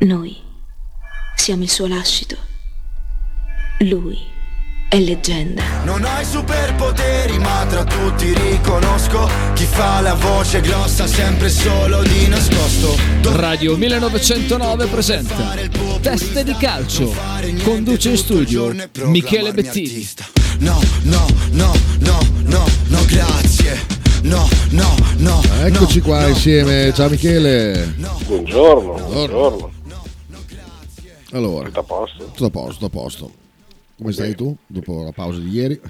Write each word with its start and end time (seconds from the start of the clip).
Noi 0.00 0.36
siamo 1.34 1.64
il 1.64 1.70
suo 1.70 1.88
lascito. 1.88 2.36
Lui 3.80 4.16
è 4.88 4.96
leggenda. 5.00 5.62
Non 5.82 6.04
hai 6.04 6.24
superpoteri, 6.24 7.36
ma 7.40 7.66
tra 7.68 7.82
tutti 7.82 8.32
riconosco 8.32 9.28
chi 9.54 9.64
fa 9.64 10.00
la 10.00 10.14
voce 10.14 10.60
grossa 10.60 11.08
sempre 11.08 11.48
solo 11.48 12.02
di 12.02 12.28
nascosto. 12.28 12.96
Radio 13.22 13.76
1909 13.76 14.86
presenta 14.86 15.56
Teste 16.00 16.44
di 16.44 16.54
calcio. 16.54 17.12
Conduce 17.64 18.10
in 18.10 18.16
studio 18.18 18.72
Michele 19.02 19.52
Bettini. 19.52 20.08
No, 20.60 20.80
no, 21.02 21.26
no, 21.50 21.72
no, 21.98 22.20
no, 22.44 22.64
no, 22.86 23.04
grazie. 23.06 23.96
No, 24.22 24.48
no, 24.70 24.94
no. 25.16 25.42
Eccoci 25.62 26.00
qua 26.00 26.28
insieme. 26.28 26.92
Ciao 26.94 27.08
Michele. 27.08 27.94
Buongiorno, 28.26 28.92
buongiorno. 28.92 29.77
Allora, 31.32 31.66
Tutto 31.66 31.80
a 31.80 31.84
posto? 31.84 32.24
tutto 32.24 32.44
a 32.46 32.50
posto, 32.50 32.72
tutto 32.72 32.86
a 32.86 33.02
posto. 33.02 33.30
Come 33.98 34.12
stai 34.12 34.34
tu 34.34 34.56
dopo 34.66 35.02
la 35.02 35.12
pausa 35.12 35.40
di 35.40 35.50
ieri? 35.50 35.80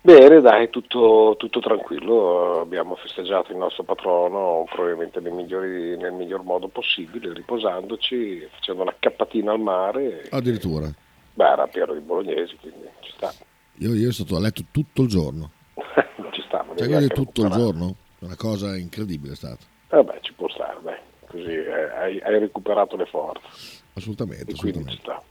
Bene, 0.00 0.40
dai, 0.42 0.68
tutto, 0.68 1.34
tutto 1.38 1.60
tranquillo. 1.60 2.60
Abbiamo 2.60 2.94
festeggiato 2.96 3.52
il 3.52 3.56
nostro 3.58 3.84
patrono 3.84 4.64
probabilmente 4.68 5.20
nel, 5.20 5.32
migliori- 5.32 5.96
nel 5.96 6.12
miglior 6.12 6.42
modo 6.42 6.68
possibile, 6.68 7.32
riposandoci, 7.32 8.46
facendo 8.52 8.82
una 8.82 8.94
cappatina 8.98 9.52
al 9.52 9.60
mare. 9.60 10.26
Addirittura. 10.30 10.92
Beh, 11.32 11.44
era 11.48 11.66
pieno 11.68 11.94
di 11.94 12.00
bolognesi, 12.00 12.54
quindi 12.60 12.86
ci 13.00 13.12
sta. 13.16 13.32
Io 13.78 13.94
ieri 13.94 14.12
sono 14.12 14.26
stato 14.26 14.36
a 14.36 14.40
letto 14.40 14.62
tutto 14.70 15.02
il 15.02 15.08
giorno. 15.08 15.50
ci 16.32 16.42
sta. 16.46 16.66
Cioè, 16.76 16.92
anche 16.92 17.14
tutto 17.14 17.42
il 17.44 17.50
giorno. 17.50 17.94
È 18.18 18.24
una 18.24 18.36
cosa 18.36 18.76
incredibile 18.76 19.32
è 19.32 19.36
stata. 19.36 19.64
Vabbè, 19.88 20.18
ci 20.20 20.34
può 20.34 20.48
stare, 20.50 20.78
dai. 20.82 20.98
Così 21.28 21.44
eh, 21.44 21.90
hai, 21.96 22.20
hai 22.20 22.38
recuperato 22.40 22.96
le 22.96 23.06
forze. 23.06 23.82
Assolutamente, 23.94 24.52
assolutamente. 24.52 24.96
sta. 25.00 25.22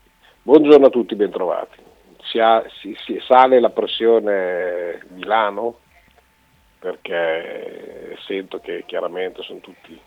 Buongiorno 0.42 0.86
a 0.88 0.90
tutti, 0.90 1.16
bentrovati. 1.16 1.82
Si, 2.24 2.40
ha- 2.40 2.64
si- 2.80 2.96
si- 3.06 3.20
sale 3.26 3.60
la 3.60 3.70
pressione 3.70 5.04
Milano 5.10 5.80
perché 6.80 8.18
sento 8.26 8.60
che 8.60 8.84
chiaramente 8.86 9.42
sono 9.44 9.60
tutti 9.60 10.00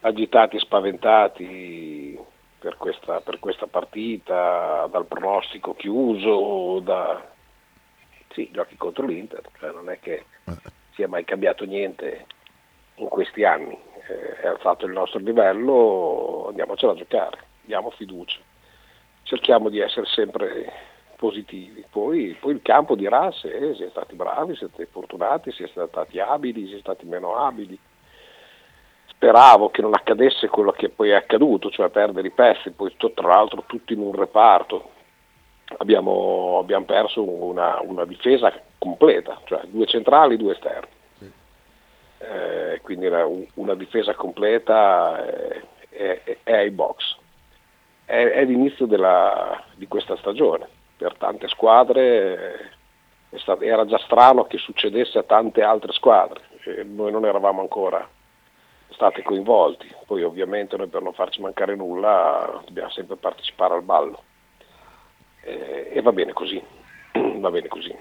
agitati 0.00 0.56
e 0.56 0.60
spaventati 0.60 2.18
per 2.58 2.76
questa, 2.76 3.20
per 3.20 3.38
questa 3.38 3.66
partita, 3.66 4.88
dal 4.90 5.06
pronostico 5.06 5.74
chiuso, 5.74 6.80
da 6.80 7.32
sì, 8.32 8.50
giochi 8.52 8.76
contro 8.76 9.06
l'Inter, 9.06 9.42
cioè 9.58 9.72
non 9.72 9.88
è 9.88 9.98
che 10.00 10.26
sia 10.94 11.08
mai 11.08 11.24
cambiato 11.24 11.64
niente 11.64 12.26
in 12.96 13.08
questi 13.08 13.44
anni, 13.44 13.76
è 14.06 14.46
alzato 14.46 14.86
il 14.86 14.92
nostro 14.92 15.18
livello, 15.18 16.46
andiamocela 16.48 16.92
a 16.92 16.96
giocare, 16.96 17.38
diamo 17.62 17.90
fiducia, 17.90 18.38
cerchiamo 19.22 19.68
di 19.68 19.80
essere 19.80 20.06
sempre 20.06 20.72
positivi, 21.16 21.84
poi, 21.90 22.36
poi 22.38 22.52
il 22.52 22.62
campo 22.62 22.94
dirà 22.94 23.30
se 23.32 23.48
siete 23.74 23.90
stati 23.90 24.14
bravi, 24.14 24.54
siete 24.54 24.86
fortunati, 24.86 25.50
siete 25.50 25.86
stati 25.88 26.20
abili, 26.20 26.66
siete 26.66 26.80
stati 26.80 27.06
meno 27.06 27.36
abili. 27.36 27.78
Speravo 29.08 29.70
che 29.70 29.80
non 29.80 29.94
accadesse 29.94 30.48
quello 30.48 30.72
che 30.72 30.90
poi 30.90 31.10
è 31.10 31.14
accaduto, 31.14 31.70
cioè 31.70 31.88
perdere 31.88 32.28
i 32.28 32.32
pezzi, 32.32 32.70
poi 32.70 32.94
tra 32.96 33.28
l'altro 33.28 33.64
tutti 33.66 33.94
in 33.94 34.00
un 34.00 34.12
reparto. 34.12 34.90
Abbiamo, 35.78 36.58
abbiamo 36.60 36.84
perso 36.84 37.22
una, 37.22 37.80
una 37.82 38.04
difesa 38.04 38.52
completa, 38.78 39.40
cioè 39.44 39.62
due 39.64 39.86
centrali, 39.86 40.36
due 40.36 40.52
esterni. 40.52 40.95
Eh, 42.18 42.80
quindi 42.82 43.06
era 43.06 43.26
un- 43.26 43.46
una 43.54 43.74
difesa 43.74 44.14
completa 44.14 45.24
eh, 45.26 45.62
è, 45.90 46.38
è- 46.42 46.52
ai 46.52 46.70
box. 46.70 47.16
È, 48.04 48.14
è 48.14 48.44
l'inizio 48.44 48.86
della- 48.86 49.62
di 49.74 49.86
questa 49.86 50.16
stagione. 50.16 50.66
Per 50.96 51.14
tante 51.16 51.48
squadre 51.48 52.00
eh, 53.30 53.36
è 53.36 53.38
sta- 53.38 53.58
era 53.60 53.84
già 53.84 53.98
strano 53.98 54.44
che 54.44 54.56
succedesse 54.58 55.18
a 55.18 55.22
tante 55.24 55.62
altre 55.62 55.92
squadre. 55.92 56.40
Eh, 56.64 56.84
noi 56.84 57.12
non 57.12 57.24
eravamo 57.26 57.60
ancora 57.60 58.08
stati 58.90 59.22
coinvolti. 59.22 59.92
Poi 60.06 60.22
ovviamente 60.22 60.76
noi 60.76 60.86
per 60.88 61.02
non 61.02 61.12
farci 61.12 61.40
mancare 61.40 61.74
nulla 61.76 62.62
dobbiamo 62.64 62.90
sempre 62.90 63.16
partecipare 63.16 63.74
al 63.74 63.82
ballo. 63.82 64.22
Eh, 65.42 65.90
e 65.92 66.00
va 66.02 66.12
bene 66.12 66.32
così, 66.32 66.62
va 67.38 67.50
bene 67.50 67.68
così. 67.68 67.94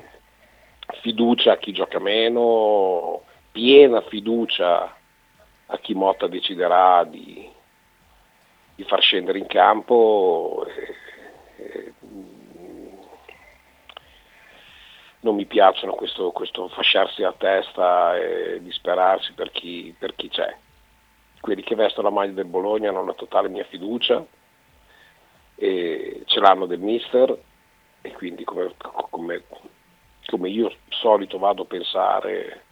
Fiducia 1.02 1.54
a 1.54 1.58
chi 1.58 1.72
gioca 1.74 2.00
meno, 2.00 3.24
piena 3.56 4.02
fiducia 4.02 4.94
a 5.68 5.78
chi 5.78 5.94
Motta 5.94 6.28
deciderà 6.28 7.06
di, 7.06 7.50
di 8.76 8.84
far 8.84 9.02
scendere 9.02 9.38
in 9.40 9.48
campo. 9.48 10.68
e- 10.68 10.96
e, 11.58 11.94
mm, 12.06 12.98
non 15.22 15.36
mi 15.36 15.46
piacciono 15.46 15.94
questo, 15.94 16.32
questo 16.32 16.68
fasciarsi 16.68 17.22
la 17.22 17.34
testa 17.34 18.18
e 18.18 18.62
disperarsi 18.62 19.32
per 19.32 19.52
chi, 19.52 19.96
per 19.98 20.16
chi 20.16 20.28
c'è. 20.28 20.54
Quelli 21.40 21.64
che 21.64 21.76
vestono 21.76 22.10
la 22.10 22.14
maglia 22.14 22.34
del 22.34 22.46
Bologna 22.46 22.90
hanno 22.90 23.06
la 23.06 23.14
totale 23.14 23.48
mia 23.48 23.64
fiducia 23.64 24.24
e 25.56 26.24
ce 26.26 26.40
l'hanno 26.42 26.66
del 26.66 26.80
mister 26.80 27.36
e 28.02 28.12
quindi 28.12 28.44
come, 28.44 28.74
come- 29.10 29.44
come 30.26 30.50
io 30.50 30.72
solito 30.90 31.38
vado 31.38 31.62
a 31.64 31.66
pensare 31.66 32.64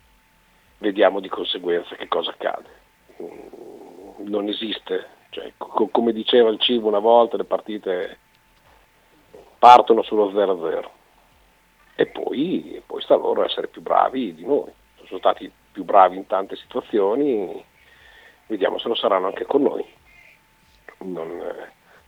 vediamo 0.83 1.21
di 1.21 1.29
conseguenza 1.29 1.95
che 1.95 2.09
cosa 2.09 2.31
accade. 2.31 2.81
Non 4.17 4.49
esiste, 4.49 5.07
cioè, 5.29 5.53
co- 5.57 5.87
come 5.87 6.11
diceva 6.11 6.49
il 6.49 6.59
Cibo 6.59 6.89
una 6.89 6.99
volta, 6.99 7.37
le 7.37 7.45
partite 7.45 8.17
partono 9.57 10.03
sullo 10.03 10.29
0-0 10.29 10.89
e 11.95 12.05
poi, 12.07 12.83
poi 12.85 13.01
sta 13.01 13.13
a 13.13 13.17
loro 13.17 13.45
essere 13.45 13.67
più 13.67 13.81
bravi 13.81 14.35
di 14.35 14.45
noi. 14.45 14.71
Sono 15.05 15.19
stati 15.19 15.49
più 15.71 15.85
bravi 15.85 16.17
in 16.17 16.27
tante 16.27 16.57
situazioni, 16.57 17.63
vediamo 18.47 18.77
se 18.77 18.89
lo 18.89 18.95
saranno 18.95 19.27
anche 19.27 19.45
con 19.45 19.61
noi. 19.61 19.85
Non, 20.99 21.41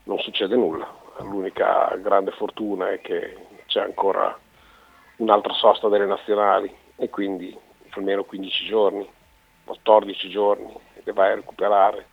non 0.03 0.19
succede 0.19 0.55
nulla. 0.55 1.03
L'unica 1.19 1.95
grande 2.01 2.31
fortuna 2.31 2.91
è 2.91 2.99
che 2.99 3.37
c'è 3.67 3.81
ancora 3.81 4.37
un'altra 5.17 5.53
sosta 5.53 5.87
delle 5.87 6.05
nazionali 6.05 6.73
e 6.97 7.09
quindi 7.09 7.57
almeno 7.99 8.23
15 8.23 8.65
giorni, 8.65 9.07
14 9.65 10.29
giorni 10.29 10.73
le 11.03 11.13
vai 11.13 11.31
a 11.31 11.35
recuperare 11.35 12.05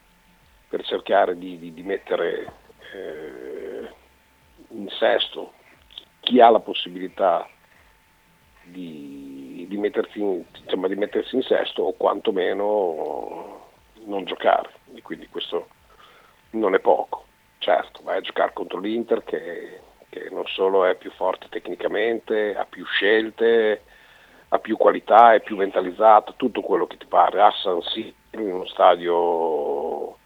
per 0.69 0.85
cercare 0.85 1.37
di, 1.37 1.59
di- 1.59 1.73
di 1.73 1.83
mettere 1.83 2.53
eh, 2.95 3.91
in 4.69 4.89
sesto 4.99 5.53
chi 6.21 6.41
ha 6.41 6.51
la 6.51 6.61
possibilità 6.61 7.49
di, 8.65 9.67
di 9.69 9.77
mettersi 9.77 10.21
in, 10.21 10.45
insomma, 10.63 10.89
di 10.89 10.95
mettersi 10.95 11.35
in 11.35 11.43
sesto 11.43 11.83
o 11.83 11.93
quantomeno 11.93 13.71
non 14.05 14.25
giocare. 14.25 14.71
E 14.95 15.03
quindi 15.03 15.29
questo 15.29 15.69
non 16.51 16.75
è 16.75 16.79
poco. 16.81 17.27
Certo, 17.59 18.03
vai 18.03 18.19
a 18.19 18.23
giocare 18.23 18.53
contro 18.53 18.79
l'Inter 18.79 19.23
che, 19.25 19.81
che 20.09 20.29
non 20.31 20.47
solo 20.47 20.85
è 20.85 20.97
più 20.97 21.11
forte 21.13 21.49
tecnicamente, 21.49 22.57
ha 22.57 22.65
più 22.65 22.85
scelte, 22.87 23.83
ha 24.55 24.59
più 24.59 24.77
qualità, 24.77 25.33
è 25.33 25.41
più 25.41 25.57
mentalizzato, 25.57 26.35
tutto 26.37 26.61
quello 26.61 26.87
che 26.87 26.99
ti 26.99 27.07
pare. 27.07 27.41
A 27.41 27.51
San 27.63 27.81
Siro, 27.81 28.13
in 28.33 28.53
uno 28.53 28.67
stadio 28.67 30.19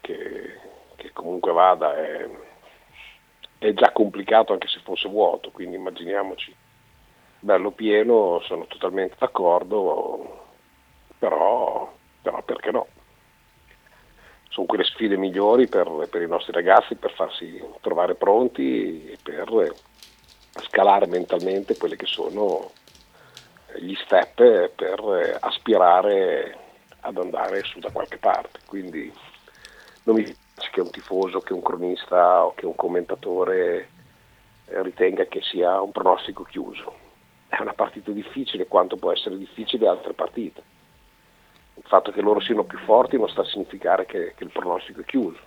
che, 0.00 0.60
che 0.94 1.10
comunque 1.12 1.52
vada, 1.52 1.96
è, 1.96 2.28
è 3.58 3.72
già 3.72 3.90
complicato 3.90 4.52
anche 4.52 4.68
se 4.68 4.78
fosse 4.84 5.08
vuoto, 5.08 5.50
quindi 5.50 5.74
immaginiamoci 5.74 6.54
bello 7.40 7.72
pieno, 7.72 8.40
sono 8.44 8.66
totalmente 8.66 9.16
d'accordo, 9.18 10.44
però, 11.18 11.92
però 12.22 12.42
perché 12.42 12.70
no? 12.70 12.86
Sono 14.48 14.66
quelle 14.66 14.84
sfide 14.84 15.16
migliori 15.16 15.66
per, 15.66 16.06
per 16.08 16.22
i 16.22 16.28
nostri 16.28 16.52
ragazzi 16.52 16.94
per 16.94 17.12
farsi 17.12 17.60
trovare 17.80 18.14
pronti 18.14 19.10
e 19.10 19.18
per 19.20 19.74
scalare 20.62 21.06
mentalmente 21.06 21.76
quelli 21.76 21.96
che 21.96 22.06
sono 22.06 22.70
gli 23.78 23.94
step 24.04 24.68
per 24.70 25.38
aspirare 25.40 26.58
ad 27.00 27.16
andare 27.18 27.62
su 27.62 27.78
da 27.78 27.90
qualche 27.90 28.18
parte. 28.18 28.60
Quindi 28.66 29.12
non 30.04 30.16
mi 30.16 30.22
piace 30.22 30.70
che 30.70 30.80
un 30.80 30.90
tifoso, 30.90 31.40
che 31.40 31.52
un 31.52 31.62
cronista 31.62 32.44
o 32.44 32.54
che 32.54 32.66
un 32.66 32.74
commentatore 32.74 33.88
eh, 34.66 34.82
ritenga 34.82 35.24
che 35.24 35.40
sia 35.42 35.80
un 35.80 35.92
pronostico 35.92 36.42
chiuso. 36.44 37.04
È 37.48 37.60
una 37.60 37.74
partita 37.74 38.10
difficile 38.10 38.66
quanto 38.66 38.96
può 38.96 39.12
essere 39.12 39.38
difficile 39.38 39.86
altre 39.86 40.12
partite. 40.12 40.62
Il 41.74 41.84
fatto 41.86 42.10
che 42.10 42.22
loro 42.22 42.40
siano 42.40 42.64
più 42.64 42.78
forti 42.78 43.16
non 43.16 43.28
sta 43.28 43.42
a 43.42 43.46
significare 43.46 44.06
che, 44.06 44.34
che 44.36 44.44
il 44.44 44.50
pronostico 44.50 45.00
è 45.00 45.04
chiuso. 45.04 45.38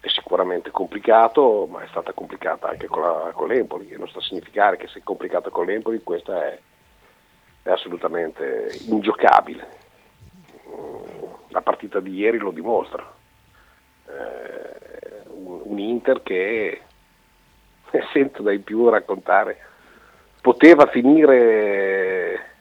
È 0.00 0.08
sicuramente 0.08 0.70
complicato, 0.70 1.66
ma 1.66 1.82
è 1.82 1.88
stata 1.88 2.12
complicata 2.12 2.68
anche 2.68 2.86
con, 2.86 3.02
la, 3.02 3.30
con 3.32 3.48
l'Empoli, 3.48 3.90
e 3.90 3.96
non 3.96 4.08
sta 4.08 4.18
a 4.18 4.22
significare 4.22 4.76
che 4.76 4.88
se 4.88 5.00
è 5.00 5.02
complicata 5.02 5.50
con 5.50 5.66
l'Empoli 5.66 6.02
questa 6.02 6.46
è, 6.46 6.58
è 7.68 7.72
assolutamente 7.72 8.78
ingiocabile. 8.86 9.76
La 11.48 11.60
partita 11.62 12.00
di 12.00 12.14
ieri 12.14 12.38
lo 12.38 12.50
dimostra. 12.50 13.14
Eh, 14.06 14.68
dell'Inter 15.88 16.22
che 16.22 16.82
sento 18.12 18.42
dai 18.42 18.58
più 18.58 18.88
raccontare 18.88 19.58
poteva 20.40 20.86
finire 20.86 22.56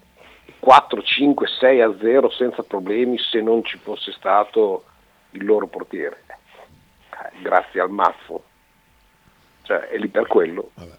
4, 0.60 1.02
5, 1.02 1.48
6 1.48 1.82
a 1.82 1.96
0 2.00 2.30
senza 2.30 2.64
problemi 2.64 3.18
se 3.18 3.42
non 3.42 3.64
ci 3.64 3.78
fosse 3.78 4.12
stato 4.14 4.86
il 5.32 5.46
loro 5.46 5.68
portiere. 5.68 6.24
Eh, 6.28 7.42
grazie 7.42 7.82
al 7.82 7.92
Maffo. 7.92 8.44
Cioè, 9.64 9.90
è 9.90 9.98
lì 9.98 10.08
per 10.08 10.28
quello. 10.28 10.72
Vabbè. 10.74 10.98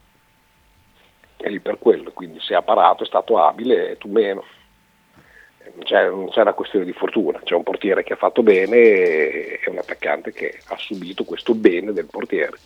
È 1.38 1.48
lì 1.48 1.60
per 1.60 1.78
quello, 1.78 2.10
quindi 2.10 2.40
se 2.40 2.54
ha 2.54 2.62
parato 2.62 3.04
è 3.04 3.06
stato 3.06 3.38
abile 3.38 3.96
tu 3.96 4.10
meno. 4.10 4.44
Non 5.74 5.84
c'è, 5.84 6.08
non 6.08 6.28
c'è 6.30 6.40
una 6.40 6.54
questione 6.54 6.84
di 6.84 6.92
fortuna, 6.92 7.40
c'è 7.44 7.54
un 7.54 7.62
portiere 7.62 8.02
che 8.02 8.14
ha 8.14 8.16
fatto 8.16 8.42
bene 8.42 8.76
e 8.76 9.60
un 9.66 9.78
attaccante 9.78 10.32
che 10.32 10.58
ha 10.66 10.76
subito 10.76 11.24
questo 11.24 11.54
bene 11.54 11.92
del 11.92 12.06
portiere. 12.06 12.56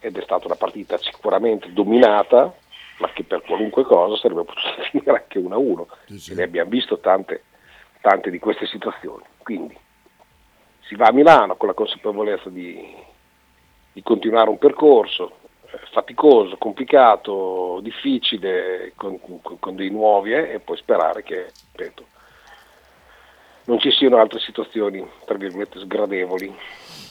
Ed 0.00 0.16
è 0.18 0.22
stata 0.22 0.46
una 0.46 0.56
partita 0.56 0.98
sicuramente 0.98 1.72
dominata, 1.72 2.52
ma 2.98 3.10
che 3.12 3.22
per 3.22 3.42
qualunque 3.42 3.84
cosa 3.84 4.16
sarebbe 4.16 4.44
potuta 4.44 4.82
finire 4.90 5.10
anche 5.10 5.38
1-1. 5.38 5.86
Sì, 6.06 6.18
sì. 6.18 6.32
E 6.32 6.34
ne 6.34 6.42
abbiamo 6.42 6.70
visto 6.70 6.98
tante, 6.98 7.44
tante 8.00 8.30
di 8.30 8.38
queste 8.38 8.66
situazioni. 8.66 9.22
Quindi 9.38 9.78
si 10.80 10.96
va 10.96 11.06
a 11.06 11.12
Milano 11.12 11.56
con 11.56 11.68
la 11.68 11.74
consapevolezza 11.74 12.48
di, 12.48 12.82
di 13.92 14.02
continuare 14.02 14.50
un 14.50 14.58
percorso 14.58 15.42
faticoso, 15.92 16.56
complicato, 16.56 17.80
difficile, 17.82 18.92
con, 18.96 19.18
con- 19.20 19.58
con 19.58 19.76
dei 19.76 19.90
nuovi 19.90 20.32
eh, 20.32 20.54
e 20.54 20.60
poi 20.60 20.76
sperare 20.76 21.22
che, 21.22 21.52
ripeto, 21.72 22.04
non 23.64 23.78
ci 23.78 23.90
siano 23.90 24.18
altre 24.18 24.40
situazioni, 24.40 25.06
tra 25.24 25.36
virgolette, 25.36 25.80
sgradevoli 25.80 26.54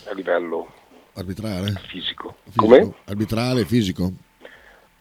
a 0.06 0.14
livello 0.14 0.68
Arbitrale? 1.16 1.72
fisico. 1.88 2.36
Fisico? 2.44 2.66
Come? 2.66 2.94
Arbitrale, 3.06 3.66
fisico? 3.66 4.12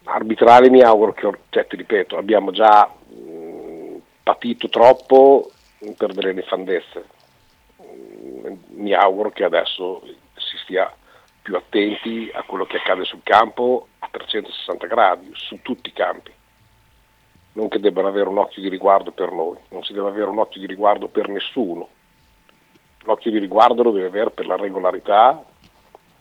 arbitrale 0.04 0.68
mi 0.68 0.82
auguro 0.82 1.12
che, 1.12 1.30
cioè, 1.50 1.66
ti 1.66 1.76
ripeto, 1.76 2.16
abbiamo 2.16 2.50
già 2.50 2.86
mh, 3.08 3.96
patito 4.22 4.68
troppo 4.68 5.50
per 5.96 6.12
delle 6.12 6.32
nefandezze. 6.32 7.04
Mm, 7.82 8.54
Mi 8.70 8.92
auguro 8.94 9.30
che 9.30 9.44
adesso 9.44 10.02
si 10.36 10.56
stia 10.64 10.92
più 11.42 11.56
attenti 11.56 12.30
a 12.32 12.42
quello 12.44 12.64
che 12.64 12.76
accade 12.76 13.04
sul 13.04 13.22
campo 13.22 13.88
a 13.98 14.08
360 14.10 14.86
gradi, 14.86 15.30
su 15.34 15.60
tutti 15.60 15.88
i 15.88 15.92
campi. 15.92 16.32
Non 17.54 17.68
che 17.68 17.80
debbano 17.80 18.08
avere 18.08 18.28
un 18.28 18.38
occhio 18.38 18.62
di 18.62 18.68
riguardo 18.68 19.10
per 19.10 19.30
noi, 19.32 19.58
non 19.70 19.82
si 19.82 19.92
deve 19.92 20.08
avere 20.08 20.30
un 20.30 20.38
occhio 20.38 20.60
di 20.60 20.66
riguardo 20.66 21.08
per 21.08 21.28
nessuno. 21.28 21.88
L'occhio 23.04 23.30
di 23.30 23.38
riguardo 23.38 23.82
lo 23.82 23.90
deve 23.90 24.06
avere 24.06 24.30
per 24.30 24.46
la 24.46 24.56
regolarità 24.56 25.44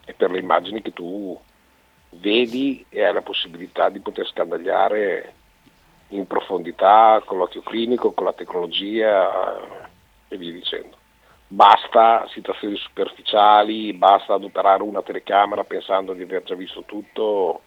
e 0.03 0.13
per 0.13 0.31
le 0.31 0.39
immagini 0.39 0.81
che 0.81 0.91
tu 0.91 1.39
vedi 2.09 2.83
e 2.89 3.03
hai 3.03 3.13
la 3.13 3.21
possibilità 3.21 3.89
di 3.89 3.99
poter 3.99 4.27
scandagliare 4.27 5.33
in 6.09 6.27
profondità 6.27 7.21
con 7.23 7.37
l'occhio 7.37 7.61
clinico, 7.61 8.11
con 8.11 8.25
la 8.25 8.33
tecnologia 8.33 9.59
e 10.27 10.37
via 10.37 10.51
dicendo. 10.51 10.97
Basta 11.53 12.25
situazioni 12.29 12.77
superficiali, 12.77 13.91
basta 13.91 14.35
adoperare 14.35 14.83
una 14.83 15.01
telecamera 15.01 15.65
pensando 15.65 16.13
di 16.13 16.21
aver 16.21 16.43
già 16.43 16.55
visto 16.55 16.83
tutto 16.85 17.63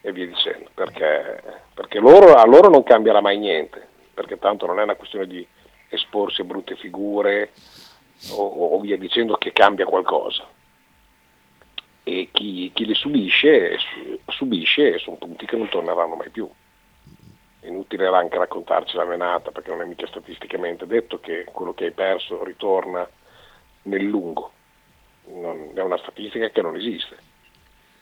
e 0.00 0.12
via 0.12 0.28
dicendo, 0.28 0.70
perché, 0.72 1.42
perché 1.74 1.98
loro, 1.98 2.34
a 2.34 2.46
loro 2.46 2.68
non 2.68 2.84
cambierà 2.84 3.20
mai 3.20 3.36
niente, 3.36 3.84
perché 4.14 4.38
tanto 4.38 4.66
non 4.66 4.78
è 4.78 4.84
una 4.84 4.94
questione 4.94 5.26
di 5.26 5.44
esporsi 5.88 6.42
a 6.42 6.44
brutte 6.44 6.76
figure 6.76 7.50
o, 8.30 8.44
o 8.44 8.78
via 8.78 8.96
dicendo 8.96 9.34
che 9.34 9.52
cambia 9.52 9.86
qualcosa 9.86 10.46
e 12.04 12.28
chi, 12.30 12.70
chi 12.72 12.86
le 12.86 12.94
subisce, 12.94 13.76
su- 13.76 14.20
subisce 14.28 14.94
e 14.94 14.98
sono 14.98 15.16
punti 15.16 15.46
che 15.46 15.56
non 15.56 15.68
torneranno 15.68 16.14
mai 16.14 16.30
più. 16.30 16.48
Inutile 17.62 18.06
anche 18.06 18.38
raccontarci 18.38 18.96
la 18.96 19.04
menata 19.04 19.50
perché 19.50 19.70
non 19.70 19.82
è 19.82 19.84
mica 19.84 20.06
statisticamente 20.06 20.86
detto 20.86 21.20
che 21.20 21.44
quello 21.52 21.74
che 21.74 21.84
hai 21.86 21.92
perso 21.92 22.42
ritorna 22.42 23.06
nel 23.82 24.04
lungo. 24.04 24.52
Non- 25.26 25.70
è 25.74 25.80
una 25.80 25.98
statistica 25.98 26.48
che 26.50 26.62
non 26.62 26.76
esiste. 26.76 27.16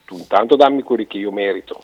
Tu 0.05 0.17
intanto 0.17 0.57
dammi 0.57 0.83
quelli 0.83 1.07
che 1.07 1.19
io 1.19 1.33
merito 1.33 1.83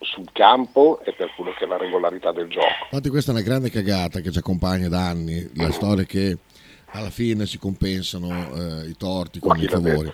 sul 0.00 0.26
campo 0.32 1.00
e 1.04 1.12
per 1.12 1.32
quello 1.36 1.52
che 1.52 1.64
è 1.64 1.68
la 1.68 1.76
regolarità 1.76 2.32
del 2.32 2.48
gioco. 2.48 2.66
Infatti 2.90 3.08
questa 3.08 3.30
è 3.30 3.34
una 3.34 3.44
grande 3.44 3.70
cagata 3.70 4.20
che 4.20 4.32
ci 4.32 4.38
accompagna 4.38 4.88
da 4.88 5.06
anni, 5.08 5.48
la 5.54 5.70
storia 5.70 6.04
che 6.04 6.36
alla 6.86 7.10
fine 7.10 7.46
si 7.46 7.58
compensano 7.58 8.28
eh, 8.82 8.88
i 8.88 8.96
torti 8.96 9.38
con 9.38 9.56
i 9.56 9.66
favori. 9.68 10.12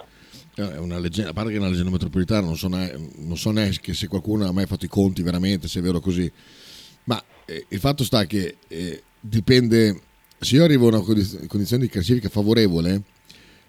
Eh, 0.57 0.73
È 0.75 0.79
una 0.79 0.99
leggenda, 0.99 1.31
a 1.31 1.33
parte 1.33 1.51
che 1.51 1.57
è 1.57 1.61
una 1.61 1.69
leggenda 1.71 1.91
metropolitana, 1.91 2.47
non 2.47 2.57
so, 2.57 2.69
ne- 2.69 2.93
non 3.17 3.37
so 3.37 3.51
neanche 3.51 3.95
se 3.95 4.07
qualcuno 4.07 4.47
ha 4.47 4.53
mai 4.53 4.67
fatto 4.67 4.85
i 4.85 4.89
conti 4.89 5.23
veramente, 5.23 5.67
se 5.69 5.79
è 5.79 5.83
vero 5.83 6.01
così. 6.01 6.31
Ma 7.09 7.23
eh, 7.47 7.65
il 7.69 7.81
fatto 7.81 8.05
sta 8.05 8.27
che 8.27 8.59
eh, 8.69 9.03
dipende, 9.19 9.99
se 10.39 10.57
io 10.57 10.65
arrivo 10.65 10.87
a 10.87 10.97
una 10.97 11.01
condiz- 11.01 11.47
condizione 11.47 11.85
di 11.85 11.89
classifica 11.89 12.29
favorevole, 12.29 13.03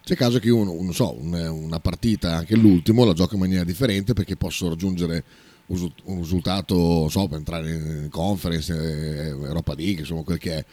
c'è 0.04 0.16
caso 0.16 0.40
che 0.40 0.48
io, 0.48 0.62
non 0.64 0.94
so, 0.94 1.16
un- 1.18 1.34
una 1.34 1.80
partita, 1.80 2.36
anche 2.36 2.56
l'ultimo, 2.56 3.06
la 3.06 3.14
gioco 3.14 3.36
in 3.36 3.40
maniera 3.40 3.64
differente 3.64 4.14
perché 4.14 4.36
posso 4.36 4.68
raggiungere 4.68 5.24
un 5.68 5.90
un 6.06 6.20
risultato, 6.20 6.76
non 6.76 7.10
so, 7.12 7.28
per 7.28 7.38
entrare 7.38 7.72
in 7.72 8.08
conference, 8.10 8.74
eh, 8.74 9.28
Europa 9.28 9.74
League, 9.76 10.02
insomma 10.02 10.24
quel 10.24 10.38
che 10.40 10.58
è. 10.58 10.66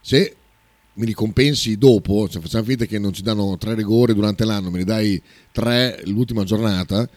Se 0.00 0.34
mi 0.94 1.04
ricompensi 1.04 1.76
dopo, 1.76 2.28
cioè 2.28 2.42
facciamo 2.42 2.64
finta 2.64 2.86
che 2.86 2.98
non 2.98 3.12
ci 3.12 3.22
danno 3.22 3.56
tre 3.58 3.74
rigori 3.74 4.14
durante 4.14 4.44
l'anno, 4.44 4.70
me 4.70 4.78
ne 4.78 4.84
dai 4.84 5.22
tre 5.52 6.00
l'ultima 6.06 6.42
giornata, 6.42 7.08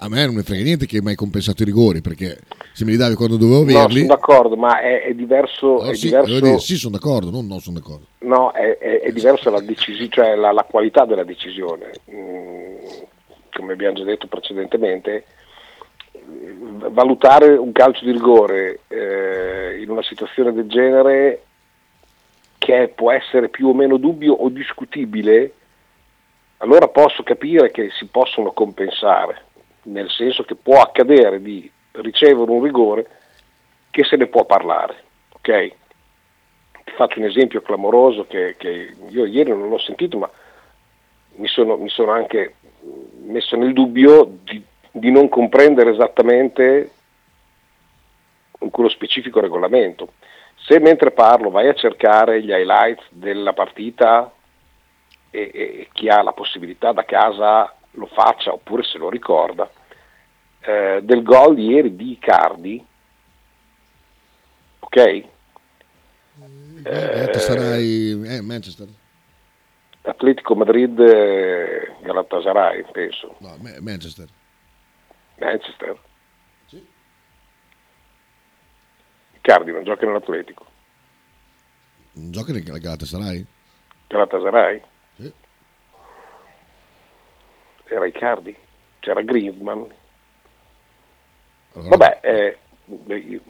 a 0.00 0.08
me 0.08 0.24
non 0.24 0.34
mi 0.34 0.42
frega 0.42 0.62
niente 0.62 0.86
che 0.86 1.00
hai 1.04 1.14
compensato 1.14 1.62
i 1.62 1.66
rigori, 1.66 2.00
perché 2.00 2.38
se 2.72 2.84
me 2.84 2.92
li 2.92 2.96
davi 2.96 3.14
quando 3.14 3.36
dovevo 3.36 3.64
No, 3.64 3.78
averli... 3.78 4.00
sono 4.00 4.14
d'accordo, 4.14 4.56
ma 4.56 4.80
è, 4.80 5.02
è 5.02 5.14
diverso, 5.14 5.78
allora 5.78 5.90
è 5.90 5.94
sì, 5.94 6.06
diverso 6.06 6.40
dire, 6.40 6.58
sì, 6.58 6.76
sono 6.76 6.96
d'accordo, 6.96 7.30
non 7.30 7.46
no, 7.46 7.58
sono 7.58 7.78
d'accordo. 7.78 8.06
No, 8.20 8.52
è, 8.52 8.78
è, 8.78 9.10
diversa 9.10 9.50
la, 9.50 9.60
decisi- 9.60 10.10
cioè 10.10 10.34
la, 10.34 10.52
la 10.52 10.64
qualità 10.64 11.04
della 11.04 11.24
decisione. 11.24 11.90
Mm, 12.10 12.76
come 13.52 13.72
abbiamo 13.72 13.96
già 13.96 14.04
detto 14.04 14.28
precedentemente, 14.28 15.24
valutare 16.90 17.56
un 17.56 17.72
calcio 17.72 18.04
di 18.04 18.12
rigore 18.12 18.80
eh, 18.88 19.80
in 19.80 19.90
una 19.90 20.02
situazione 20.02 20.52
del 20.52 20.68
genere 20.68 21.42
che 22.58 22.92
può 22.94 23.10
essere 23.12 23.48
più 23.48 23.68
o 23.68 23.74
meno 23.74 23.96
dubbio 23.96 24.34
o 24.34 24.48
discutibile, 24.48 25.52
allora 26.58 26.88
posso 26.88 27.22
capire 27.22 27.70
che 27.70 27.90
si 27.98 28.06
possono 28.06 28.52
compensare, 28.52 29.46
nel 29.90 30.10
senso 30.10 30.42
che 30.44 30.54
può 30.54 30.80
accadere 30.80 31.40
di 31.40 31.70
ricevere 31.92 32.50
un 32.50 32.62
rigore 32.62 33.06
che 33.90 34.04
se 34.04 34.16
ne 34.16 34.26
può 34.26 34.44
parlare. 34.44 35.04
ok? 35.32 35.72
Ti 36.84 36.92
faccio 36.94 37.18
un 37.18 37.26
esempio 37.26 37.62
clamoroso 37.62 38.26
che, 38.26 38.54
che 38.56 38.94
io 39.08 39.24
ieri 39.24 39.50
non 39.50 39.68
l'ho 39.68 39.78
sentito, 39.78 40.18
ma 40.18 40.30
mi 41.36 41.46
sono, 41.48 41.76
mi 41.76 41.88
sono 41.88 42.12
anche 42.12 42.54
messo 43.24 43.56
nel 43.56 43.72
dubbio 43.72 44.38
di, 44.42 44.62
di 44.90 45.10
non 45.10 45.28
comprendere 45.28 45.90
esattamente 45.92 46.90
quello 48.70 48.88
specifico 48.88 49.40
regolamento. 49.40 50.12
Se 50.56 50.80
mentre 50.80 51.12
parlo 51.12 51.50
vai 51.50 51.68
a 51.68 51.74
cercare 51.74 52.42
gli 52.42 52.50
highlights 52.50 53.04
della 53.10 53.52
partita 53.52 54.30
e, 55.30 55.50
e 55.52 55.88
chi 55.92 56.08
ha 56.08 56.22
la 56.22 56.32
possibilità 56.32 56.92
da 56.92 57.04
casa 57.04 57.74
lo 57.92 58.06
faccia 58.06 58.52
oppure 58.52 58.82
se 58.82 58.98
lo 58.98 59.08
ricorda, 59.08 59.70
eh, 60.60 61.00
del 61.02 61.22
gol 61.22 61.54
di 61.54 61.66
ieri 61.66 61.94
di 61.96 62.12
Icardi, 62.12 62.84
ok? 64.80 64.96
Eh, 66.84 67.32
sarai 67.38 68.10
eh, 68.26 68.40
Manchester, 68.40 68.86
Atletico 70.02 70.54
Madrid 70.54 70.98
eh, 71.00 71.96
Galatasaray, 72.02 72.84
penso. 72.92 73.36
no, 73.40 73.56
Ma- 73.60 73.80
Manchester. 73.80 74.28
Manchester. 75.38 75.98
Icardi 79.34 79.72
non 79.72 79.84
gioca 79.84 80.04
nell'Atletico. 80.04 80.66
Non 82.12 82.30
gioca 82.32 82.52
nel 82.52 82.62
Galatasaray? 82.62 83.46
Galatasaray? 84.08 84.82
Sì. 85.16 85.32
Era 87.84 88.06
Icardi, 88.06 88.54
c'era 89.00 89.22
Griezmann. 89.22 89.84
Allora, 91.74 91.96
Vabbè, 91.96 92.18
eh, 92.22 92.58
io- 93.06 93.40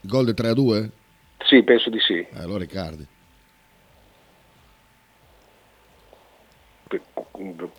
Il 0.00 0.10
gol 0.10 0.24
del 0.24 0.34
3 0.34 0.48
a 0.48 0.54
2? 0.54 0.90
sì, 1.44 1.62
penso 1.62 1.90
di 1.90 2.00
sì. 2.00 2.18
Eh, 2.18 2.28
allora 2.38 2.58
Riccardi. 2.60 3.06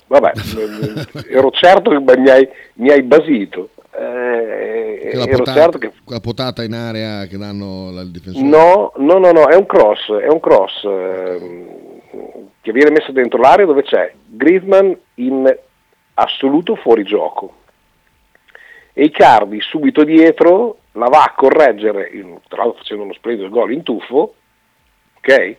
Vabbè, 0.07 0.31
ero 1.31 1.49
certo 1.51 1.89
che 1.89 1.99
mi 2.19 2.29
hai, 2.29 2.47
mi 2.75 2.89
hai 2.91 3.01
basito. 3.03 3.69
Eh, 3.97 5.09
ero 5.13 5.25
potata, 5.25 5.53
certo 5.53 5.77
che 5.77 5.91
quella 6.03 6.19
potata 6.21 6.63
in 6.63 6.73
area 6.73 7.25
che 7.25 7.37
danno 7.37 7.87
al 7.97 8.11
difensore. 8.11 8.45
No, 8.45 8.91
no, 8.97 9.17
no, 9.17 9.31
no, 9.31 9.47
è 9.47 9.55
un 9.55 9.65
cross, 9.65 10.11
è 10.11 10.27
un 10.27 10.39
cross. 10.39 10.83
ehm, 10.83 11.75
che 12.61 12.71
viene 12.73 12.91
messa 12.91 13.11
dentro 13.13 13.39
l'area 13.39 13.65
dove 13.65 13.83
c'è 13.83 14.13
Griezmann 14.25 14.91
in 15.15 15.57
assoluto 16.15 16.75
fuorigioco 16.75 17.55
e 18.99 19.03
Icardi 19.03 19.61
subito 19.61 20.03
dietro 20.03 20.79
la 20.93 21.05
va 21.05 21.21
a 21.21 21.33
correggere, 21.35 22.09
tra 22.47 22.63
l'altro 22.63 22.79
facendo 22.79 23.03
uno 23.03 23.13
splendido 23.13 23.47
gol 23.47 23.71
in 23.71 23.83
tuffo, 23.83 24.33
ok? 25.17 25.55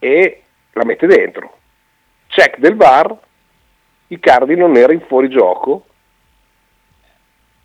E 0.00 0.42
la 0.72 0.84
mette 0.84 1.06
dentro. 1.06 1.58
Check 2.26 2.58
del 2.58 2.74
VAR, 2.74 3.16
Icardi 4.08 4.56
non 4.56 4.76
era 4.76 4.92
in 4.92 5.02
fuorigioco, 5.02 5.84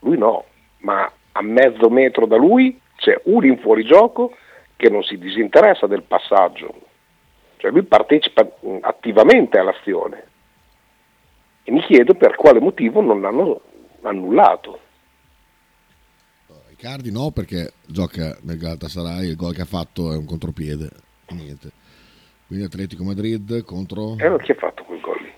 lui 0.01 0.15
no, 0.19 0.45
ma 0.81 1.11
a 1.31 1.41
mezzo 1.41 1.89
metro 1.89 2.27
da 2.27 2.37
lui 2.37 2.79
c'è 2.97 3.19
uno 3.23 3.47
in 3.47 3.57
fuorigioco 3.57 4.37
che 4.75 4.91
non 4.91 5.01
si 5.01 5.17
disinteressa 5.17 5.87
del 5.87 6.03
passaggio, 6.03 6.71
cioè 7.57 7.71
lui 7.71 7.81
partecipa 7.81 8.47
attivamente 8.81 9.57
all'azione 9.57 10.25
e 11.63 11.71
mi 11.71 11.81
chiedo 11.81 12.13
per 12.13 12.35
quale 12.35 12.59
motivo 12.59 13.01
non 13.01 13.21
l'hanno 13.21 13.61
annullato. 14.07 14.79
Icardi 16.71 17.11
no 17.11 17.31
perché 17.31 17.73
gioca 17.87 18.37
nel 18.41 18.57
Galatasaray, 18.59 19.29
il 19.29 19.35
gol 19.35 19.55
che 19.55 19.61
ha 19.61 19.65
fatto 19.65 20.13
è 20.13 20.15
un 20.15 20.25
contropiede, 20.25 20.91
niente. 21.29 21.71
Quindi 22.45 22.65
Atletico 22.65 23.03
Madrid 23.03 23.63
contro... 23.63 24.15
E 24.17 24.43
chi 24.43 24.51
ha 24.51 24.55
fatto 24.55 24.83
quel 24.83 24.99
gol 24.99 25.17
lì? 25.21 25.33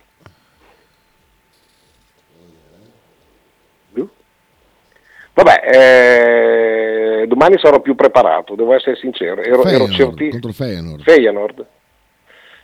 Vabbè, 5.34 7.22
eh, 7.22 7.28
domani 7.28 7.58
sarò 7.60 7.80
più 7.80 7.96
preparato, 7.96 8.56
devo 8.56 8.74
essere 8.74 8.98
sincero. 8.98 9.42
Ero, 9.42 9.62
Feyenoord, 9.62 9.92
ero 9.94 9.94
certi... 9.94 10.30
contro 10.32 10.52
Feyenoord. 10.52 11.04
Feyenoord. 11.04 11.66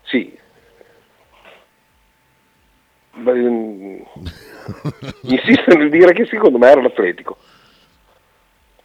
Sì. 0.04 0.38
Mm, 3.18 4.02
insisto 5.24 5.76
nel 5.76 5.90
dire 5.90 6.14
che 6.14 6.26
secondo 6.26 6.58
me 6.58 6.68
era 6.70 6.82
l'Atletico. 6.82 7.38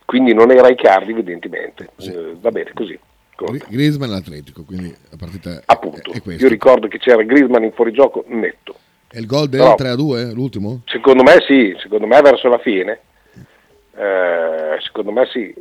Quindi 0.05 0.35
non 0.35 0.51
era 0.51 0.69
Icardi 0.69 1.13
evidentemente. 1.13 1.91
Sì. 1.97 2.13
Eh, 2.13 2.35
va 2.41 2.51
bene 2.51 2.73
così. 2.75 2.99
Gri- 3.37 3.63
Griezmann 3.69 4.11
l'Atletico, 4.11 4.65
quindi 4.65 4.95
la 5.11 5.17
partita 5.17 5.63
Appunto, 5.65 6.13
è, 6.13 6.21
è 6.21 6.35
io 6.35 6.49
ricordo 6.49 6.89
che 6.89 6.99
c'era 6.99 7.23
Griezmann 7.23 7.65
in 7.65 7.73
fuorigioco 7.73 8.25
netto. 8.29 8.75
È 9.09 9.19
il 9.19 9.27
gol 9.27 9.49
del 9.49 9.61
Però- 9.61 9.75
3 9.77 9.89
a 9.89 9.95
2, 9.97 10.33
l'ultimo? 10.33 10.83
Secondo 10.87 11.23
me 11.23 11.37
sì, 11.47 11.75
secondo 11.81 12.07
me 12.07 12.21
verso 12.21 12.49
la 12.49 12.59
fine. 12.59 13.01
Eh, 13.97 14.77
secondo 14.83 15.11
me 15.11 15.27
sì. 15.27 15.55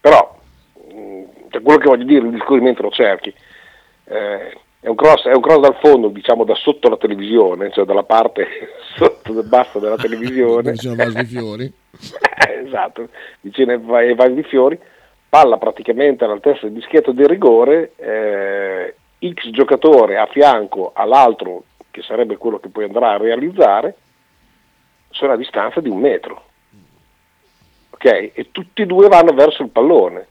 Però, 0.00 0.38
mh, 0.74 1.22
cioè, 1.50 1.62
quello 1.62 1.78
che 1.78 1.88
voglio 1.88 2.04
dire, 2.04 2.24
il 2.24 2.32
discorso 2.32 2.62
mentre 2.64 2.82
lo 2.82 2.90
cerchi, 2.90 3.32
eh, 4.04 4.58
è, 4.80 4.88
un 4.88 4.94
cross, 4.94 5.26
è 5.26 5.34
un 5.34 5.42
cross 5.42 5.60
dal 5.60 5.76
fondo, 5.76 6.08
diciamo 6.08 6.44
da 6.44 6.54
sotto 6.54 6.88
la 6.88 6.96
televisione, 6.96 7.70
cioè 7.70 7.84
dalla 7.84 8.02
parte 8.02 8.46
sotto 8.96 9.34
del 9.34 9.46
basso 9.46 9.78
della 9.78 9.96
televisione. 9.96 10.72
Vicino 10.72 10.92
al 10.92 10.96
vaso 10.98 11.18
di 11.18 11.24
fiori. 11.26 11.64
Eh, 11.64 12.62
esatto, 12.66 13.08
vicino 13.40 13.72
ai 13.72 13.78
va- 13.78 13.98
ai 13.98 14.14
vari 14.14 14.34
di 14.34 14.42
fiori, 14.42 14.78
palla 15.28 15.58
praticamente 15.58 16.24
all'altezza 16.24 16.60
del 16.62 16.72
dischetto 16.72 17.12
del 17.12 17.28
rigore, 17.28 17.92
eh, 17.96 18.94
X 19.34 19.50
giocatore 19.50 20.16
a 20.16 20.26
fianco 20.26 20.92
all'altro, 20.94 21.64
che 21.90 22.00
sarebbe 22.00 22.38
quello 22.38 22.58
che 22.58 22.70
poi 22.70 22.84
andrà 22.84 23.12
a 23.12 23.18
realizzare, 23.18 23.96
sono 25.10 25.32
a 25.32 25.36
distanza 25.36 25.80
di 25.80 25.90
un 25.90 25.98
metro. 25.98 26.44
Ok? 27.90 28.30
E 28.32 28.48
tutti 28.50 28.80
e 28.80 28.86
due 28.86 29.08
vanno 29.08 29.32
verso 29.32 29.62
il 29.62 29.68
pallone. 29.68 30.26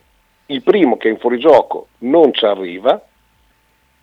Il 0.48 0.64
primo 0.64 0.98
che 0.98 1.08
è 1.08 1.12
in 1.12 1.20
fuorigioco 1.20 1.90
non 2.00 2.34
ci 2.34 2.46
arriva 2.46 3.00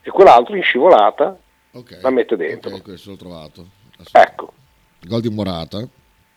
e 0.06 0.10
quell'altro 0.10 0.54
in 0.54 0.62
scivolata 0.62 1.36
Ok. 1.72 1.98
la 2.00 2.10
mette 2.10 2.36
dentro. 2.36 2.70
Ok, 2.72 2.82
questo 2.82 3.10
l'ho 3.10 3.16
trovato. 3.16 3.66
Ecco, 4.12 4.52
Gol 5.00 5.20
di 5.20 5.30
Morata. 5.30 5.84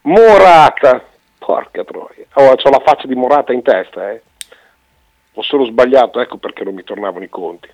Morata, 0.01 1.05
porca 1.37 1.83
troia. 1.83 2.25
Oh, 2.33 2.49
ho 2.51 2.69
la 2.71 2.81
faccia 2.83 3.05
di 3.05 3.13
Morata 3.13 3.53
in 3.53 3.61
testa, 3.61 4.09
eh. 4.11 4.23
Ho 5.33 5.43
solo 5.43 5.65
sbagliato, 5.65 6.19
ecco 6.19 6.37
perché 6.37 6.63
non 6.63 6.73
mi 6.73 6.83
tornavano 6.83 7.23
i 7.23 7.29
conti. 7.29 7.69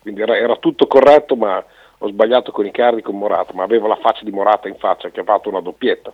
Quindi 0.00 0.20
era, 0.20 0.36
era 0.36 0.56
tutto 0.56 0.88
corretto, 0.88 1.36
ma 1.36 1.64
ho 1.98 2.08
sbagliato 2.08 2.50
con 2.50 2.66
i 2.66 2.72
cardi 2.72 3.00
con 3.02 3.16
Morata, 3.16 3.52
ma 3.54 3.62
avevo 3.62 3.86
la 3.86 3.96
faccia 3.96 4.24
di 4.24 4.32
Morata 4.32 4.66
in 4.66 4.76
faccia 4.78 5.10
che 5.10 5.20
ha 5.20 5.24
fatto 5.24 5.48
una 5.48 5.60
doppietta, 5.60 6.12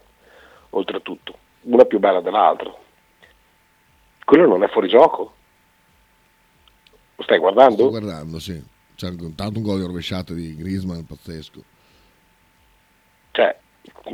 oltretutto, 0.71 1.35
una 1.63 1.87
più 1.87 1.99
bella 1.99 2.21
dell'altra. 2.21 2.71
Quello 4.27 4.47
non 4.47 4.63
è 4.63 4.69
fuori 4.69 4.89
gioco? 4.89 5.33
Lo 7.17 7.23
stai 7.23 7.39
guardando? 7.39 7.75
Sto 7.77 7.89
guardando, 7.89 8.39
sì. 8.39 8.63
C'è 9.03 9.13
tanto 9.35 9.59
un 9.59 9.65
gol 9.65 9.81
di 9.81 9.87
rovesciata 9.87 10.33
di 10.33 10.55
Griezmann 10.55 11.01
pazzesco. 11.01 11.65
Cioè, 13.33 13.57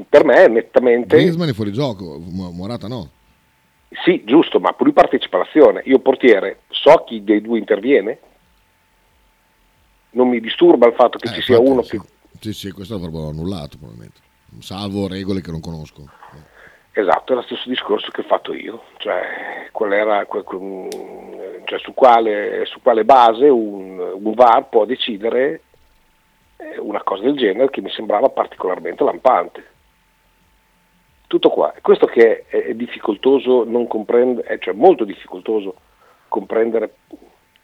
per 0.09 0.25
me 0.25 0.45
è 0.45 0.49
nettamente... 0.49 1.15
Griezmann 1.15 1.51
è 1.51 1.53
fuori 1.53 1.73
gioco, 1.73 2.19
Mo- 2.19 2.51
Morata 2.53 2.89
no. 2.89 3.11
Sì, 4.05 4.23
giusto, 4.25 4.61
ma 4.61 4.75
lui 4.79 4.93
partecipa 4.93 5.37
all'azione. 5.37 5.83
Io 5.85 5.99
portiere, 5.99 6.61
so 6.71 7.05
chi 7.07 7.23
dei 7.23 7.43
due 7.43 7.59
interviene? 7.59 8.19
Non 10.13 10.29
mi 10.31 10.41
disturba 10.41 10.87
il 10.87 10.95
fatto 10.95 11.19
che 11.19 11.29
Eh, 11.29 11.35
ci 11.35 11.43
sia 11.43 11.57
infatti, 11.57 11.71
uno 11.71 11.83
sì. 11.83 11.99
che... 11.99 12.07
Sì, 12.41 12.53
sì, 12.55 12.71
questo 12.71 12.95
l'avrebbero 12.95 13.29
annullato 13.29 13.77
probabilmente. 13.77 14.21
Salvo 14.61 15.07
regole 15.07 15.43
che 15.43 15.51
non 15.51 15.61
conosco. 15.61 16.09
Esatto, 16.99 17.33
è 17.33 17.37
lo 17.37 17.43
stesso 17.43 17.69
discorso 17.69 18.11
che 18.11 18.23
ho 18.23 18.25
fatto 18.25 18.53
io, 18.53 18.87
cioè, 18.97 19.69
qual 19.71 19.93
era, 19.93 20.27
cioè 20.27 21.79
su, 21.79 21.95
quale, 21.95 22.65
su 22.65 22.83
quale 22.83 23.05
base 23.05 23.49
un, 23.49 24.01
un 24.01 24.35
VAR 24.35 24.69
può 24.69 24.85
decidere 24.85 25.63
eh, 26.57 26.77
una 26.81 27.05
cosa 27.05 27.23
del 27.23 27.37
genere 27.37 27.71
che 27.71 27.83
mi 27.83 27.91
sembrava 27.91 28.31
particolarmente 28.31 29.05
lampante. 29.05 29.67
Tutto 31.29 31.51
qua. 31.51 31.73
Questo 31.81 32.07
che 32.07 32.47
è, 32.49 32.63
è 32.65 32.75
difficoltoso 32.75 33.63
non 33.63 33.87
comprendere, 33.87 34.59
cioè 34.59 34.75
molto 34.75 35.05
difficoltoso 35.05 35.77
comprendere 36.27 36.93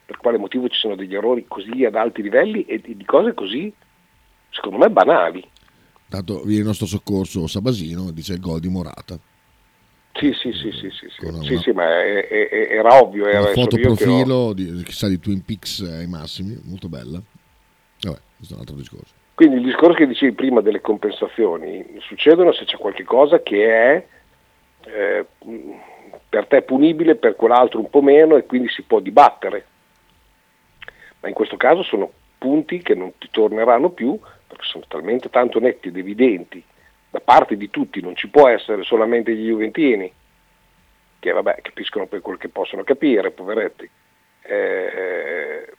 per 0.05 0.15
quale 0.15 0.37
motivo 0.37 0.69
ci 0.69 0.79
sono 0.79 0.95
degli 0.95 1.13
errori 1.13 1.43
così 1.45 1.83
ad 1.83 1.95
alti 1.95 2.21
livelli 2.21 2.63
e 2.63 2.79
di 2.79 3.03
cose 3.03 3.33
così, 3.33 3.73
secondo 4.49 4.77
me, 4.77 4.89
banali. 4.89 5.45
Tanto 6.15 6.43
viene 6.43 6.61
il 6.61 6.65
nostro 6.67 6.85
soccorso 6.85 7.45
Sabasino, 7.45 8.09
dice 8.11 8.33
il 8.33 8.39
gol 8.39 8.61
di 8.61 8.69
Morata. 8.69 9.19
Sì, 10.13 10.31
sì, 10.31 10.53
sì, 10.53 10.71
sì, 10.71 10.89
sì, 10.91 11.09
sì, 11.09 11.25
Con 11.25 11.43
sì, 11.43 11.51
una- 11.53 11.61
sì, 11.61 11.71
ma 11.71 11.83
è- 12.01 12.27
è- 12.29 12.47
è- 12.49 12.67
era 12.77 13.01
ovvio, 13.01 13.27
era 13.27 13.41
Una 13.41 13.49
foto 13.49 13.75
che 13.75 13.81
ho- 13.85 13.93
profilo 13.95 14.53
di, 14.53 14.81
chissà 14.83 15.09
di 15.09 15.19
Twin 15.19 15.43
Peaks 15.43 15.81
ai 15.81 16.07
massimi, 16.07 16.57
molto 16.63 16.87
bella. 16.87 17.21
Vabbè, 17.99 18.17
questo 18.37 18.53
è 18.53 18.55
un 18.55 18.59
altro 18.61 18.75
discorso. 18.77 19.13
Quindi 19.33 19.57
il 19.57 19.63
discorso 19.63 19.97
che 19.97 20.07
dicevi 20.07 20.31
prima 20.31 20.61
delle 20.61 20.79
compensazioni 20.79 21.85
succedono 21.99 22.53
se 22.53 22.63
c'è 22.63 22.77
qualche 22.77 23.03
cosa 23.03 23.41
che 23.43 23.67
è 23.67 24.05
eh, 24.85 25.25
per 26.29 26.45
te 26.47 26.61
punibile, 26.61 27.15
per 27.15 27.35
quell'altro 27.35 27.79
un 27.79 27.89
po' 27.89 28.01
meno 28.01 28.37
e 28.37 28.45
quindi 28.45 28.69
si 28.69 28.83
può 28.83 29.01
dibattere. 29.01 29.65
Ma 31.19 31.27
in 31.27 31.33
questo 31.33 31.57
caso 31.57 31.83
sono 31.83 32.09
punti 32.37 32.81
che 32.81 32.93
non 32.95 33.11
ti 33.17 33.27
torneranno 33.31 33.89
più 33.89 34.17
perché 34.47 34.63
sono 34.65 34.85
talmente 34.87 35.29
tanto 35.29 35.59
netti 35.59 35.87
ed 35.87 35.97
evidenti 35.97 36.63
da 37.09 37.19
parte 37.19 37.55
di 37.55 37.69
tutti, 37.69 38.01
non 38.01 38.15
ci 38.15 38.27
può 38.27 38.47
essere 38.47 38.83
solamente 38.83 39.33
gli 39.35 39.47
Juventini 39.47 40.11
che 41.19 41.31
vabbè 41.31 41.59
capiscono 41.61 42.05
per 42.05 42.21
quel 42.21 42.37
che 42.37 42.49
possono 42.49 42.83
capire, 42.83 43.31
poveretti, 43.31 43.89
eh, 44.43 45.73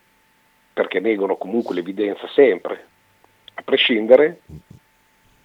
perché 0.73 0.99
negano 0.99 1.37
comunque 1.37 1.75
l'evidenza 1.75 2.27
sempre 2.35 2.87
a 3.55 3.63
prescindere, 3.63 4.41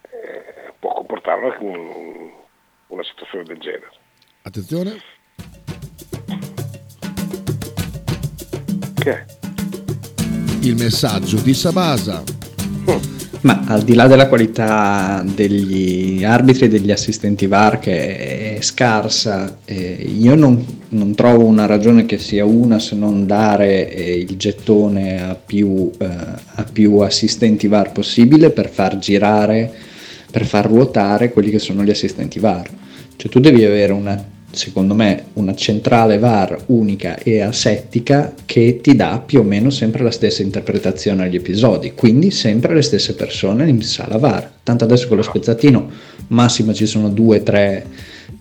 eh, 0.09 0.73
può 0.79 0.93
comportare 0.93 1.55
un- 1.59 2.31
una 2.87 3.03
situazione 3.03 3.43
del 3.43 3.57
genere. 3.59 3.91
Attenzione, 4.41 5.19
Che 9.01 9.25
il 10.61 10.75
messaggio 10.75 11.41
di 11.41 11.53
Sabasa. 11.55 12.40
Ma 13.41 13.63
al 13.65 13.81
di 13.81 13.95
là 13.95 14.05
della 14.05 14.27
qualità 14.27 15.23
degli 15.25 16.23
arbitri 16.23 16.65
e 16.65 16.69
degli 16.69 16.91
assistenti 16.91 17.47
VAR 17.47 17.79
che 17.79 18.57
è 18.57 18.61
scarsa, 18.61 19.57
eh, 19.65 20.07
io 20.15 20.35
non, 20.35 20.63
non 20.89 21.15
trovo 21.15 21.45
una 21.45 21.65
ragione 21.65 22.05
che 22.05 22.19
sia 22.19 22.45
una 22.45 22.77
se 22.77 22.95
non 22.95 23.25
dare 23.25 23.91
eh, 23.91 24.19
il 24.19 24.37
gettone 24.37 25.23
a 25.23 25.33
più, 25.33 25.89
eh, 25.97 26.05
a 26.05 26.65
più 26.71 26.97
assistenti 26.97 27.67
VAR 27.67 27.91
possibile 27.91 28.51
per 28.51 28.69
far 28.69 28.99
girare, 28.99 29.73
per 30.29 30.45
far 30.45 30.67
ruotare 30.67 31.31
quelli 31.31 31.49
che 31.49 31.59
sono 31.59 31.83
gli 31.83 31.89
assistenti 31.89 32.37
VAR. 32.37 32.69
Cioè 33.15 33.31
tu 33.31 33.39
devi 33.39 33.65
avere 33.65 33.91
una, 33.91 34.23
secondo 34.51 34.93
me, 34.93 35.25
una 35.33 35.55
centrale 35.55 36.17
VAR 36.17 36.63
unica 36.67 37.17
e 37.17 37.41
asettica 37.41 38.33
che 38.45 38.79
ti 38.81 38.95
dà 38.95 39.21
più 39.25 39.39
o 39.39 39.43
meno 39.43 39.69
sempre 39.69 40.03
la 40.03 40.11
stessa 40.11 40.41
interpretazione 40.41 41.23
agli 41.23 41.35
episodi, 41.35 41.93
quindi 41.93 42.31
sempre 42.31 42.73
le 42.73 42.81
stesse 42.81 43.15
persone 43.15 43.67
in 43.69 43.81
sala 43.81 44.17
VAR. 44.17 44.51
Tanto 44.63 44.83
adesso 44.83 45.07
con 45.07 45.17
lo 45.17 45.23
spezzatino 45.23 45.89
massimo 46.27 46.73
ci 46.73 46.85
sono 46.85 47.09
due 47.09 47.39
o 47.39 47.43
tre 47.43 47.85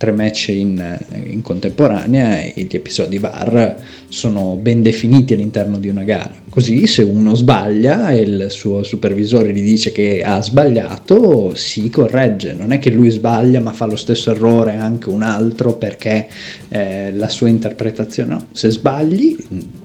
tre 0.00 0.12
match 0.12 0.48
in, 0.48 0.98
in, 1.26 1.42
contemporanea 1.42 2.40
e 2.40 2.66
gli 2.66 2.74
episodi 2.74 3.18
VAR 3.18 3.76
sono 4.08 4.56
ben 4.56 4.80
definiti 4.80 5.34
all'interno 5.34 5.78
di 5.78 5.90
una 5.90 6.04
gara. 6.04 6.32
Così 6.48 6.86
se 6.86 7.02
uno 7.02 7.34
sbaglia 7.34 8.08
e 8.10 8.20
il 8.20 8.46
suo 8.48 8.82
supervisore 8.82 9.52
gli 9.52 9.60
dice 9.60 9.92
che 9.92 10.22
ha 10.24 10.40
sbagliato, 10.40 11.54
si 11.54 11.90
corregge. 11.90 12.54
Non 12.54 12.72
è 12.72 12.78
che 12.78 12.88
lui 12.88 13.10
sbaglia 13.10 13.60
ma 13.60 13.74
fa 13.74 13.84
lo 13.84 13.96
stesso 13.96 14.30
errore 14.30 14.76
anche 14.76 15.10
un 15.10 15.20
altro 15.20 15.74
perché 15.74 16.28
eh, 16.70 17.12
la 17.12 17.28
sua 17.28 17.50
interpretazione 17.50 18.32
no. 18.32 18.46
Se 18.52 18.70
sbagli, 18.70 19.36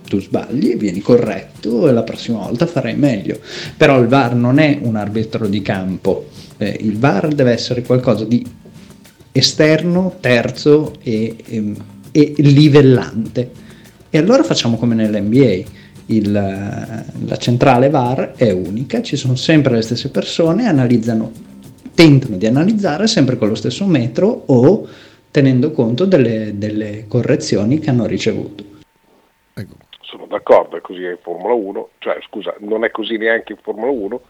tu 0.07 0.21
sbagli, 0.21 0.77
vieni 0.77 1.01
corretto 1.01 1.89
e 1.89 1.91
la 1.91 2.03
prossima 2.03 2.37
volta 2.37 2.65
farai 2.65 2.95
meglio. 2.95 3.37
Però 3.75 3.99
il 3.99 4.07
VAR 4.07 4.33
non 4.33 4.59
è 4.59 4.79
un 4.81 4.95
arbitro 4.95 5.49
di 5.49 5.61
campo. 5.61 6.29
Eh, 6.55 6.77
il 6.79 6.97
VAR 6.97 7.27
deve 7.33 7.51
essere 7.51 7.81
qualcosa 7.81 8.23
di 8.23 8.63
esterno, 9.37 10.15
terzo 10.21 10.93
e, 11.03 11.35
e, 11.45 11.73
e 12.11 12.33
livellante. 12.37 13.51
E 14.09 14.17
allora 14.17 14.43
facciamo 14.43 14.77
come 14.77 14.95
nell'NBA. 14.95 15.83
Il, 16.07 16.31
la 16.31 17.37
centrale 17.37 17.89
VAR 17.89 18.33
è 18.37 18.51
unica, 18.51 19.01
ci 19.01 19.17
sono 19.17 19.35
sempre 19.35 19.73
le 19.73 19.81
stesse 19.81 20.09
persone, 20.09 20.67
analizzano, 20.67 21.31
tentano 21.93 22.37
di 22.37 22.45
analizzare 22.45 23.07
sempre 23.07 23.37
con 23.37 23.49
lo 23.49 23.55
stesso 23.55 23.85
metro 23.85 24.43
o 24.45 24.87
tenendo 25.31 25.71
conto 25.71 26.05
delle, 26.05 26.57
delle 26.57 27.05
correzioni 27.09 27.79
che 27.79 27.89
hanno 27.89 28.05
ricevuto. 28.05 28.63
Ecco. 29.53 29.75
Sono 30.01 30.27
d'accordo, 30.27 30.77
è 30.77 30.81
così 30.81 31.01
in 31.01 31.17
Formula 31.21 31.53
1, 31.53 31.89
cioè 31.97 32.17
scusa, 32.29 32.55
non 32.59 32.85
è 32.85 32.91
così 32.91 33.17
neanche 33.17 33.51
in 33.51 33.59
Formula 33.61 33.91
1, 33.91 34.21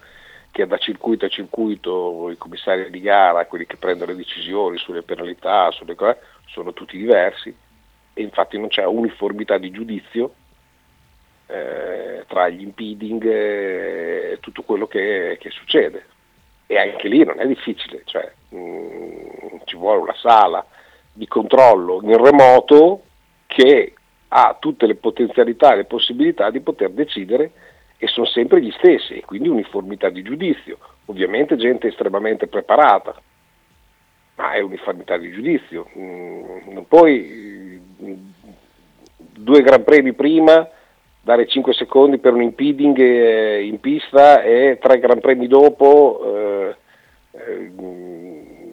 che 0.56 0.66
da 0.66 0.78
circuito 0.78 1.26
a 1.26 1.28
circuito 1.28 2.30
i 2.32 2.38
commissari 2.38 2.90
di 2.90 3.02
gara, 3.02 3.46
quelli 3.46 3.66
che 3.66 3.76
prendono 3.76 4.12
le 4.12 4.18
decisioni 4.18 4.78
sulle 4.78 5.02
penalità, 5.02 5.70
sulle 5.72 5.96
cose, 5.96 6.20
sono 6.46 6.72
tutti 6.72 6.98
diversi 6.98 7.54
e 8.14 8.22
infatti 8.22 8.58
non 8.58 8.70
c'è 8.70 8.86
uniformità 8.86 9.58
di 9.58 9.70
giudizio 9.70 10.34
eh, 11.48 12.24
tra 12.26 12.48
gli 12.48 12.62
impeding 12.62 13.26
e 13.26 14.38
tutto 14.40 14.62
quello 14.62 14.88
che, 14.88 15.38
che, 15.42 15.50
succede. 15.50 16.06
E 16.68 16.78
anche 16.78 17.10
lì 17.10 17.26
non 17.26 17.42
è 17.42 17.48
difficile, 17.48 18.04
cioè, 18.06 18.32
mh, 18.48 18.58
mm, 18.58 19.58
ci 19.66 19.76
vuole 19.76 20.04
una 20.04 20.16
sala 20.16 20.66
di 21.12 21.28
controllo 21.28 22.00
in 22.02 22.16
remoto 22.16 23.04
che 23.46 23.94
ha 24.30 24.56
tutte 24.58 24.86
le 24.88 24.96
potenzialità 24.96 25.74
e 25.74 25.76
le 25.76 25.86
possibilità 25.86 26.50
di 26.50 26.62
poter 26.62 26.92
decidere 26.92 27.52
e 27.98 28.08
sono 28.08 28.26
sempre 28.26 28.62
gli 28.62 28.72
stessi 28.72 29.22
quindi 29.26 29.48
uniformità 29.48 30.10
di 30.10 30.22
giudizio. 30.22 30.78
Ovviamente 31.06 31.56
gente 31.56 31.88
estremamente 31.88 32.48
preparata, 32.48 33.16
ma 34.36 34.54
è 34.54 34.60
uniformità 34.60 35.18
di 35.18 35.32
giudizio. 35.32 35.88
Mm, 35.98 36.74
non 36.74 36.88
puoi 36.88 37.82
mm, 38.02 38.14
due 39.18 39.62
Gran 39.62 39.84
Premi 39.84 40.14
prima 40.14 40.68
dare 41.22 41.48
5 41.48 41.74
secondi 41.74 42.20
per 42.20 42.34
un 42.34 42.44
impeding 42.44 42.98
eh, 43.00 43.64
in 43.64 43.80
pista 43.80 44.44
e 44.44 44.78
tre 44.80 45.00
Gran 45.00 45.20
Premi 45.20 45.48
dopo 45.48 46.22
eh, 46.24 46.76
eh, 47.32 47.72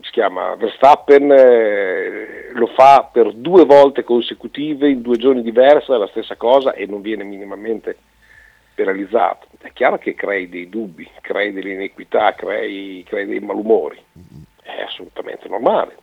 si 0.03 0.11
chiama 0.11 0.55
Verstappen 0.57 1.33
eh, 1.33 2.51
lo 2.53 2.67
fa 2.67 3.09
per 3.11 3.33
due 3.33 3.65
volte 3.65 4.05
consecutive 4.05 4.91
in 4.91 5.01
due 5.01 5.17
giorni 5.17 5.43
diversi 5.43 5.91
la 5.93 6.07
stessa 6.09 6.37
cosa 6.37 6.75
e 6.75 6.85
non 6.85 7.01
viene 7.01 7.25
minimamente 7.25 7.97
penalizzato. 8.75 9.49
È 9.59 9.73
chiaro 9.73 9.99
che 9.99 10.15
crei 10.15 10.49
dei 10.49 10.69
dubbi, 10.69 11.09
crei 11.21 11.53
delle 11.53 11.73
inequità, 11.73 12.35
crei, 12.35 13.05
crei 13.07 13.27
dei 13.27 13.41
malumori, 13.41 14.03
è 14.63 14.83
assolutamente 14.83 15.49
normale. 15.49 15.97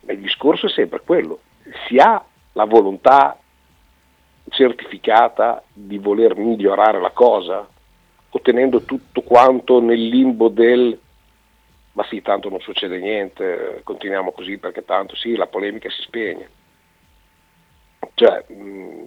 Ma 0.00 0.12
il 0.12 0.20
discorso 0.20 0.66
è 0.66 0.70
sempre 0.70 1.00
quello, 1.00 1.40
si 1.86 1.96
ha 1.98 2.22
la 2.52 2.64
volontà 2.64 3.38
certificata 4.48 5.62
di 5.72 5.98
voler 5.98 6.36
migliorare 6.36 7.00
la 7.00 7.10
cosa, 7.10 7.66
ottenendo 8.30 8.82
tutto 8.82 9.22
quanto 9.22 9.80
nel 9.80 10.06
limbo 10.06 10.48
del 10.48 10.98
ma 11.94 12.04
sì, 12.04 12.22
tanto 12.22 12.48
non 12.48 12.60
succede 12.60 12.98
niente, 12.98 13.80
continuiamo 13.84 14.32
così 14.32 14.58
perché 14.58 14.84
tanto 14.84 15.14
sì, 15.14 15.36
la 15.36 15.46
polemica 15.46 15.88
si 15.90 16.02
spegne. 16.02 16.50
Cioè, 18.14 18.44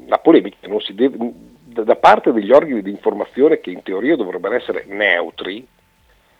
la 0.07 0.17
polemica 0.19 0.67
non 0.67 0.79
si 0.79 0.93
deve, 0.93 1.17
da 1.83 1.95
parte 1.95 2.31
degli 2.31 2.51
organi 2.51 2.81
di 2.81 2.91
informazione 2.91 3.59
che 3.59 3.71
in 3.71 3.83
teoria 3.83 4.15
dovrebbero 4.15 4.55
essere 4.55 4.85
neutri 4.87 5.67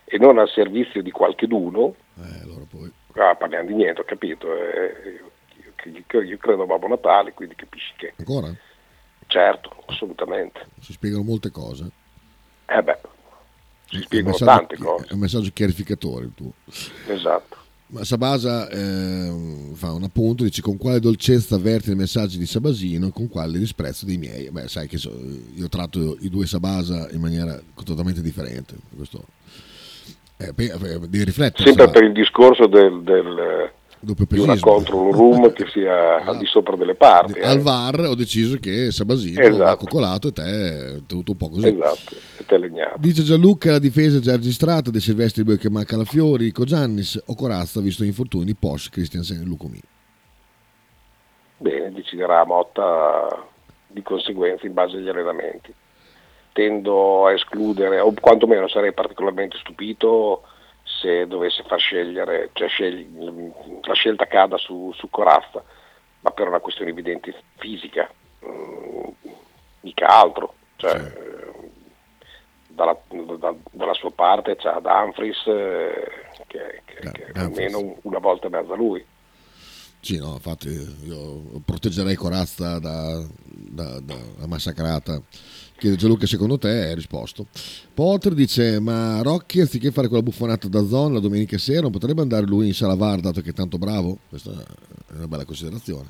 e 0.03 0.17
non 0.17 0.37
al 0.37 0.49
servizio 0.49 1.01
di 1.01 1.11
qualcheduno, 1.11 1.95
eh, 2.15 2.41
allora 2.43 2.63
poi... 2.69 2.91
ah, 3.13 3.35
parliamo 3.35 3.67
di 3.67 3.73
niente, 3.73 4.01
ho 4.01 4.05
capito, 4.05 4.47
eh, 4.55 5.19
io, 5.83 6.21
io, 6.21 6.37
credo 6.37 6.63
a 6.63 6.65
Babbo 6.65 6.87
Natale, 6.87 7.33
quindi 7.33 7.55
capisci 7.55 7.93
che... 7.97 8.13
Ancora? 8.17 8.53
Certo, 9.27 9.83
assolutamente. 9.87 10.67
Si 10.79 10.93
spiegano 10.93 11.23
molte 11.23 11.51
cose. 11.51 11.89
Eh 12.65 12.81
beh, 12.81 12.99
si 13.89 14.01
spiegano 14.01 14.35
tante 14.35 14.77
cose. 14.77 15.07
È 15.07 15.13
un 15.13 15.19
messaggio 15.19 15.49
chiarificatore 15.53 16.25
il 16.25 16.31
tuo. 16.33 16.51
Esatto. 17.07 17.57
Ma 17.89 18.03
Sabasa 18.03 18.67
eh, 18.69 19.31
fa 19.73 19.93
un 19.93 20.03
appunto, 20.03 20.43
dice 20.43 20.61
con 20.61 20.75
quale 20.75 20.99
dolcezza 20.99 21.55
avverti 21.55 21.91
i 21.91 21.95
messaggi 21.95 22.37
di 22.37 22.45
Sabasino 22.45 23.11
con 23.11 23.29
quale 23.29 23.57
disprezzo 23.57 24.05
dei 24.05 24.17
miei. 24.17 24.49
Beh, 24.49 24.67
sai 24.67 24.87
che 24.87 24.97
so, 24.97 25.09
io 25.55 25.69
tratto 25.69 26.17
i 26.19 26.29
due 26.29 26.45
Sabasa 26.45 27.07
in 27.11 27.21
maniera 27.21 27.57
totalmente 27.85 28.21
differente. 28.21 28.75
Questo, 28.93 29.23
eh, 30.35 30.53
devi 30.53 31.23
riflettere. 31.23 31.63
Sempre 31.63 31.85
Sabasa. 31.85 31.91
per 31.91 32.03
il 32.03 32.11
discorso 32.11 32.67
del, 32.67 33.03
del 33.03 33.71
di 33.99 34.39
una 34.39 34.59
control 34.59 35.13
room 35.13 35.51
che 35.53 35.65
sia 35.67 36.23
al 36.25 36.37
di 36.37 36.45
sopra 36.45 36.75
delle 36.75 36.95
parti. 36.95 37.39
Al 37.39 37.57
eh. 37.57 37.61
VAR 37.61 37.99
ho 38.01 38.15
deciso 38.15 38.57
che 38.59 38.91
Sabasino 38.91 39.41
esatto. 39.41 39.63
ha 39.63 39.75
coccolato 39.75 40.27
e 40.27 40.31
te 40.33 41.03
tutto 41.07 41.31
un 41.31 41.37
po' 41.37 41.49
così. 41.49 41.67
Esatto, 41.67 42.15
e 42.37 42.45
te 42.45 42.57
legnato. 42.57 42.97
Dice 42.99 43.23
Gianluca 43.23 43.71
la 43.71 43.79
difesa 43.79 44.17
è 44.17 44.21
già 44.21 44.33
registrata 44.33 44.91
De 44.91 44.99
Silvestri 44.99 45.43
che 45.57 45.69
manca 45.69 45.97
la 45.97 46.05
Fiori, 46.05 46.51
Cogiannis 46.51 47.21
o 47.25 47.35
Corazza 47.35 47.81
visto 47.81 48.03
gli 48.03 48.07
infortuni 48.07 48.53
Porsche, 48.53 48.89
Christiansen 48.91 49.41
e 49.41 49.45
Lucomi. 49.45 49.81
Bene, 51.57 51.91
deciderà 51.91 52.45
Motta 52.45 53.45
di 53.87 54.01
conseguenza 54.03 54.67
in 54.67 54.73
base 54.73 54.97
agli 54.97 55.09
allenamenti. 55.09 55.73
Tendo 56.53 57.25
a 57.25 57.33
escludere, 57.33 57.99
o 57.99 58.13
quantomeno 58.19 58.67
sarei 58.67 58.93
particolarmente 58.93 59.57
stupito 59.59 60.43
se 60.99 61.27
dovesse 61.27 61.63
far 61.63 61.79
scegliere, 61.79 62.49
cioè 62.53 62.67
scegli, 62.67 63.07
la 63.83 63.93
scelta 63.93 64.25
cada 64.25 64.57
su, 64.57 64.91
su, 64.95 65.09
Corazza, 65.09 65.63
ma 66.21 66.31
per 66.31 66.47
una 66.47 66.59
questione 66.59 66.91
evidente 66.91 67.33
fisica, 67.57 68.09
mh, 68.39 69.09
mica 69.81 70.07
altro. 70.07 70.53
Cioè, 70.77 70.99
sì. 70.99 71.71
dalla, 72.67 72.97
da, 73.37 73.53
dalla, 73.71 73.93
sua 73.93 74.11
parte 74.11 74.55
c'è 74.55 74.71
Dumfries 74.79 75.47
eh, 75.47 76.11
che, 76.47 76.81
che, 76.85 76.99
da, 77.01 77.11
che 77.11 77.25
è 77.33 77.39
almeno 77.39 77.97
una 78.01 78.19
volta 78.19 78.47
e 78.47 78.49
mezza 78.49 78.75
lui. 78.75 79.05
Sì, 80.07 80.17
no, 80.19 80.35
infatti 80.35 80.69
io 80.69 81.59
proteggerei 81.65 82.15
Corazza 82.15 82.79
da, 82.79 83.21
da, 83.43 83.99
da 83.99 84.15
massacrata 84.47 85.21
Chiede 85.77 85.97
Gianluca 85.97 86.25
secondo 86.25 86.57
te 86.57 86.69
hai 86.69 86.95
risposto. 86.95 87.47
Potter 87.93 88.33
dice 88.33 88.79
ma 88.79 89.21
Rocchi 89.21 89.59
anziché 89.59 89.91
fare 89.91 90.07
quella 90.07 90.23
buffonata 90.23 90.69
da 90.69 90.85
zona 90.85 91.15
la 91.15 91.19
domenica 91.19 91.57
sera 91.57 91.81
non 91.81 91.91
potrebbe 91.91 92.21
andare 92.21 92.45
lui 92.45 92.67
in 92.67 92.73
sala 92.73 92.95
VAR 92.95 93.19
dato 93.19 93.41
che 93.41 93.49
è 93.49 93.53
tanto 93.53 93.77
bravo? 93.77 94.19
Questa 94.29 94.51
è 94.51 95.15
una 95.17 95.27
bella 95.27 95.43
considerazione. 95.43 96.09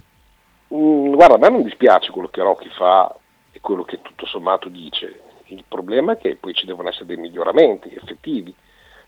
Mm, 0.72 1.16
guarda, 1.16 1.34
a 1.34 1.40
me 1.40 1.50
non 1.50 1.64
dispiace 1.64 2.12
quello 2.12 2.28
che 2.28 2.44
Rocchi 2.44 2.70
fa 2.78 3.18
e 3.52 3.60
quello 3.62 3.84
che 3.84 4.00
tutto 4.04 4.28
sommato 4.28 4.70
dice. 4.70 5.22
Il 5.46 5.64
problema 5.68 6.12
è 6.12 6.18
che 6.18 6.38
poi 6.40 6.54
ci 6.54 6.68
devono 6.68 6.90
essere 6.90 7.08
dei 7.08 7.18
miglioramenti 7.18 7.90
effettivi. 7.96 8.54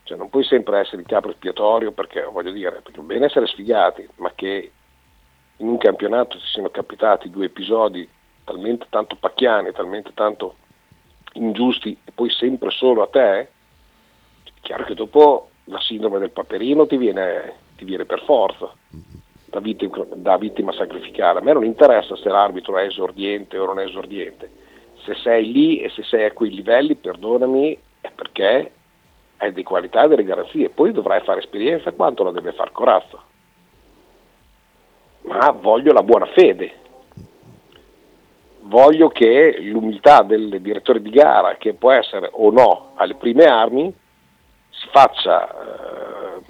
Cioè 0.02 0.18
non 0.18 0.30
puoi 0.30 0.46
sempre 0.46 0.80
essere 0.80 1.04
il 1.04 1.08
capo 1.08 1.30
espiatorio 1.30 1.92
perché 1.92 2.24
voglio 2.24 2.52
dire, 2.52 2.82
perché 2.82 3.00
bene 3.02 3.28
essere 3.28 3.46
sfigati, 3.46 4.10
ma 4.16 4.32
che 4.34 4.72
in 5.60 5.68
un 5.68 5.78
campionato 5.78 6.38
ci 6.38 6.46
siano 6.48 6.70
capitati 6.70 7.30
due 7.30 7.46
episodi 7.46 8.08
talmente 8.44 8.88
tanto 8.90 9.16
pacchiani, 9.16 9.72
talmente 9.72 10.12
tanto 10.14 10.56
ingiusti 11.34 11.98
e 12.04 12.12
poi 12.12 12.30
sempre 12.30 12.72
solo 12.72 13.04
a 13.04 13.08
te, 13.08 13.40
è 13.40 13.48
chiaro 14.62 14.84
che 14.86 14.96
dopo 14.96 15.50
la 15.66 15.80
sindrome 15.80 16.20
del 16.20 16.32
paperino 16.32 16.88
ti 16.88 16.98
viene, 16.98 17.54
ti 17.76 17.86
viene 17.86 18.06
per 18.06 18.24
forza 18.24 18.74
da 19.46 19.60
vittima, 19.60 20.06
da 20.16 20.38
vittima 20.38 20.72
sacrificare. 20.72 21.40
A 21.40 21.42
me 21.42 21.54
non 21.54 21.66
interessa 21.66 22.16
se 22.16 22.30
l'arbitro 22.30 22.78
è 22.78 22.86
esordiente 22.86 23.58
o 23.58 23.66
non 23.66 23.80
è 23.80 23.86
esordiente. 23.86 24.50
Se 25.04 25.16
sei 25.16 25.52
lì 25.52 25.80
e 25.80 25.90
se 25.90 26.04
sei 26.04 26.26
a 26.26 26.34
quei 26.34 26.52
livelli, 26.52 26.96
perdonami, 26.96 27.78
è 28.02 28.12
perché 28.12 28.72
hai 29.38 29.54
di 29.54 29.64
qualità 29.64 30.04
e 30.04 30.08
delle 30.08 30.24
garanzie. 30.24 30.70
Poi 30.70 30.92
dovrai 30.92 31.22
fare 31.22 31.40
esperienza 31.40 31.92
quanto 31.92 32.24
la 32.24 32.32
deve 32.32 32.52
fare 32.54 32.72
corazza. 32.72 33.24
Ma 35.22 35.52
voglio 35.52 35.94
la 35.94 36.04
buona 36.04 36.26
fede, 36.28 36.74
voglio 38.62 39.10
che 39.10 39.58
l'umiltà 39.60 40.22
del 40.22 40.62
direttore 40.62 41.02
di 41.02 41.10
gara, 41.10 41.56
che 41.58 41.74
può 41.74 41.92
essere 41.92 42.30
o 42.32 42.52
no 42.52 42.92
alle 42.96 43.16
prime 43.16 43.46
armi, 43.46 43.94
faccia 44.92 45.50
eh, 45.50 46.42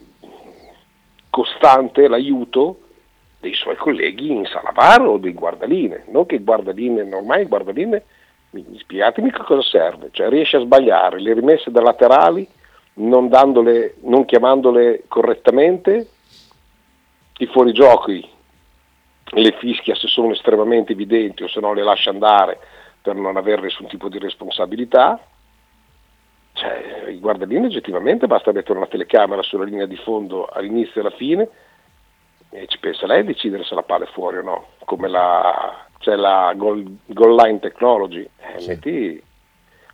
costante 1.30 2.08
l'aiuto 2.08 2.80
dei 3.40 3.54
suoi 3.54 3.76
colleghi 3.76 4.32
in 4.32 4.46
Salavar 4.46 5.02
o 5.02 5.18
dei 5.18 5.34
guardaline, 5.34 6.04
non 6.08 6.26
che 6.26 6.40
guardaline, 6.40 7.02
ormai 7.14 7.46
guardaline, 7.46 8.04
spiegatemi 8.78 9.32
che 9.32 9.44
cosa 9.44 9.62
serve, 9.62 10.10
cioè 10.12 10.30
riesce 10.30 10.58
a 10.58 10.62
sbagliare 10.62 11.20
le 11.20 11.34
rimesse 11.34 11.72
da 11.72 11.82
laterali 11.82 12.48
non, 12.96 13.30
dandole, 13.30 13.96
non 14.02 14.26
chiamandole 14.26 15.04
correttamente, 15.08 16.08
i 17.38 17.46
fuorigiochi 17.46 18.28
le 19.32 19.52
fischia 19.60 19.96
se 19.96 20.08
sono 20.08 20.32
estremamente 20.32 20.94
evidenti 20.94 21.44
o 21.44 21.48
se 21.48 21.60
no 21.60 21.74
le 21.74 21.84
lascia 21.84 22.10
andare 22.10 22.60
per 23.02 23.16
non 23.16 23.38
avere 23.38 23.62
nessun 23.62 23.88
tipo 23.88 24.10
di 24.10 24.20
responsabilità. 24.20 25.20
Cioè, 26.54 27.06
i 27.10 27.20
guardalini 27.20 27.66
oggettivamente 27.66 28.28
basta 28.28 28.52
mettere 28.52 28.78
una 28.78 28.88
telecamera 28.88 29.42
sulla 29.44 29.64
linea 29.64 29.86
di 29.86 29.96
fondo 29.96 30.46
all'inizio 30.46 30.96
e 30.96 31.06
alla 31.06 31.16
fine 31.16 31.50
e 32.52 32.66
ci 32.68 32.80
pensa 32.80 33.06
lei 33.06 33.20
a 33.20 33.24
decidere 33.24 33.64
se 33.64 33.76
la 33.76 33.84
palla 33.84 34.06
è 34.06 34.08
fuori 34.08 34.38
o 34.38 34.42
no, 34.42 34.66
come 34.86 35.08
la, 35.08 35.86
c'è 36.00 36.16
la 36.16 36.52
goal, 36.56 36.84
goal 37.06 37.36
line 37.36 37.60
technology, 37.60 38.28
eh, 38.38 38.60
sì. 38.60 38.68
metti 38.70 39.24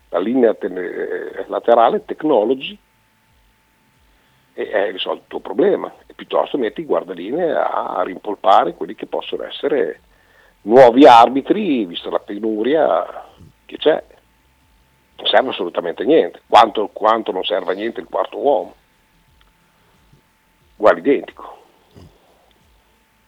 la 0.10 0.20
linea 0.20 0.54
te- 0.54 1.46
laterale 1.48 2.06
technology 2.06 2.78
e 4.58 4.74
hai 4.74 4.94
risolto 4.94 5.20
il 5.20 5.28
tuo 5.28 5.40
problema, 5.42 5.94
e 6.08 6.14
piuttosto 6.14 6.58
metti 6.58 6.80
i 6.80 6.86
guardaline 6.86 7.52
a, 7.52 8.02
rimpolpare 8.06 8.74
quelli 8.74 8.96
che 8.96 9.06
possono 9.06 9.44
essere 9.44 10.00
nuovi 10.62 11.06
arbitri, 11.06 11.86
vista 11.86 12.10
la 12.10 12.20
penuria 12.20 13.26
che 13.66 13.76
c'è. 13.76 14.02
Non 15.18 15.28
serve 15.28 15.50
assolutamente 15.50 16.06
niente, 16.06 16.42
quanto, 16.48 16.88
quanto 16.88 17.34
non 17.34 17.44
serve 17.44 17.74
a 17.74 17.76
niente 17.76 18.00
il 18.00 18.08
quarto 18.10 18.38
uomo, 18.38 18.76
uguale 20.78 21.00
identico. 21.00 21.54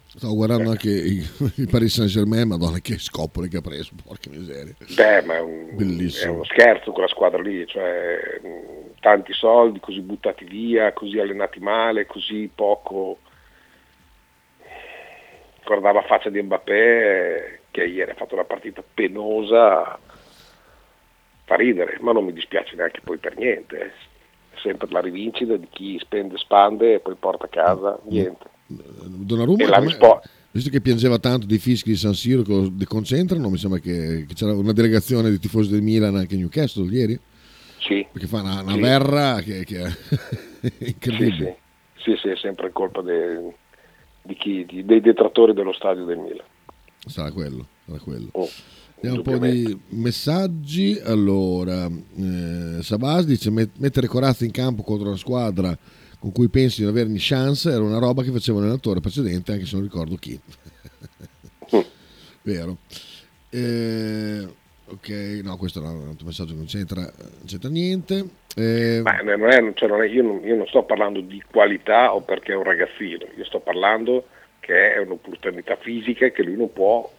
Stavo 0.05 0.33
guardando 0.33 0.69
anche 0.69 0.89
il 0.89 1.27
Paris 1.69 1.93
Saint 1.93 2.09
Germain, 2.09 2.47
madonna 2.47 2.79
che 2.79 2.97
scopole 2.97 3.49
che 3.49 3.57
ha 3.57 3.61
preso, 3.61 3.91
porca 4.01 4.29
miseria. 4.29 4.73
Beh, 4.95 5.23
ma 5.23 5.35
è, 5.35 5.41
un, 5.41 5.75
è 5.77 6.25
uno 6.27 6.45
scherzo 6.45 6.93
quella 6.93 7.09
squadra 7.09 7.41
lì, 7.41 7.67
cioè 7.67 8.39
tanti 9.07 9.31
soldi 9.31 9.79
così 9.79 10.01
buttati 10.01 10.43
via, 10.43 10.91
così 10.91 11.17
allenati 11.17 11.61
male, 11.61 12.05
così 12.05 12.51
poco. 12.53 13.19
Guardava 15.63 16.01
faccia 16.01 16.29
di 16.29 16.41
Mbappé 16.41 17.61
che 17.71 17.85
ieri 17.85 18.11
ha 18.11 18.15
fatto 18.15 18.33
una 18.33 18.43
partita 18.43 18.83
penosa, 18.93 19.97
fa 21.45 21.55
ridere, 21.55 21.97
ma 22.01 22.11
non 22.11 22.25
mi 22.25 22.33
dispiace 22.33 22.75
neanche 22.75 22.99
poi 23.01 23.17
per 23.17 23.37
niente. 23.37 23.79
È 23.79 23.91
sempre 24.61 24.89
la 24.89 24.99
rivincita 24.99 25.55
di 25.55 25.67
chi 25.69 25.97
spende, 25.99 26.37
spande 26.37 26.95
e 26.95 26.99
poi 26.99 27.15
porta 27.15 27.45
a 27.45 27.49
casa 27.49 27.97
niente. 28.09 28.45
Donnarumma, 28.67 29.63
e 29.63 29.67
la 29.67 29.79
risposta 29.79 30.29
visto 30.51 30.69
che 30.69 30.81
piangeva 30.81 31.19
tanto 31.19 31.45
dei 31.45 31.59
fischi 31.59 31.91
di 31.91 31.95
San 31.95 32.13
Siro 32.13 32.41
che 32.41 32.69
deconcentrano, 32.73 33.47
mi 33.47 33.57
sembra 33.57 33.79
che, 33.79 34.25
che, 34.27 34.33
c'era 34.33 34.53
una 34.53 34.73
delegazione 34.73 35.29
di 35.29 35.39
tifosi 35.39 35.69
del 35.69 35.83
Milan 35.83 36.15
anche 36.15 36.35
a 36.35 36.37
Newcastle 36.37 36.91
ieri. 36.91 37.17
Sì. 37.87 38.05
Perché 38.11 38.27
fa 38.27 38.41
una, 38.41 38.61
una 38.61 38.73
sì. 38.73 38.79
verra 38.79 39.39
che, 39.41 39.63
che 39.63 39.81
è 39.81 39.91
incredibile. 40.85 41.57
Sì, 41.95 42.11
sì, 42.11 42.17
sì, 42.21 42.27
è 42.29 42.35
sempre 42.35 42.71
colpa 42.71 43.01
de, 43.01 43.53
di 44.21 44.35
chi, 44.35 44.65
di, 44.65 44.83
dei 44.83 44.99
detrattori 44.99 45.53
dello 45.53 45.73
stadio 45.73 46.03
del 46.03 46.17
Milan. 46.17 46.45
Sarà 47.05 47.31
quello, 47.31 47.65
sarà 47.85 47.99
quello. 47.99 48.27
Oh. 48.33 48.49
Vediamo 48.95 49.17
un 49.17 49.21
po' 49.21 49.37
di 49.37 49.79
messaggi. 49.89 50.99
Allora, 51.03 51.85
eh, 51.85 52.81
Sabas 52.81 53.25
dice: 53.25 53.51
mettere 53.51 54.07
Corazza 54.07 54.43
in 54.43 54.51
campo 54.51 54.83
contro 54.83 55.07
una 55.07 55.17
squadra 55.17 55.77
con 56.19 56.31
cui 56.31 56.49
pensi 56.49 56.79
di 56.79 56.87
non 56.87 56.95
avere 56.95 57.13
chance 57.17 57.69
era 57.69 57.83
una 57.83 57.99
roba 57.99 58.23
che 58.23 58.31
faceva 58.31 58.59
l'allenatore 58.59 58.99
precedente, 58.99 59.51
anche 59.51 59.65
se 59.65 59.75
non 59.75 59.83
ricordo 59.83 60.15
chi. 60.15 60.39
Mm. 61.75 61.79
Vero. 62.41 62.77
Eh, 63.49 64.47
ok, 64.89 65.41
no, 65.43 65.57
questo 65.57 65.79
è 65.79 65.87
un 65.87 66.07
altro 66.09 66.25
messaggio 66.25 66.51
che 66.51 66.57
non 66.57 66.65
c'entra, 66.65 67.01
non 67.01 67.45
c'entra 67.45 67.69
niente. 67.69 68.25
Eh, 68.55 69.01
Ma 69.03 69.19
non 69.21 69.49
è, 69.49 69.73
cioè 69.73 69.89
non 69.89 70.01
è, 70.01 70.07
io, 70.07 70.23
non, 70.23 70.41
io, 70.43 70.55
non, 70.55 70.67
sto 70.67 70.83
parlando 70.83 71.19
di 71.21 71.41
qualità 71.49 72.13
o 72.13 72.21
perché 72.21 72.53
è 72.53 72.55
un 72.55 72.63
ragazzino, 72.63 73.25
io 73.35 73.45
sto 73.45 73.59
parlando 73.59 74.27
che 74.59 74.95
è 74.95 74.99
un'opportunità 74.99 75.75
fisica 75.77 76.29
che 76.29 76.43
lui 76.43 76.55
non 76.55 76.73
può 76.73 77.09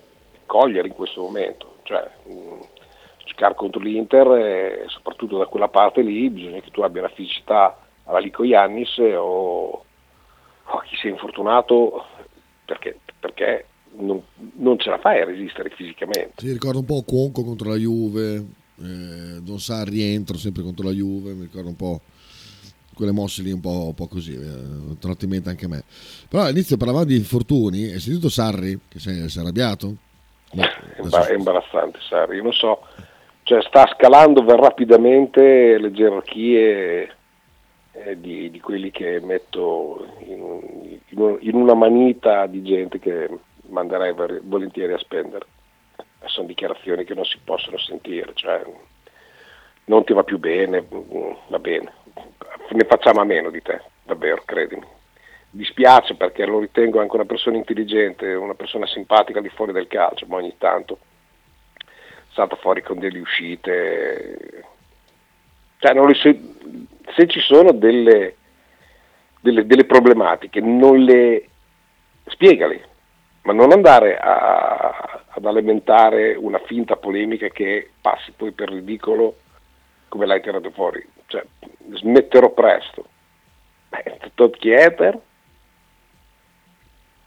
cogliere 0.46 0.88
in 0.88 0.94
questo 0.94 1.22
momento. 1.22 1.78
Cioè, 1.84 2.08
mh, 2.24 2.32
mm, 2.32 2.60
giocare 3.24 3.54
contro 3.54 3.80
l'Inter, 3.80 4.84
soprattutto 4.88 5.38
da 5.38 5.46
quella 5.46 5.68
parte 5.68 6.02
lì, 6.02 6.28
bisogna 6.30 6.60
che 6.60 6.70
tu 6.70 6.80
abbia 6.80 7.02
la 7.02 7.08
fisicità 7.08 7.78
alla 8.04 8.18
Lico 8.18 8.42
Iannis 8.42 8.98
o, 8.98 9.84
o 10.64 10.78
chi 10.86 10.96
si 10.96 11.06
è 11.06 11.10
infortunato 11.10 12.04
perché, 12.64 12.98
perché 13.18 13.66
non, 13.98 14.22
non, 14.54 14.78
ce 14.78 14.90
la 14.90 14.98
fai 14.98 15.20
a 15.20 15.24
resistere 15.24 15.70
fisicamente. 15.70 16.32
Si 16.36 16.50
ricorda 16.50 16.78
un 16.78 16.84
po' 16.84 17.02
Conco 17.02 17.44
contro 17.44 17.70
la 17.70 17.76
Juve, 17.76 18.44
eh, 18.80 19.40
Don 19.40 19.58
Sa 19.58 19.84
rientro 19.84 20.36
sempre 20.36 20.62
contro 20.62 20.86
la 20.86 20.92
Juve, 20.92 21.32
mi 21.32 21.42
ricordo 21.42 21.68
un 21.68 21.76
po' 21.76 22.00
quelle 22.94 23.12
mosse 23.12 23.42
lì 23.42 23.52
un 23.52 23.60
po', 23.60 23.86
un 23.86 23.94
po 23.94 24.08
così, 24.08 24.34
eh, 24.34 24.98
trattamento 24.98 25.48
anche 25.48 25.66
a 25.66 25.68
me. 25.68 25.84
Però 26.28 26.42
all'inizio 26.42 26.76
parlavamo 26.76 27.04
di 27.04 27.16
infortuni, 27.16 27.92
hai 27.92 28.00
sentito 28.00 28.28
Sarri 28.28 28.78
che 28.88 28.98
si 28.98 29.10
è, 29.10 29.28
si 29.28 29.38
è 29.38 29.40
arrabbiato? 29.40 29.94
No, 30.50 30.62
è 30.62 31.32
imbarazzante 31.32 31.98
Sarri, 32.00 32.36
io 32.36 32.42
non 32.42 32.52
so, 32.52 32.80
cioè 33.44 33.62
sta 33.62 33.86
scalando 33.94 34.44
rapidamente 34.56 35.78
le 35.78 35.92
gerarchie 35.92 37.14
eh, 37.92 38.20
di, 38.20 38.50
di, 38.50 38.60
quelli 38.60 38.90
che 38.90 39.20
metto 39.20 40.06
in, 40.26 40.98
in, 41.08 41.36
in, 41.40 41.54
una 41.54 41.74
manita 41.74 42.46
di 42.46 42.62
gente 42.62 42.98
che 42.98 43.28
manderei 43.68 44.14
volentieri 44.42 44.92
a 44.92 44.98
spendere. 44.98 45.46
Sono 46.24 46.46
dichiarazioni 46.46 47.04
che 47.04 47.14
non 47.14 47.24
si 47.24 47.38
possono 47.42 47.78
sentire, 47.78 48.32
cioè 48.34 48.62
non 49.84 50.04
ti 50.04 50.12
va 50.12 50.22
più 50.24 50.38
bene, 50.38 50.84
va 51.48 51.58
bene, 51.58 51.92
ne 52.70 52.84
facciamo 52.84 53.20
a 53.20 53.24
meno 53.24 53.50
di 53.50 53.62
te, 53.62 53.80
davvero, 54.04 54.42
credimi. 54.44 54.86
Dispiace 55.50 56.14
perché 56.14 56.44
lo 56.44 56.58
ritengo 56.58 57.00
anche 57.00 57.14
una 57.14 57.24
persona 57.24 57.56
intelligente, 57.56 58.34
una 58.34 58.54
persona 58.54 58.86
simpatica 58.86 59.40
di 59.40 59.48
fuori 59.48 59.72
del 59.72 59.86
calcio, 59.86 60.26
ma 60.26 60.36
ogni 60.36 60.54
tanto 60.58 60.98
salta 62.32 62.56
fuori 62.56 62.82
con 62.82 62.98
delle 62.98 63.18
uscite. 63.18 64.64
Cioè, 65.78 66.14
so, 66.14 66.34
se 67.14 67.26
ci 67.26 67.40
sono 67.40 67.72
delle, 67.72 68.36
delle, 69.40 69.66
delle 69.66 69.84
problematiche, 69.86 70.60
non 70.60 70.98
le 70.98 71.48
spiegale, 72.26 72.87
ma 73.48 73.54
non 73.54 73.72
andare 73.72 74.18
a, 74.18 75.22
ad 75.26 75.44
alimentare 75.46 76.34
una 76.34 76.58
finta 76.66 76.96
polemica 76.96 77.48
che 77.48 77.92
passi 77.98 78.30
poi 78.32 78.52
per 78.52 78.68
ridicolo 78.68 79.36
come 80.08 80.26
l'hai 80.26 80.42
tirato 80.42 80.70
fuori. 80.70 81.02
Cioè, 81.24 81.42
smetterò 81.94 82.50
presto. 82.50 83.06
Beh, 83.88 84.18
Todd 84.34 84.52
Kieter 84.52 85.18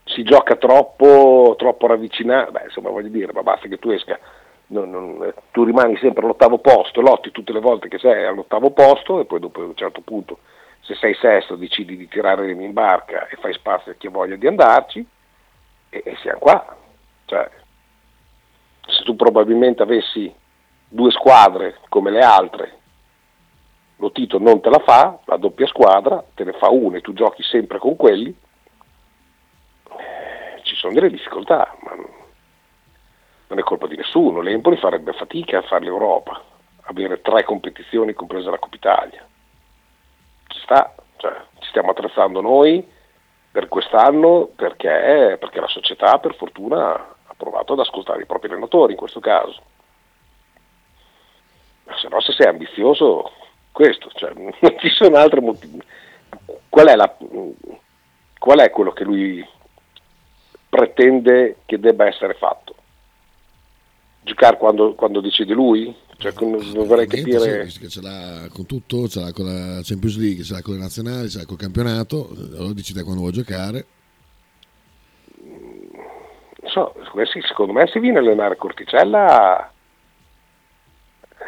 si 0.03 0.21
gioca 0.21 0.57
troppo, 0.57 1.55
troppo 1.57 1.87
ravvicinato, 1.87 2.51
beh, 2.51 2.65
insomma 2.65 2.89
voglio 2.89 3.09
dire, 3.09 3.33
ma 3.33 3.41
basta 3.41 3.67
che 3.67 3.79
tu 3.79 3.89
esca, 3.89 4.19
non, 4.67 4.91
non, 4.91 5.33
tu 5.49 5.63
rimani 5.63 5.97
sempre 5.97 6.23
all'ottavo 6.23 6.59
posto, 6.59 7.01
lotti 7.01 7.31
tutte 7.31 7.51
le 7.51 7.61
volte 7.61 7.87
che 7.87 7.97
sei 7.97 8.27
all'ottavo 8.27 8.69
posto 8.69 9.19
e 9.19 9.25
poi 9.25 9.39
dopo 9.39 9.61
a 9.61 9.65
un 9.65 9.75
certo 9.75 10.01
punto 10.01 10.37
se 10.81 10.93
sei 10.95 11.15
sesto 11.15 11.55
decidi 11.55 11.97
di 11.97 12.07
tirare 12.07 12.51
in 12.51 12.73
barca 12.73 13.27
e 13.27 13.37
fai 13.37 13.53
spazio 13.53 13.91
a 13.91 13.95
chi 13.95 14.07
ha 14.07 14.11
voglia 14.11 14.35
di 14.35 14.47
andarci 14.47 15.07
e, 15.91 16.01
e 16.03 16.15
siamo 16.21 16.39
qua. 16.39 16.75
Cioè, 17.25 17.49
se 18.87 19.03
tu 19.03 19.15
probabilmente 19.15 19.83
avessi 19.83 20.33
due 20.87 21.11
squadre 21.11 21.77
come 21.89 22.09
le 22.09 22.21
altre, 22.21 22.79
lo 23.97 24.11
Tito 24.11 24.39
non 24.39 24.61
te 24.61 24.69
la 24.69 24.79
fa, 24.79 25.19
la 25.25 25.37
doppia 25.37 25.67
squadra, 25.67 26.23
te 26.33 26.43
ne 26.43 26.53
fa 26.53 26.69
una 26.69 26.97
e 26.97 27.01
tu 27.01 27.13
giochi 27.13 27.43
sempre 27.43 27.77
con 27.77 27.95
quelli, 27.95 28.35
eh, 29.89 30.61
ci 30.63 30.75
sono 30.75 30.93
delle 30.93 31.09
difficoltà, 31.09 31.75
ma 31.81 31.91
non 33.47 33.59
è 33.59 33.61
colpa 33.61 33.85
di 33.85 33.95
nessuno, 33.95 34.41
l'Empoli 34.41 34.77
farebbe 34.77 35.13
fatica 35.13 35.59
a 35.59 35.63
fare 35.63 35.83
l'Europa, 35.83 36.41
avere 36.83 37.21
tre 37.21 37.43
competizioni 37.43 38.13
compresa 38.13 38.49
la 38.49 38.57
Coppa 38.57 38.75
Italia. 38.75 39.27
Ci 40.47 40.59
sta, 40.61 40.95
cioè, 41.17 41.35
ci 41.59 41.69
stiamo 41.69 41.91
attrezzando 41.91 42.41
noi, 42.41 42.85
per 43.51 43.67
quest'anno 43.67 44.49
perché, 44.55 45.35
perché 45.39 45.59
la 45.59 45.67
società 45.67 46.17
per 46.19 46.35
fortuna 46.35 46.93
ha 46.93 47.33
provato 47.35 47.73
ad 47.73 47.79
ascoltare 47.79 48.21
i 48.21 48.25
propri 48.25 48.49
allenatori 48.49 48.93
in 48.93 48.97
questo 48.97 49.19
caso. 49.19 49.61
Ma 51.83 51.97
se 51.97 52.07
no 52.07 52.21
se 52.21 52.31
sei 52.31 52.47
ambizioso, 52.47 53.31
questo, 53.71 54.09
cioè, 54.13 54.31
non 54.35 54.53
ci 54.79 54.89
sono 54.89 55.17
altri 55.17 55.41
motivi. 55.41 55.81
Qual 56.69 56.87
è, 56.87 56.95
la, 56.95 57.13
qual 58.39 58.59
è 58.59 58.69
quello 58.69 58.91
che 58.91 59.03
lui 59.03 59.45
pretende 60.69 61.57
che 61.65 61.77
debba 61.77 62.07
essere 62.07 62.35
fatto? 62.35 62.75
Giocare 64.21 64.55
quando, 64.55 64.93
quando 64.93 65.19
decide 65.19 65.53
lui? 65.53 65.93
Cioè, 66.21 66.33
vorrei 66.33 67.07
capire... 67.07 67.67
Sì, 67.67 67.79
che 67.79 67.89
ce 67.89 67.99
l'ha 67.99 68.47
con 68.51 68.67
tutto, 68.67 69.07
ce 69.07 69.21
l'ha 69.21 69.33
con 69.33 69.45
la 69.45 69.81
Champions 69.81 70.17
League, 70.17 70.43
ce 70.43 70.53
l'ha 70.53 70.61
con 70.61 70.75
le 70.75 70.79
nazionali, 70.79 71.29
ce 71.29 71.39
l'ha 71.39 71.45
col 71.45 71.57
campionato, 71.57 72.29
allora 72.29 72.73
decide 72.73 73.01
quando 73.01 73.21
vuoi 73.21 73.33
giocare. 73.33 73.85
So, 76.65 76.93
secondo 77.47 77.73
me 77.73 77.87
se 77.87 77.99
viene 77.99 78.19
a 78.19 78.21
allenare 78.21 78.55
Corticella 78.55 79.73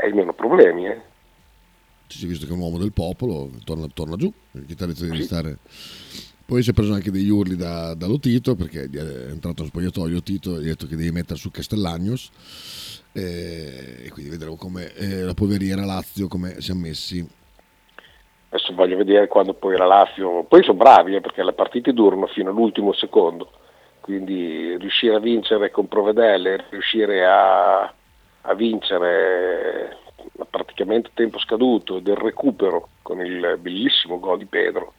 hai 0.02 0.12
meno 0.12 0.34
problemi. 0.34 0.88
Eh? 0.88 1.02
Si 2.08 2.26
è 2.26 2.28
visto 2.28 2.48
che 2.48 2.52
è 2.52 2.56
un 2.56 2.62
uomo 2.62 2.80
del 2.80 2.94
popolo, 2.94 3.52
torna, 3.64 3.86
torna 3.94 4.16
giù, 4.16 4.34
il 4.54 4.66
chitarrista 4.66 5.06
deve 5.06 5.22
stare... 5.22 5.58
Poi 6.54 6.62
si 6.62 6.70
è 6.70 6.74
preso 6.74 6.94
anche 6.94 7.10
degli 7.10 7.30
urli 7.30 7.56
da, 7.56 7.96
da 7.96 8.06
Lotito 8.06 8.54
perché 8.54 8.84
è 8.84 9.32
entrato 9.32 9.62
allo 9.62 9.70
spogliatoio 9.70 10.22
Tito 10.22 10.60
gli 10.60 10.66
ha 10.66 10.74
detto 10.74 10.86
che 10.86 10.96
devi 10.96 11.10
mettere 11.10 11.40
su 11.40 11.50
Castellagnos 11.50 12.30
eh, 13.12 14.04
e 14.06 14.10
quindi 14.12 14.30
vedremo 14.30 14.56
come 14.56 14.94
eh, 14.94 15.22
la 15.22 15.34
poveriera 15.34 15.84
Lazio 15.84 16.28
come 16.28 16.62
siamo 16.62 16.82
messi. 16.82 17.28
Adesso 18.50 18.76
voglio 18.76 18.98
vedere 18.98 19.28
quando 19.28 19.56
poi 19.56 19.76
la 19.78 19.88
Lazio, 19.88 20.44
poi 20.44 20.62
sono 20.62 20.78
bravi 20.78 21.16
eh, 21.16 21.22
perché 21.22 21.44
le 21.44 21.54
partite 21.54 21.92
durano 21.92 22.28
fino 22.28 22.52
all'ultimo 22.52 22.94
secondo, 22.94 23.50
quindi 24.00 24.78
riuscire 24.78 25.16
a 25.16 25.20
vincere 25.20 25.72
con 25.72 25.88
Provedelle, 25.88 26.66
riuscire 26.70 27.26
a, 27.26 27.82
a 28.42 28.54
vincere 28.54 29.98
praticamente 30.52 31.10
tempo 31.16 31.40
scaduto 31.40 31.98
del 31.98 32.16
recupero 32.16 32.90
con 33.02 33.26
il 33.26 33.58
bellissimo 33.60 34.20
gol 34.20 34.38
di 34.38 34.46
Pedro. 34.46 34.94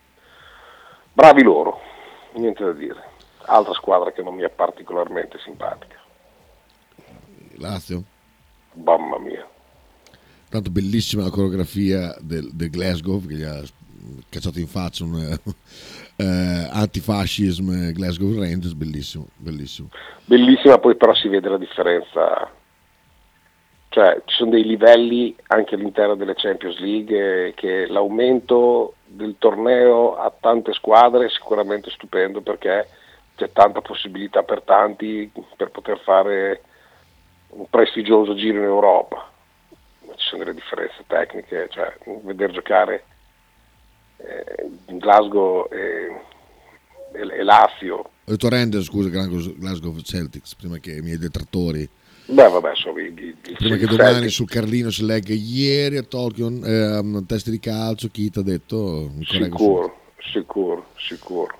Bravi 1.14 1.44
loro, 1.44 1.80
niente 2.32 2.64
da 2.64 2.72
dire. 2.72 3.12
Altra 3.46 3.72
squadra 3.72 4.10
che 4.10 4.22
non 4.22 4.34
mi 4.34 4.42
è 4.42 4.50
particolarmente 4.50 5.38
simpatica. 5.38 5.96
Lazio? 7.56 8.02
Mamma 8.72 9.18
mia. 9.18 9.48
Tanto 10.50 10.70
bellissima 10.70 11.22
la 11.22 11.30
coreografia 11.30 12.16
del, 12.20 12.50
del 12.52 12.68
Glasgow 12.68 13.24
che 13.24 13.34
gli 13.34 13.42
ha 13.44 13.62
cacciato 14.28 14.58
in 14.58 14.66
faccia 14.66 15.04
un 15.04 15.16
eh, 16.16 16.68
antifascismo 16.70 17.92
Glasgow 17.92 18.36
Rangers, 18.36 18.74
bellissimo, 18.74 19.28
bellissimo. 19.36 19.90
Bellissima, 20.24 20.78
poi 20.78 20.96
però 20.96 21.14
si 21.14 21.28
vede 21.28 21.48
la 21.48 21.58
differenza 21.58 22.50
cioè 23.94 24.20
ci 24.24 24.34
sono 24.34 24.50
dei 24.50 24.64
livelli 24.64 25.36
anche 25.46 25.76
all'interno 25.76 26.16
delle 26.16 26.34
Champions 26.34 26.80
League 26.80 27.46
eh, 27.46 27.54
che 27.54 27.86
l'aumento 27.86 28.94
del 29.04 29.36
torneo 29.38 30.16
a 30.16 30.32
tante 30.36 30.72
squadre 30.72 31.26
è 31.26 31.30
sicuramente 31.30 31.90
stupendo 31.90 32.40
perché 32.40 32.88
c'è 33.36 33.52
tanta 33.52 33.82
possibilità 33.82 34.42
per 34.42 34.62
tanti 34.62 35.30
per 35.56 35.70
poter 35.70 36.00
fare 36.00 36.62
un 37.50 37.66
prestigioso 37.70 38.34
giro 38.34 38.58
in 38.58 38.64
Europa. 38.64 39.30
Ci 40.00 40.28
sono 40.28 40.42
delle 40.42 40.56
differenze 40.56 41.04
tecniche, 41.06 41.68
cioè 41.70 41.96
vedere 42.24 42.52
giocare 42.52 43.04
eh, 44.16 44.70
Glasgow 44.86 45.68
e, 45.70 46.20
e, 47.12 47.20
e 47.20 47.42
Lazio. 47.44 48.10
Detto 48.24 48.48
Render, 48.48 48.82
scusa, 48.82 49.08
Glasgow 49.08 49.96
Celtics, 50.00 50.56
prima 50.56 50.78
che 50.78 50.96
i 50.96 51.00
miei 51.00 51.18
detrattori 51.18 51.88
Beh, 52.26 52.48
vabbè, 52.48 52.70
sono 52.74 52.98
i, 52.98 53.12
i, 53.14 53.52
Prima 53.52 53.76
che 53.76 53.86
domani 53.86 54.28
sul 54.28 54.48
Carlino 54.48 54.90
si 54.90 55.04
legga 55.04 55.34
ieri 55.34 55.98
a 55.98 56.02
Tokyo, 56.02 56.48
eh, 56.64 57.22
test 57.26 57.50
di 57.50 57.58
calcio, 57.58 58.08
chi 58.08 58.30
ti 58.30 58.38
ha 58.38 58.42
detto? 58.42 59.10
Sicuro, 59.24 60.00
sicuro, 60.32 60.86
sicuro. 60.96 61.58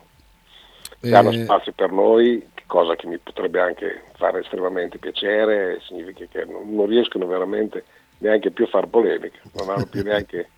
E... 1.00 1.14
Hanno 1.14 1.33
spazio 1.33 1.72
per 1.72 1.92
noi, 1.92 2.42
cosa 2.66 2.96
che 2.96 3.07
mi 3.07 3.18
potrebbe 3.18 3.61
anche 3.61 4.05
fare 4.16 4.40
estremamente 4.40 4.96
piacere, 4.96 5.81
significa 5.87 6.24
che 6.31 6.46
non, 6.46 6.74
non 6.74 6.87
riescono 6.87 7.27
veramente 7.27 7.85
neanche 8.18 8.50
più 8.50 8.64
a 8.64 8.68
fare 8.68 8.87
polemica, 8.87 9.40
non 9.53 9.68
hanno 9.68 9.85
più 9.85 10.03
neanche 10.03 10.48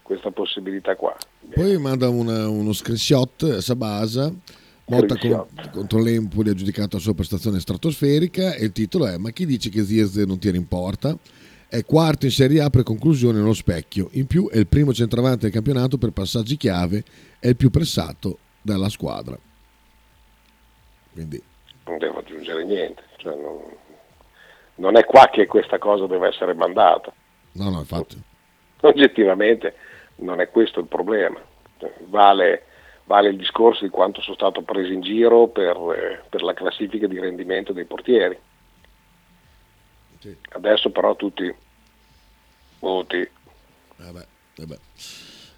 questa 0.00 0.30
possibilità 0.30 0.96
qua. 0.96 1.14
Poi 1.52 1.76
manda 1.76 2.08
una, 2.08 2.48
uno 2.48 2.72
screenshot 2.72 3.42
a 3.42 3.60
Sabasa 3.60 4.32
Motta 4.88 5.16
con, 5.18 5.46
contro 5.70 6.00
l'Empoli 6.00 6.50
ha 6.50 6.54
giudicato 6.54 6.96
la 6.96 7.02
sua 7.02 7.14
prestazione 7.14 7.60
stratosferica 7.60 8.54
e 8.54 8.64
il 8.64 8.72
titolo 8.72 9.06
è 9.06 9.18
Ma 9.18 9.30
chi 9.30 9.44
dice 9.44 9.68
che 9.68 9.82
Zirze 9.82 10.24
non 10.24 10.38
tira 10.38 10.56
in 10.56 10.66
porta? 10.66 11.16
È 11.68 11.84
quarto 11.84 12.24
in 12.24 12.30
Serie 12.30 12.62
A 12.62 12.70
per 12.70 12.82
conclusione 12.82 13.38
nello 13.38 13.52
specchio. 13.52 14.08
In 14.12 14.26
più 14.26 14.48
è 14.48 14.56
il 14.56 14.66
primo 14.66 14.94
centravanti 14.94 15.40
del 15.40 15.50
campionato 15.50 15.98
per 15.98 16.12
passaggi 16.12 16.56
chiave 16.56 17.04
e 17.38 17.50
il 17.50 17.56
più 17.56 17.68
pressato 17.68 18.38
dalla 18.62 18.88
squadra. 18.88 19.38
Quindi. 21.12 21.42
Non 21.84 21.98
devo 21.98 22.20
aggiungere 22.20 22.64
niente. 22.64 23.02
Cioè 23.16 23.36
non, 23.36 23.60
non, 24.76 24.96
è 24.96 25.04
qua 25.04 25.28
che 25.30 25.46
questa 25.46 25.76
cosa 25.76 26.06
deve 26.06 26.28
essere 26.28 26.54
mandata. 26.54 27.12
No, 27.52 27.68
no, 27.68 27.80
infatti. 27.80 28.18
Oggettivamente 28.80 29.74
non 30.16 30.40
è 30.40 30.48
questo 30.48 30.80
il 30.80 30.86
problema. 30.86 31.38
Vale 32.06 32.62
vale 33.08 33.30
il 33.30 33.38
discorso 33.38 33.84
di 33.84 33.90
quanto 33.90 34.20
sono 34.20 34.36
stato 34.36 34.60
preso 34.60 34.92
in 34.92 35.00
giro 35.00 35.48
per, 35.48 35.76
eh, 35.96 36.22
per 36.28 36.42
la 36.42 36.52
classifica 36.52 37.06
di 37.06 37.18
rendimento 37.18 37.72
dei 37.72 37.86
portieri. 37.86 38.38
Sì. 40.18 40.36
Adesso 40.50 40.90
però 40.90 41.16
tutti 41.16 41.52
voti. 42.80 43.28
Vabbè, 43.96 44.26
vabbè. 44.56 44.76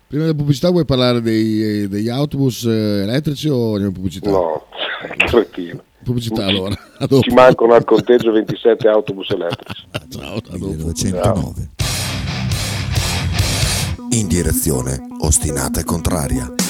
Prima 0.06 0.24
della 0.24 0.36
pubblicità 0.36 0.70
vuoi 0.70 0.84
parlare 0.84 1.20
dei, 1.20 1.88
degli 1.88 2.08
autobus 2.08 2.64
eh, 2.64 3.02
elettrici 3.02 3.48
o 3.48 3.72
andiamo 3.72 3.88
in 3.88 3.92
pubblicità? 3.94 4.30
No, 4.30 4.66
cretino. 5.26 5.82
Pubblicità 6.04 6.46
allora. 6.46 6.74
Ci 7.20 7.34
mancano 7.34 7.74
al 7.74 7.84
conteggio 7.84 8.30
27 8.30 8.88
autobus 8.88 9.30
elettrici. 9.30 9.86
Ciao, 10.08 10.36
a 10.36 10.56
1909. 10.56 11.70
In 14.10 14.28
direzione 14.28 14.98
ostinata 15.20 15.80
e 15.80 15.84
contraria. 15.84 16.69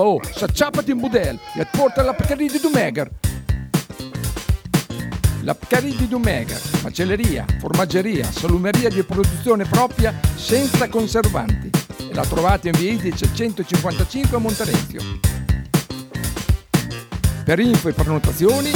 Peppa, 0.00 0.06
oh, 0.06 0.20
s'acciappati 0.22 0.90
in 0.92 0.98
budel 0.98 1.38
e 1.54 1.66
porta 1.70 2.02
la 2.02 2.14
Pcaridi 2.14 2.52
di 2.52 2.60
Dumegar. 2.60 3.10
La 5.42 5.54
Pcaridi 5.54 5.96
di 5.96 6.08
Dumegar, 6.08 6.58
macelleria, 6.82 7.44
formaggeria, 7.58 8.24
salumeria 8.30 8.88
di 8.88 9.02
produzione 9.02 9.64
propria 9.64 10.18
senza 10.34 10.88
conservanti. 10.88 11.70
E 11.98 12.14
la 12.14 12.24
trovate 12.24 12.68
in 12.68 12.78
via 12.78 12.92
Idice 12.92 13.28
155 13.32 14.36
a 14.36 14.40
Monterezio. 14.40 15.00
Per 17.44 17.58
info 17.58 17.88
e 17.88 17.92
prenotazioni 17.92 18.70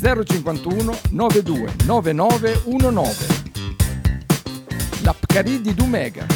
051 0.00 0.98
92 1.10 1.74
9919. 1.84 3.44
La 5.02 5.14
Pcaridi 5.14 5.60
di 5.60 5.74
Dumegar. 5.74 6.35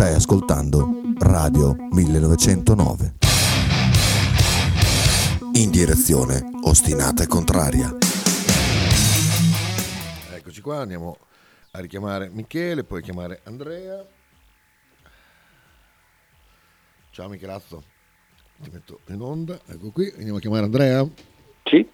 Stai 0.00 0.14
ascoltando 0.14 0.88
Radio 1.18 1.76
1909. 1.90 3.12
In 5.56 5.70
direzione 5.70 6.40
ostinata 6.62 7.22
e 7.22 7.26
contraria. 7.26 7.90
Eccoci 10.34 10.62
qua, 10.62 10.78
andiamo 10.78 11.18
a 11.72 11.80
richiamare 11.80 12.30
Michele, 12.32 12.82
poi 12.82 13.02
chiamare 13.02 13.42
Andrea. 13.44 14.02
Ciao 17.10 17.28
Michelazzo, 17.28 17.82
ti 18.56 18.70
metto 18.72 19.00
in 19.08 19.20
onda, 19.20 19.60
ecco 19.66 19.90
qui, 19.90 20.10
andiamo 20.16 20.38
a 20.38 20.40
chiamare 20.40 20.64
Andrea. 20.64 21.06
Sì, 21.64 21.86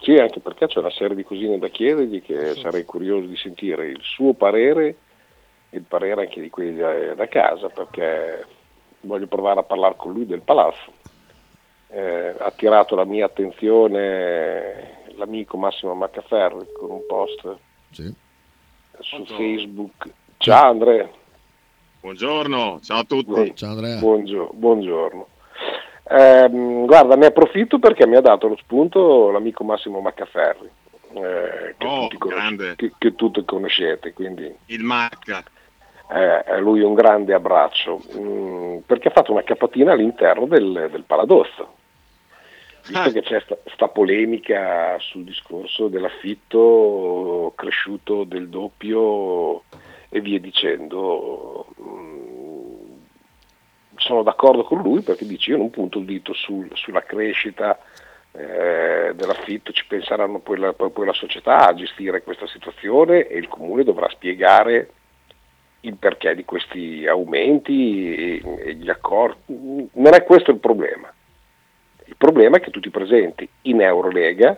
sì, 0.00 0.16
anche 0.16 0.40
perché 0.40 0.66
c'è 0.66 0.80
una 0.80 0.90
serie 0.90 1.14
di 1.14 1.22
cosine 1.22 1.60
da 1.60 1.68
chiedergli 1.68 2.22
che 2.22 2.56
sarei 2.56 2.84
curioso 2.84 3.28
di 3.28 3.36
sentire 3.36 3.86
il 3.86 4.00
suo 4.02 4.34
parere 4.34 4.96
il 5.74 5.82
parere 5.82 6.22
anche 6.22 6.40
di 6.40 6.50
quelli 6.50 6.76
da, 6.76 7.28
casa, 7.28 7.68
perché 7.68 8.44
voglio 9.00 9.26
provare 9.26 9.60
a 9.60 9.64
parlare 9.64 9.94
con 9.96 10.12
lui 10.12 10.26
del 10.26 10.42
palazzo. 10.42 10.92
Eh, 11.88 12.34
ha 12.38 12.44
attirato 12.44 12.94
la 12.94 13.04
mia 13.04 13.26
attenzione 13.26 15.00
l'amico 15.16 15.56
Massimo 15.58 15.94
Maccaferri 15.94 16.66
con 16.78 16.90
un 16.90 17.04
post 17.06 17.56
Sì. 17.90 18.14
su 19.00 19.24
Facebook. 19.26 20.08
Ciao 20.38 20.70
Andrea. 20.70 21.08
Buongiorno, 22.00 22.80
ciao 22.82 23.00
a 23.00 23.04
tutti. 23.04 23.54
Ciao 23.54 23.70
Andrea. 23.70 23.98
Buongio- 23.98 24.50
buongiorno. 24.54 25.26
Ehm, 26.08 26.84
guarda, 26.86 27.14
ne 27.14 27.26
approfitto 27.26 27.78
perché 27.78 28.06
mi 28.06 28.16
ha 28.16 28.20
dato 28.20 28.48
lo 28.48 28.56
spunto 28.56 29.30
l'amico 29.30 29.62
Massimo 29.64 30.00
Maccaferri, 30.00 30.68
eh, 31.14 31.74
che, 31.78 31.86
Oh, 31.86 32.02
tutti 32.08 32.18
conos- 32.18 32.38
grande. 32.38 32.74
che- 32.76 32.92
che 32.98 33.14
tutti 33.14 33.44
conoscete, 33.44 34.12
quindi 34.12 34.52
Il 34.66 34.82
Macca. 34.82 35.42
Eh, 36.10 36.44
a 36.52 36.58
lui 36.58 36.80
un 36.82 36.94
grande 36.94 37.34
abbraccio, 37.34 38.00
Mm, 38.16 38.78
perché 38.86 39.08
ha 39.08 39.12
fatto 39.12 39.32
una 39.32 39.42
capatina 39.44 39.92
all'interno 39.92 40.46
del, 40.46 40.88
del 40.90 41.04
Paladozzo. 41.06 41.74
Visto 42.84 42.98
Ah. 42.98 43.10
che 43.12 43.22
c'è 43.22 43.40
sta, 43.40 43.56
sta 43.72 43.88
polemica 43.88 44.96
sul 44.98 45.22
discorso 45.24 45.86
dell'affitto 45.88 47.52
cresciuto 47.54 48.24
del 48.24 48.48
doppio 48.48 49.62
e 50.08 50.20
via 50.20 50.40
dicendo, 50.40 51.66
mm, 51.80 52.92
sono 53.96 54.22
d'accordo 54.22 54.64
con 54.64 54.80
lui 54.82 55.00
perché 55.02 55.24
dice 55.24 55.50
io 55.52 55.58
non 55.58 55.70
punto 55.70 55.98
il 55.98 56.04
dito 56.04 56.32
sul- 56.34 56.70
sulla 56.74 57.02
crescita 57.02 57.78
eh, 58.34 59.12
dell'affitto, 59.14 59.72
ci 59.72 59.84
penseranno 59.86 60.38
poi 60.40 60.58
la, 60.58 60.72
poi 60.72 61.04
la 61.06 61.12
società 61.12 61.68
a 61.68 61.74
gestire 61.74 62.22
questa 62.22 62.46
situazione 62.46 63.26
e 63.28 63.36
il 63.38 63.46
comune 63.46 63.84
dovrà 63.84 64.08
spiegare 64.08 64.90
il 65.84 65.96
perché 65.96 66.34
di 66.34 66.44
questi 66.44 67.06
aumenti 67.06 68.14
e, 68.14 68.42
e 68.66 68.74
gli 68.74 68.88
accordi. 68.90 69.88
Non 69.92 70.14
è 70.14 70.22
questo 70.24 70.50
il 70.50 70.58
problema. 70.58 71.12
Il 72.04 72.14
problema 72.16 72.56
è 72.56 72.60
che 72.60 72.70
tu 72.70 72.80
ti 72.80 72.90
presenti 72.90 73.48
in 73.62 73.80
Eurolega 73.80 74.56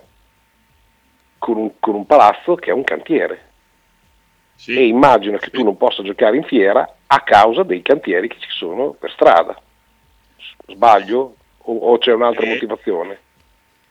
con 1.38 1.56
un, 1.56 1.70
con 1.78 1.94
un 1.94 2.06
palazzo 2.06 2.54
che 2.56 2.70
è 2.70 2.72
un 2.72 2.84
cantiere 2.84 3.50
Sì. 4.54 4.76
e 4.76 4.86
immagino 4.86 5.36
che 5.38 5.50
tu 5.50 5.62
non 5.62 5.76
possa 5.76 6.02
giocare 6.02 6.36
in 6.36 6.44
fiera 6.44 6.96
a 7.06 7.20
causa 7.20 7.62
dei 7.62 7.82
cantieri 7.82 8.28
che 8.28 8.38
ci 8.38 8.50
sono 8.50 8.90
per 8.92 9.10
strada. 9.12 9.58
Sbaglio? 10.66 11.36
O, 11.66 11.76
o 11.76 11.98
c'è 11.98 12.12
un'altra 12.12 12.44
Eh. 12.44 12.48
motivazione? 12.50 13.18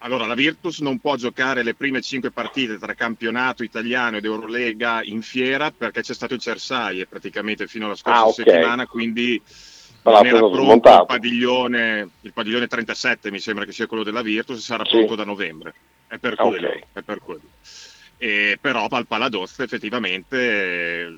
Allora, 0.03 0.25
la 0.25 0.33
Virtus 0.33 0.79
non 0.79 0.99
può 0.99 1.15
giocare 1.15 1.63
le 1.63 1.75
prime 1.75 2.01
cinque 2.01 2.29
partite 2.29 2.77
tra 2.77 2.93
campionato 2.93 3.63
italiano 3.63 4.17
ed 4.17 4.25
Eurolega 4.25 5.01
in 5.01 5.21
fiera 5.21 5.71
perché 5.71 6.01
c'è 6.01 6.13
stato 6.13 6.33
il 6.33 6.41
Cersaie 6.41 7.07
praticamente 7.07 7.67
fino 7.67 7.85
alla 7.85 7.95
scorsa 7.95 8.19
Ah, 8.19 8.25
ok. 8.25 8.33
settimana, 8.33 8.85
quindi 8.85 9.41
Palazzo 10.01 10.23
non 10.23 10.27
era 10.35 10.39
pronto 10.39 10.61
smontato. 10.61 11.01
il 11.01 11.07
padiglione, 11.07 12.09
il 12.19 12.33
padiglione 12.33 12.67
37 12.67 13.31
mi 13.31 13.39
sembra 13.39 13.63
che 13.63 13.71
sia 13.71 13.87
quello 13.87 14.03
della 14.03 14.21
Virtus, 14.21 14.59
sarà 14.61 14.83
Sì. 14.83 14.91
pronto 14.91 15.15
da 15.15 15.23
novembre. 15.23 15.73
È 16.05 16.17
per 16.17 16.33
Ah, 16.37 16.43
quello. 16.47 16.67
ok. 16.67 16.79
È 16.91 17.01
per 17.01 17.19
quello. 17.19 17.41
E, 18.17 18.57
però 18.59 18.85
al 18.89 19.07
Paladozzo 19.07 19.63
effettivamente, 19.63 20.37
eh, 21.05 21.11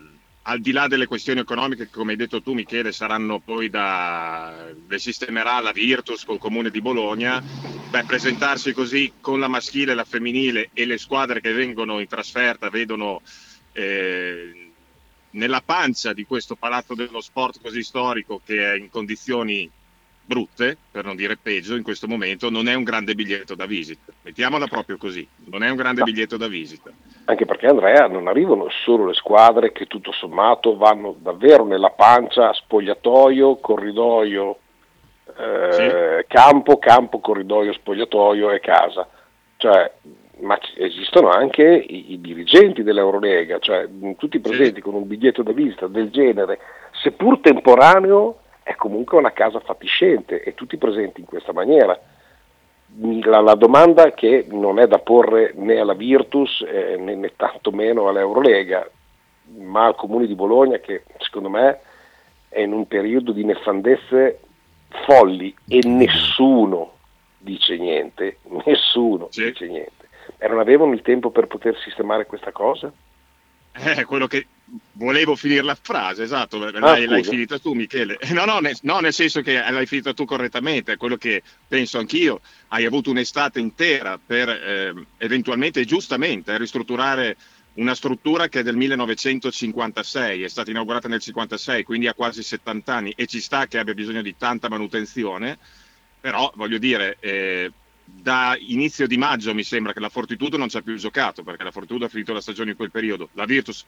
al 0.48 0.60
di 0.60 0.72
là 0.72 0.88
delle 0.88 1.08
questioni 1.08 1.40
economiche 1.40 1.86
che 1.86 1.92
come 1.92 2.12
hai 2.12 2.18
detto 2.18 2.42
tu 2.42 2.54
Michele 2.54 2.92
saranno 2.92 3.40
poi 3.40 3.70
da 3.70 4.72
le 4.88 5.00
sistemerà 5.00 5.60
la 5.60 5.72
Virtus 5.72 6.24
col 6.24 6.38
comune 6.38 6.70
di 6.70 6.82
Bologna, 6.82 7.42
beh, 7.42 8.04
presentarsi 8.04 8.72
così 8.72 9.12
con 9.20 9.40
la 9.40 9.48
maschile 9.48 9.94
e 9.94 9.96
la 9.96 10.04
femminile 10.04 10.70
e 10.74 10.86
le 10.86 10.98
squadre 10.98 11.42
che 11.42 11.52
vengono 11.52 12.00
in 12.00 12.08
trasferta 12.08 12.70
vedono 12.70 13.22
eh, 13.72 14.72
nella 15.32 15.62
pancia 15.62 16.14
di 16.14 16.26
questo 16.26 16.56
palazzo 16.56 16.94
dello 16.94 17.22
sport 17.22 17.60
così 17.60 17.82
storico 17.82 18.40
che 18.44 18.72
è 18.72 18.76
in 18.76 18.90
condizioni 18.90 19.70
brutte, 20.26 20.78
per 20.92 21.06
non 21.06 21.16
dire 21.16 21.38
peggio 21.38 21.76
in 21.76 21.84
questo 21.84 22.08
momento, 22.08 22.50
non 22.50 22.68
è 22.68 22.74
un 22.74 22.84
grande 22.84 23.14
biglietto 23.14 23.56
da 23.56 23.66
visita. 23.66 24.12
Mettiamola 24.24 24.68
proprio 24.68 24.98
così, 24.98 25.28
non 25.46 25.64
è 25.64 25.70
un 25.70 25.76
grande 25.76 26.00
No. 26.00 26.06
biglietto 26.06 26.38
da 26.38 26.48
visita. 26.48 26.92
Anche 27.26 27.46
perché 27.46 27.68
Andrea 27.68 28.08
non 28.08 28.28
arrivano 28.28 28.68
solo 28.84 29.08
le 29.08 29.14
squadre 29.14 29.72
che 29.72 29.86
tutto 29.86 30.12
sommato 30.12 30.78
vanno 30.78 31.16
davvero 31.20 31.66
nella 31.66 31.90
pancia, 31.90 32.54
spogliatoio, 32.54 33.58
corridoio, 33.58 34.58
eh, 35.38 36.26
campo, 36.28 36.78
campo, 36.78 37.20
corridoio, 37.20 37.74
spogliatoio 37.74 38.52
e 38.52 38.60
casa. 38.60 39.08
Cioè, 39.58 39.92
ma 40.42 40.60
esistono 40.76 41.30
anche 41.30 41.64
i, 41.64 42.14
i 42.14 42.22
dirigenti 42.22 42.84
dell'Eurolega, 42.84 43.58
cioè 43.60 43.88
tutti 44.18 44.40
presenti 44.40 44.82
con 44.82 44.94
un 44.94 45.08
biglietto 45.08 45.44
da 45.44 45.52
visita 45.52 45.88
del 45.88 46.10
genere, 46.10 46.60
seppur 47.02 47.40
temporaneo, 47.40 48.42
è 48.66 48.74
comunque 48.74 49.20
una 49.20 49.32
casa 49.32 49.60
fatiscente 49.60 50.42
e 50.42 50.56
tutti 50.56 50.78
presenti 50.78 51.20
in 51.20 51.28
questa 51.28 51.54
maniera. 51.54 52.00
La, 53.22 53.40
la 53.42 53.54
domanda 53.54 54.12
che 54.12 54.48
non 54.50 54.80
è 54.80 54.88
da 54.88 54.98
porre 54.98 55.52
né 55.54 55.78
alla 55.78 55.94
Virtus 55.94 56.66
eh, 56.68 56.98
né, 56.98 57.14
né 57.14 57.34
tantomeno 57.36 58.08
all'Eurolega, 58.08 58.90
ma 59.60 59.86
al 59.86 59.96
Comune 59.96 60.26
di 60.26 60.34
Bologna 60.34 60.80
che 60.80 61.04
secondo 61.20 61.50
me 61.50 61.80
è 62.50 62.62
in 62.62 62.74
un 62.74 62.88
periodo 62.88 63.34
di 63.34 63.44
nefandezze 63.44 64.40
folli 65.06 65.54
e 65.68 65.82
nessuno 65.84 66.94
dice 67.38 67.78
niente, 67.78 68.38
nessuno 68.66 69.28
Sì. 69.30 69.44
dice 69.44 69.68
niente. 69.68 70.08
E 70.40 70.48
non 70.48 70.58
avevano 70.58 70.94
il 70.94 71.04
tempo 71.04 71.30
per 71.30 71.46
poter 71.46 71.78
sistemare 71.78 72.26
questa 72.26 72.52
cosa? 72.52 72.92
Eh, 73.74 74.06
quello 74.06 74.26
che 74.26 74.48
volevo 74.94 75.36
finire 75.36 75.62
la 75.62 75.78
frase, 75.80 76.24
esatto, 76.24 76.58
l'hai, 76.58 76.74
Ah, 76.76 76.80
l'hai 77.08 77.20
scusa. 77.20 77.30
finita 77.30 77.60
tu 77.60 77.74
Michele. 77.74 78.18
No, 78.32 78.46
no, 78.46 78.60
ne- 78.60 78.76
no, 78.82 79.00
nel 79.00 79.14
senso 79.14 79.42
che 79.42 79.54
l'hai 79.54 79.86
finita 79.86 80.14
tu 80.14 80.26
correttamente, 80.26 80.94
è 80.94 80.98
quello 80.98 81.18
che 81.18 81.44
penso 81.68 81.98
anch'io. 82.00 82.42
Hai 82.70 82.86
avuto 82.86 83.10
un'estate 83.12 83.60
intera 83.60 84.20
per 84.24 84.50
ehm, 84.50 85.06
eventualmente 85.18 85.86
giustamente 85.86 86.58
ristrutturare 86.58 87.38
una 87.76 87.94
struttura 87.94 88.48
che 88.48 88.62
è 88.62 88.64
del 88.64 88.78
1956, 88.78 90.44
è 90.44 90.48
stata 90.48 90.70
inaugurata 90.72 91.08
nel 91.10 91.20
56, 91.20 91.84
quindi 91.84 92.08
ha 92.08 92.14
quasi 92.14 92.42
70 92.42 92.94
anni 92.96 93.14
e 93.16 93.26
ci 93.28 93.42
sta 93.42 93.68
che 93.68 93.78
abbia 93.78 93.94
bisogno 93.94 94.22
di 94.22 94.36
tanta 94.38 94.70
manutenzione, 94.70 95.58
però 96.20 96.52
voglio 96.56 96.78
dire, 96.78 97.18
eh, 97.20 97.72
da 98.06 98.56
inizio 98.60 99.08
di 99.08 99.18
maggio 99.18 99.54
mi 99.54 99.64
sembra 99.64 99.92
che 99.92 100.00
la 100.00 100.10
Fortitudo 100.10 100.58
non 100.58 100.70
ci 100.70 100.78
ha 100.78 100.82
più 100.82 100.96
giocato, 100.96 101.44
perché 101.44 101.64
la 101.64 101.72
Fortitudo 101.72 102.06
ha 102.06 102.10
finito 102.10 102.32
la 102.34 102.42
stagione 102.42 102.72
in 102.72 102.78
quel 102.78 102.92
periodo, 102.92 103.30
la 103.34 103.46
Virtus 103.46 103.84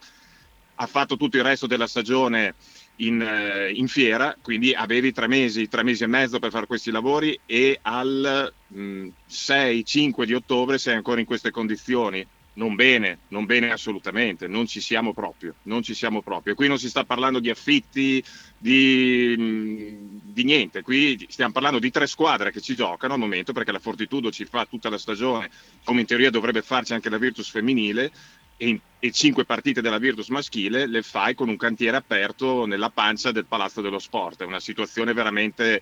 ha 0.80 0.86
fatto 0.86 1.16
tutto 1.16 1.36
il 1.36 1.42
resto 1.42 1.66
della 1.66 1.86
stagione 1.86 2.54
in, 2.96 3.20
eh, 3.20 3.70
in 3.72 3.88
fiera, 3.88 4.36
quindi 4.40 4.72
avevi 4.72 5.12
tre 5.12 5.26
mesi, 5.26 5.68
tre 5.68 5.82
mesi 5.82 6.04
e 6.04 6.06
mezzo 6.06 6.38
per 6.38 6.50
fare 6.50 6.66
questi 6.66 6.90
lavori 6.90 7.38
e 7.46 7.78
al 7.82 8.52
mh, 8.66 9.08
6-5 9.28 10.24
di 10.24 10.34
ottobre 10.34 10.78
sei 10.78 10.94
ancora 10.94 11.20
in 11.20 11.26
queste 11.26 11.50
condizioni. 11.50 12.26
Non 12.58 12.74
bene, 12.74 13.20
non 13.28 13.44
bene 13.44 13.70
assolutamente, 13.70 14.48
non 14.48 14.66
ci 14.66 14.80
siamo 14.80 15.12
proprio, 15.12 15.54
non 15.64 15.80
ci 15.82 15.94
siamo 15.94 16.22
proprio. 16.22 16.56
Qui 16.56 16.66
non 16.66 16.76
si 16.76 16.88
sta 16.88 17.04
parlando 17.04 17.38
di 17.38 17.50
affitti, 17.50 18.20
di, 18.56 19.34
mh, 19.38 20.32
di 20.32 20.42
niente, 20.42 20.82
qui 20.82 21.24
stiamo 21.28 21.52
parlando 21.52 21.78
di 21.78 21.92
tre 21.92 22.08
squadre 22.08 22.50
che 22.50 22.60
ci 22.60 22.74
giocano 22.74 23.12
al 23.12 23.20
momento 23.20 23.52
perché 23.52 23.70
la 23.70 23.78
Fortitudo 23.78 24.32
ci 24.32 24.44
fa 24.44 24.66
tutta 24.68 24.88
la 24.88 24.98
stagione, 24.98 25.50
come 25.84 26.00
in 26.00 26.06
teoria 26.06 26.30
dovrebbe 26.30 26.62
farci 26.62 26.94
anche 26.94 27.08
la 27.08 27.18
Virtus 27.18 27.48
femminile, 27.48 28.10
e, 28.58 28.80
e 28.98 29.10
5 29.10 29.44
partite 29.44 29.80
della 29.80 29.98
Virtus 29.98 30.28
maschile 30.28 30.86
le 30.86 31.02
fai 31.02 31.34
con 31.34 31.48
un 31.48 31.56
cantiere 31.56 31.96
aperto 31.96 32.66
nella 32.66 32.90
pancia 32.90 33.32
del 33.32 33.46
Palazzo 33.46 33.80
dello 33.80 33.98
Sport. 33.98 34.42
È 34.42 34.46
una 34.46 34.60
situazione 34.60 35.14
veramente 35.14 35.80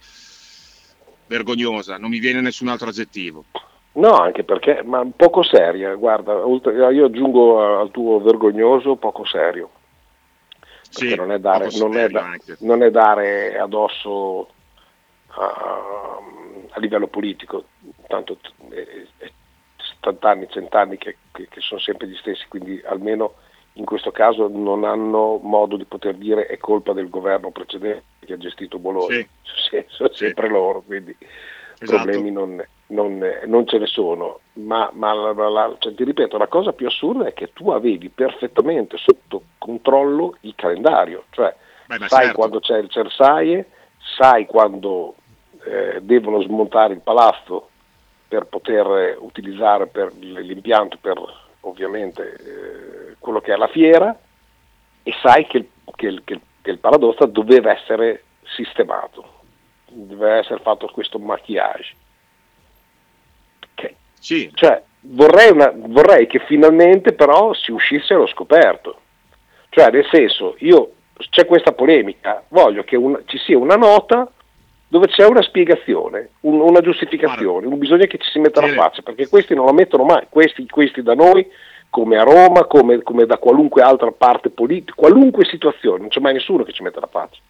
vergognosa, 1.26 1.96
non 1.96 2.10
mi 2.10 2.20
viene 2.20 2.40
nessun 2.40 2.68
altro 2.68 2.88
aggettivo. 2.88 3.44
No, 3.92 4.18
anche 4.18 4.44
perché, 4.44 4.82
ma 4.84 5.04
poco 5.16 5.42
seria, 5.42 5.94
guarda, 5.94 6.34
io 6.34 7.06
aggiungo 7.06 7.80
al 7.80 7.90
tuo 7.90 8.20
vergognoso 8.20 8.96
poco 8.96 9.24
serio. 9.24 9.70
Sì, 10.88 11.14
non 11.14 11.32
è, 11.32 11.38
dare, 11.38 11.68
non, 11.78 11.96
è 11.96 12.08
da, 12.08 12.36
non 12.60 12.82
è, 12.82 12.90
dare, 12.90 13.58
addosso 13.58 14.48
a, 15.28 16.18
a 16.70 16.78
livello 16.78 17.08
politico, 17.08 17.64
tanto 18.06 18.38
è, 18.70 19.30
è 20.10 20.12
70 20.12 20.28
anni, 20.28 20.48
100 20.48 20.76
anni 20.76 20.98
che, 20.98 21.16
che, 21.32 21.48
che, 21.48 21.60
sono 21.60 21.80
sempre 21.80 22.06
gli 22.06 22.16
stessi, 22.16 22.46
quindi 22.48 22.80
almeno 22.84 23.34
in 23.74 23.84
questo 23.84 24.10
caso 24.10 24.48
non 24.48 24.84
hanno 24.84 25.38
modo 25.42 25.76
di 25.76 25.84
poter 25.84 26.14
dire 26.14 26.46
è 26.46 26.56
colpa 26.56 26.92
del 26.92 27.10
governo 27.10 27.50
precedente 27.50 28.04
che 28.20 28.32
ha 28.32 28.38
gestito 28.38 28.78
Bologna, 28.78 29.24
sì. 29.42 29.84
sono 29.88 30.12
sempre 30.12 30.46
sì. 30.46 30.52
loro, 30.52 30.82
quindi 30.82 31.14
esatto. 31.78 32.02
problemi 32.02 32.30
non, 32.30 32.64
non, 32.88 33.22
non, 33.44 33.66
ce 33.66 33.78
ne 33.78 33.86
sono. 33.86 34.40
Ma, 34.54 34.90
ma 34.94 35.12
la, 35.12 35.48
la, 35.48 35.76
cioè, 35.78 35.94
ti 35.94 36.04
ripeto, 36.04 36.38
la 36.38 36.48
cosa 36.48 36.72
più 36.72 36.86
assurda 36.86 37.26
è 37.26 37.32
che 37.32 37.52
tu 37.52 37.70
avevi 37.70 38.08
perfettamente 38.08 38.96
sotto 38.96 39.42
controllo 39.58 40.36
il 40.40 40.54
calendario, 40.54 41.24
cioè 41.30 41.54
Beh, 41.86 41.98
sai 42.08 42.24
certo. 42.24 42.34
quando 42.34 42.60
c'è 42.60 42.78
il 42.78 42.88
Cersaie, 42.88 43.68
sai 44.16 44.46
quando 44.46 45.14
eh, 45.64 46.00
devono 46.00 46.40
smontare 46.40 46.94
il 46.94 47.00
palazzo 47.00 47.70
per 48.28 48.46
poter 48.46 49.16
utilizzare 49.20 49.86
per 49.86 50.12
l'impianto 50.14 50.98
per 51.00 51.20
ovviamente 51.60 52.32
eh, 52.32 53.16
quello 53.18 53.40
che 53.40 53.52
è 53.52 53.56
la 53.56 53.68
fiera 53.68 54.16
e 55.02 55.14
sai 55.22 55.46
che, 55.46 55.68
che, 55.94 56.20
che, 56.24 56.40
che 56.62 56.70
il 56.70 56.78
paradossa 56.78 57.26
doveva 57.26 57.72
essere 57.72 58.24
sistemato, 58.44 59.42
doveva 59.86 60.36
essere 60.36 60.60
fatto 60.60 60.88
questo 60.88 61.18
maquillage. 61.18 61.94
Okay. 63.72 63.94
Sì. 64.18 64.50
Cioè, 64.54 64.82
vorrei, 65.00 65.50
una, 65.50 65.72
vorrei 65.74 66.26
che 66.26 66.40
finalmente 66.40 67.12
però 67.12 67.52
si 67.52 67.70
uscisse 67.70 68.14
allo 68.14 68.26
scoperto. 68.26 69.00
Cioè, 69.68 69.90
nel 69.90 70.06
senso, 70.10 70.56
io 70.58 70.92
c'è 71.30 71.46
questa 71.46 71.72
polemica, 71.72 72.42
voglio 72.48 72.82
che 72.84 72.96
una, 72.96 73.20
ci 73.26 73.38
sia 73.38 73.58
una 73.58 73.76
nota 73.76 74.30
dove 74.88 75.08
c'è 75.08 75.26
una 75.26 75.42
spiegazione, 75.42 76.30
un, 76.40 76.60
una 76.60 76.80
giustificazione, 76.80 77.66
un 77.66 77.78
bisogno 77.78 78.06
che 78.06 78.18
ci 78.18 78.30
si 78.30 78.38
metta 78.38 78.60
la 78.60 78.72
faccia, 78.72 79.02
perché 79.02 79.28
questi 79.28 79.54
non 79.54 79.66
la 79.66 79.72
mettono 79.72 80.04
mai, 80.04 80.26
questi, 80.28 80.66
questi 80.66 81.02
da 81.02 81.14
noi, 81.14 81.46
come 81.90 82.18
a 82.18 82.22
Roma, 82.22 82.64
come, 82.64 83.02
come 83.02 83.26
da 83.26 83.38
qualunque 83.38 83.82
altra 83.82 84.12
parte 84.12 84.50
politica, 84.50 84.94
qualunque 84.94 85.44
situazione, 85.44 86.00
non 86.00 86.08
c'è 86.08 86.20
mai 86.20 86.34
nessuno 86.34 86.62
che 86.62 86.72
ci 86.72 86.82
metta 86.82 87.00
la 87.00 87.08
faccia. 87.10 87.40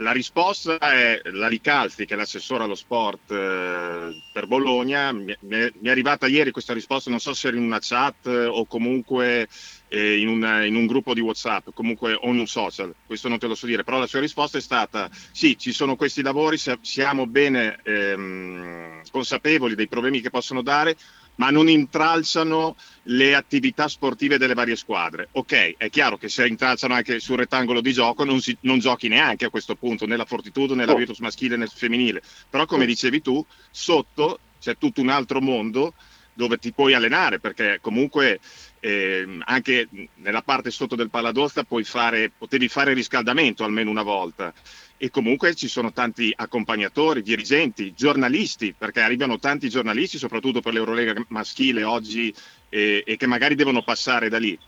La 0.00 0.12
risposta 0.12 0.76
è 0.78 1.20
la 1.32 1.48
Ricalzi, 1.48 2.04
che 2.04 2.12
è 2.12 2.16
l'assessore 2.18 2.64
allo 2.64 2.74
sport 2.74 3.30
eh, 3.30 4.22
per 4.30 4.46
Bologna. 4.46 5.10
Mi, 5.12 5.34
mi, 5.40 5.56
è 5.82 5.88
arrivata 5.88 6.26
ieri 6.26 6.50
questa 6.50 6.74
risposta, 6.74 7.08
non 7.08 7.18
so 7.18 7.32
se 7.32 7.48
era 7.48 7.56
in 7.56 7.62
una 7.62 7.78
chat 7.80 8.26
o 8.26 8.66
comunque 8.66 9.48
eh, 9.96 10.18
in, 10.18 10.28
una, 10.28 10.64
in, 10.64 10.76
un 10.76 10.86
gruppo 10.86 11.14
di 11.14 11.20
WhatsApp, 11.20 11.68
comunque 11.72 12.12
o 12.12 12.30
in 12.30 12.38
un 12.38 12.46
social, 12.46 12.94
questo 13.06 13.28
non 13.28 13.38
te 13.38 13.46
lo 13.46 13.54
so 13.54 13.66
dire, 13.66 13.84
però 13.84 13.98
la 13.98 14.06
sua 14.06 14.20
risposta 14.20 14.58
è 14.58 14.60
stata 14.60 15.08
sì, 15.32 15.56
ci 15.58 15.72
sono 15.72 15.96
questi 15.96 16.22
lavori, 16.22 16.58
siamo 16.80 17.26
bene 17.26 17.78
ehm, 17.82 19.00
consapevoli 19.10 19.74
dei 19.74 19.88
problemi 19.88 20.20
che 20.20 20.30
possono 20.30 20.62
dare, 20.62 20.96
ma 21.36 21.50
non 21.50 21.68
intralciano 21.68 22.76
le 23.04 23.34
attività 23.34 23.88
sportive 23.88 24.38
delle 24.38 24.54
varie 24.54 24.76
squadre. 24.76 25.28
Ok, 25.32 25.74
è 25.76 25.90
chiaro 25.90 26.16
che 26.16 26.28
se 26.28 26.46
intralciano 26.46 26.94
anche 26.94 27.20
sul 27.20 27.36
rettangolo 27.36 27.80
di 27.80 27.92
gioco 27.92 28.24
non, 28.24 28.40
si, 28.40 28.56
non 28.60 28.78
giochi 28.78 29.08
neanche 29.08 29.46
a 29.46 29.50
questo 29.50 29.74
punto, 29.76 30.06
né 30.06 30.16
la 30.16 30.24
Fortitudo, 30.24 30.74
né 30.74 30.86
la 30.86 30.92
oh. 30.92 30.96
Virtus 30.96 31.18
maschile, 31.18 31.56
né 31.56 31.66
femminile. 31.66 32.22
Però 32.48 32.66
come 32.66 32.84
oh. 32.84 32.86
dicevi 32.86 33.20
tu, 33.22 33.44
sotto 33.70 34.40
c'è 34.60 34.76
tutto 34.78 35.00
un 35.00 35.10
altro 35.10 35.40
mondo 35.40 35.94
dove 36.36 36.58
ti 36.58 36.72
puoi 36.72 36.92
allenare, 36.92 37.40
perché 37.40 37.78
comunque 37.80 38.38
eh, 38.80 39.26
anche 39.44 39.88
nella 40.16 40.42
parte 40.42 40.70
sotto 40.70 40.94
del 40.94 41.10
paladozza 41.10 41.64
potevi 41.64 42.68
fare 42.68 42.92
riscaldamento 42.92 43.64
almeno 43.64 43.90
una 43.90 44.02
volta 44.02 44.52
e 44.98 45.10
comunque 45.10 45.54
ci 45.54 45.68
sono 45.68 45.92
tanti 45.92 46.32
accompagnatori, 46.34 47.22
dirigenti, 47.22 47.92
giornalisti, 47.94 48.74
perché 48.76 49.00
arrivano 49.00 49.38
tanti 49.38 49.68
giornalisti, 49.68 50.18
soprattutto 50.18 50.60
per 50.60 50.72
l'Eurolega 50.72 51.14
maschile 51.28 51.82
oggi, 51.82 52.34
eh, 52.68 53.02
e 53.04 53.16
che 53.16 53.26
magari 53.26 53.54
devono 53.54 53.82
passare 53.82 54.28
da 54.28 54.38
lì. 54.38 54.58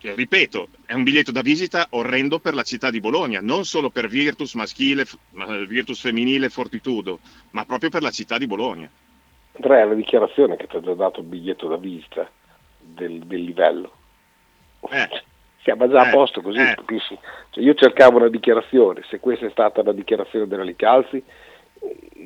Ripeto, 0.00 0.68
è 0.84 0.92
un 0.92 1.02
biglietto 1.02 1.32
da 1.32 1.40
visita 1.40 1.86
orrendo 1.90 2.40
per 2.40 2.54
la 2.54 2.62
città 2.62 2.90
di 2.90 3.00
Bologna, 3.00 3.40
non 3.40 3.64
solo 3.64 3.88
per 3.88 4.08
Virtus 4.08 4.52
maschile, 4.52 5.06
Virtus 5.66 6.00
femminile, 6.00 6.50
Fortitudo, 6.50 7.20
ma 7.52 7.64
proprio 7.64 7.88
per 7.88 8.02
la 8.02 8.10
città 8.10 8.36
di 8.36 8.46
Bologna. 8.46 8.90
Andrea, 9.60 9.84
la 9.84 9.94
dichiarazione 9.94 10.56
che 10.56 10.66
ti 10.66 10.76
ha 10.76 10.80
già 10.80 10.94
dato 10.94 11.20
il 11.20 11.26
biglietto 11.26 11.68
da 11.68 11.76
visita 11.76 12.28
del, 12.78 13.20
del 13.20 13.42
livello. 13.42 13.92
Eh 14.90 15.26
siamo 15.68 15.86
già 15.86 16.00
a 16.00 16.08
eh, 16.08 16.12
posto 16.12 16.40
così, 16.40 16.60
eh. 16.60 16.76
cioè 17.50 17.62
io 17.62 17.74
cercavo 17.74 18.16
una 18.16 18.28
dichiarazione, 18.28 19.02
se 19.08 19.20
questa 19.20 19.44
è 19.44 19.50
stata 19.50 19.82
la 19.82 19.92
dichiarazione 19.92 20.46
della 20.46 20.62
Licalzi, 20.62 21.22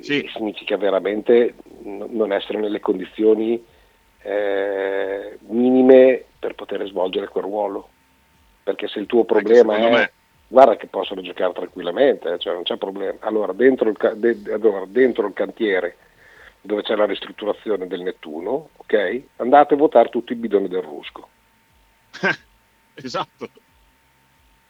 sì. 0.00 0.28
significa 0.32 0.76
veramente 0.76 1.54
non 1.82 2.32
essere 2.32 2.60
nelle 2.60 2.78
condizioni 2.78 3.60
eh, 4.22 5.38
minime 5.48 6.24
per 6.38 6.54
poter 6.54 6.86
svolgere 6.86 7.26
quel 7.26 7.44
ruolo. 7.44 7.88
Perché 8.62 8.86
se 8.86 9.00
il 9.00 9.06
tuo 9.06 9.24
problema 9.24 9.74
è, 9.76 9.90
me... 9.90 10.12
guarda 10.46 10.76
che 10.76 10.86
possono 10.86 11.20
giocare 11.20 11.52
tranquillamente, 11.52 12.38
cioè 12.38 12.54
non 12.54 12.62
c'è 12.62 12.76
problema. 12.76 13.16
Allora 13.20 13.52
dentro 13.52 13.88
il, 13.88 13.96
de, 14.14 14.52
allora, 14.52 14.84
dentro 14.86 15.26
il 15.26 15.32
cantiere 15.32 15.96
dove 16.62 16.82
c'è 16.82 16.94
la 16.94 17.06
ristrutturazione 17.06 17.86
del 17.86 18.00
Nettuno, 18.00 18.70
ok? 18.76 19.22
Andate 19.36 19.74
a 19.74 19.76
votare 19.76 20.08
tutti 20.08 20.32
i 20.32 20.36
bidoni 20.36 20.68
del 20.68 20.82
Rusco. 20.82 21.28
esatto. 22.94 23.50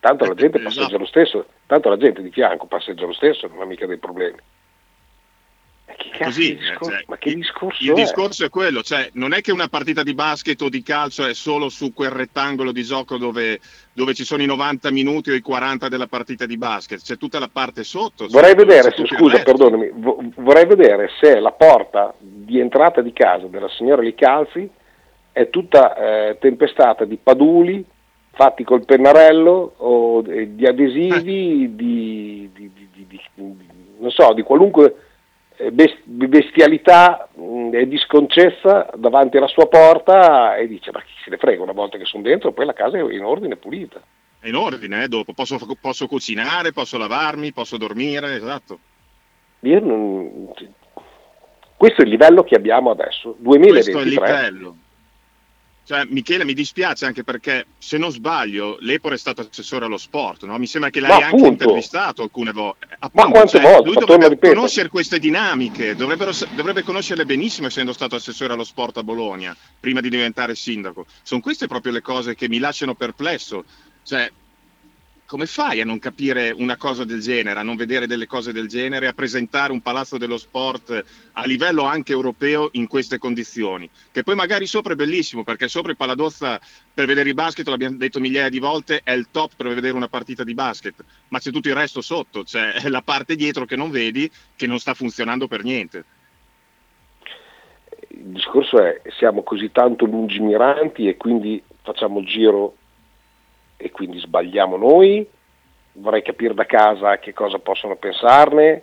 Tanto 0.00 0.24
la 0.24 0.34
gente 0.34 0.58
passeggia 0.60 0.86
esatto. 0.86 0.98
lo 0.98 1.06
stesso, 1.06 1.46
tanto 1.66 1.88
la 1.90 1.96
gente 1.98 2.22
di 2.22 2.30
fianco 2.30 2.66
passeggia 2.66 3.06
lo 3.06 3.12
stesso, 3.12 3.46
non 3.46 3.60
ha 3.60 3.64
mica 3.66 3.86
dei 3.86 3.98
problemi. 3.98 4.38
Che 5.96 6.24
così, 6.24 6.56
discorso, 6.56 6.90
cioè, 6.90 7.04
ma 7.06 7.16
che 7.16 7.34
discorso 7.34 7.82
il, 7.82 7.90
è? 7.90 7.94
discorso 7.94 8.44
è 8.44 8.50
quello, 8.50 8.82
cioè 8.82 9.10
non 9.14 9.32
è 9.32 9.40
che 9.40 9.52
una 9.52 9.68
partita 9.68 10.02
di 10.02 10.14
basket 10.14 10.60
o 10.62 10.68
di 10.68 10.82
calcio 10.82 11.26
è 11.26 11.34
solo 11.34 11.68
su 11.68 11.92
quel 11.92 12.10
rettangolo 12.10 12.72
di 12.72 12.82
gioco 12.82 13.16
dove, 13.16 13.60
dove 13.92 14.14
ci 14.14 14.24
sono 14.24 14.42
i 14.42 14.46
90 14.46 14.90
minuti 14.90 15.30
o 15.30 15.34
i 15.34 15.40
40 15.40 15.88
della 15.88 16.06
partita 16.06 16.46
di 16.46 16.56
basket, 16.56 17.00
c'è 17.00 17.16
tutta 17.16 17.38
la 17.38 17.48
parte 17.52 17.84
sotto. 17.84 18.26
Vorrei 18.28 18.54
vedere, 18.54 18.92
se, 18.94 19.06
scusa, 19.06 19.42
perdonami, 19.42 19.90
vorrei 20.36 20.66
vedere 20.66 21.10
se 21.20 21.38
la 21.40 21.52
porta 21.52 22.14
di 22.18 22.58
entrata 22.58 23.00
di 23.00 23.12
casa 23.12 23.46
della 23.46 23.68
signora 23.68 24.02
Licalzi 24.02 24.68
è 25.32 25.48
tutta 25.48 25.96
eh, 26.28 26.38
tempestata 26.38 27.04
di 27.04 27.18
paduli 27.20 27.84
fatti 28.32 28.64
col 28.64 28.84
pennarello 28.84 29.74
o 29.76 30.22
di 30.22 30.66
adesivi, 30.66 31.64
eh. 31.64 31.74
di, 31.74 32.50
di, 32.54 32.70
di, 33.06 33.20
non 33.98 34.10
so, 34.10 34.32
di 34.32 34.42
qualunque 34.42 34.86
eh, 34.86 34.94
bestialità 35.70 37.28
e 37.72 37.86
disconcezza 37.86 38.88
davanti 38.96 39.36
alla 39.36 39.46
sua 39.46 39.66
porta 39.66 40.56
e 40.56 40.66
dice 40.66 40.90
ma 40.90 41.00
chi 41.00 41.12
se 41.22 41.30
ne 41.30 41.36
frega 41.36 41.62
una 41.62 41.72
volta 41.72 41.98
che 41.98 42.04
sono 42.04 42.22
dentro 42.22 42.52
poi 42.52 42.66
la 42.66 42.72
casa 42.72 42.98
è 42.98 43.00
in 43.00 43.24
ordine 43.24 43.56
pulita 43.56 44.00
è 44.40 44.48
in 44.48 44.54
ordine 44.54 45.04
eh? 45.04 45.08
dopo 45.08 45.32
posso, 45.32 45.58
posso, 45.80 46.06
cucinare 46.06 46.72
posso 46.72 46.98
lavarmi 46.98 47.52
posso 47.52 47.76
dormire 47.76 48.34
esatto. 48.34 48.78
Non... 49.60 50.50
questo 51.76 52.00
è 52.00 52.04
il 52.04 52.10
livello 52.10 52.42
che 52.42 52.56
abbiamo 52.56 52.90
adesso 52.90 53.36
2023 53.38 53.92
questo 53.92 53.98
è 53.98 54.02
il 54.02 54.08
livello 54.08 54.76
cioè, 55.84 56.04
Michele, 56.08 56.44
mi 56.44 56.54
dispiace 56.54 57.06
anche 57.06 57.24
perché, 57.24 57.66
se 57.78 57.98
non 57.98 58.12
sbaglio, 58.12 58.76
Lepore 58.80 59.16
è 59.16 59.18
stato 59.18 59.40
assessore 59.40 59.86
allo 59.86 59.98
sport, 59.98 60.44
no? 60.44 60.56
Mi 60.56 60.66
sembra 60.66 60.90
che 60.90 61.00
l'hai 61.00 61.22
anche 61.22 61.46
intervistato 61.46 62.22
alcune 62.22 62.52
volte. 62.52 62.86
Ma 63.12 63.26
quante 63.26 63.48
cioè, 63.48 63.62
volte? 63.62 63.88
Lui 63.88 63.96
dovrebbe 63.96 64.38
conoscere 64.38 64.88
queste 64.88 65.18
dinamiche, 65.18 65.96
dovrebbe 65.96 66.82
conoscerle 66.82 67.24
benissimo 67.24 67.66
essendo 67.66 67.92
stato 67.92 68.14
assessore 68.14 68.52
allo 68.52 68.64
sport 68.64 68.98
a 68.98 69.02
Bologna, 69.02 69.56
prima 69.80 70.00
di 70.00 70.08
diventare 70.08 70.54
sindaco. 70.54 71.06
Sono 71.22 71.40
queste 71.40 71.66
proprio 71.66 71.92
le 71.92 72.00
cose 72.00 72.34
che 72.36 72.48
mi 72.48 72.58
lasciano 72.58 72.94
perplesso. 72.94 73.64
Cioè, 74.04 74.30
come 75.32 75.46
fai 75.46 75.80
a 75.80 75.86
non 75.86 75.98
capire 75.98 76.50
una 76.50 76.76
cosa 76.76 77.06
del 77.06 77.22
genere, 77.22 77.58
a 77.58 77.62
non 77.62 77.74
vedere 77.74 78.06
delle 78.06 78.26
cose 78.26 78.52
del 78.52 78.68
genere, 78.68 79.06
a 79.06 79.14
presentare 79.14 79.72
un 79.72 79.80
palazzo 79.80 80.18
dello 80.18 80.36
sport 80.36 81.02
a 81.32 81.46
livello 81.46 81.84
anche 81.84 82.12
europeo 82.12 82.68
in 82.72 82.86
queste 82.86 83.16
condizioni? 83.16 83.88
Che 84.10 84.24
poi 84.24 84.34
magari 84.34 84.66
sopra 84.66 84.92
è 84.92 84.94
bellissimo, 84.94 85.42
perché 85.42 85.68
sopra 85.68 85.90
il 85.90 85.96
Paladozza 85.96 86.60
per 86.92 87.06
vedere 87.06 87.30
il 87.30 87.34
basket, 87.34 87.66
l'abbiamo 87.68 87.96
detto 87.96 88.20
migliaia 88.20 88.50
di 88.50 88.58
volte, 88.58 89.00
è 89.02 89.12
il 89.12 89.28
top 89.30 89.52
per 89.56 89.68
vedere 89.68 89.94
una 89.96 90.08
partita 90.08 90.44
di 90.44 90.52
basket, 90.52 91.02
ma 91.28 91.38
c'è 91.38 91.50
tutto 91.50 91.68
il 91.68 91.76
resto 91.76 92.02
sotto, 92.02 92.42
c'è 92.42 92.86
la 92.90 93.00
parte 93.00 93.34
dietro 93.34 93.64
che 93.64 93.74
non 93.74 93.90
vedi, 93.90 94.30
che 94.54 94.66
non 94.66 94.78
sta 94.78 94.92
funzionando 94.92 95.48
per 95.48 95.64
niente. 95.64 96.04
Il 98.08 98.32
discorso 98.34 98.82
è 98.82 99.00
siamo 99.16 99.42
così 99.42 99.72
tanto 99.72 100.04
lungimiranti 100.04 101.08
e 101.08 101.16
quindi 101.16 101.62
facciamo 101.80 102.18
il 102.18 102.26
giro 102.26 102.76
e 103.82 103.90
quindi 103.90 104.18
sbagliamo 104.18 104.76
noi, 104.76 105.28
vorrei 105.94 106.22
capire 106.22 106.54
da 106.54 106.64
casa 106.64 107.18
che 107.18 107.32
cosa 107.32 107.58
possono 107.58 107.96
pensarne, 107.96 108.82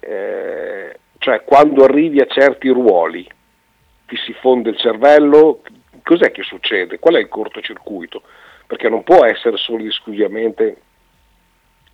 eh, 0.00 0.98
cioè 1.18 1.42
quando 1.44 1.84
arrivi 1.84 2.20
a 2.20 2.26
certi 2.26 2.68
ruoli 2.68 3.28
ti 4.06 4.16
si 4.16 4.32
fonde 4.34 4.70
il 4.70 4.78
cervello, 4.78 5.62
cos'è 6.02 6.30
che 6.30 6.42
succede? 6.42 6.98
Qual 6.98 7.14
è 7.14 7.18
il 7.18 7.28
cortocircuito? 7.28 8.22
Perché 8.66 8.88
non 8.88 9.02
può 9.02 9.24
essere 9.24 9.56
solo 9.56 9.80
ed 9.80 9.88
esclusivamente, 9.88 10.76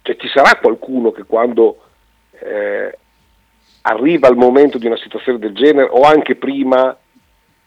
cioè 0.03 0.17
ci 0.17 0.29
sarà 0.29 0.59
qualcuno 0.61 1.11
che 1.11 1.25
quando 1.25 1.83
eh, 2.39 2.99
arriva 3.83 4.29
il 4.29 4.37
momento 4.37 4.79
di 4.79 4.87
una 4.87 4.99
situazione 4.99 5.39
del 5.39 5.55
genere 5.55 5.89
o 5.91 6.03
anche 6.03 6.37
prima 6.37 6.97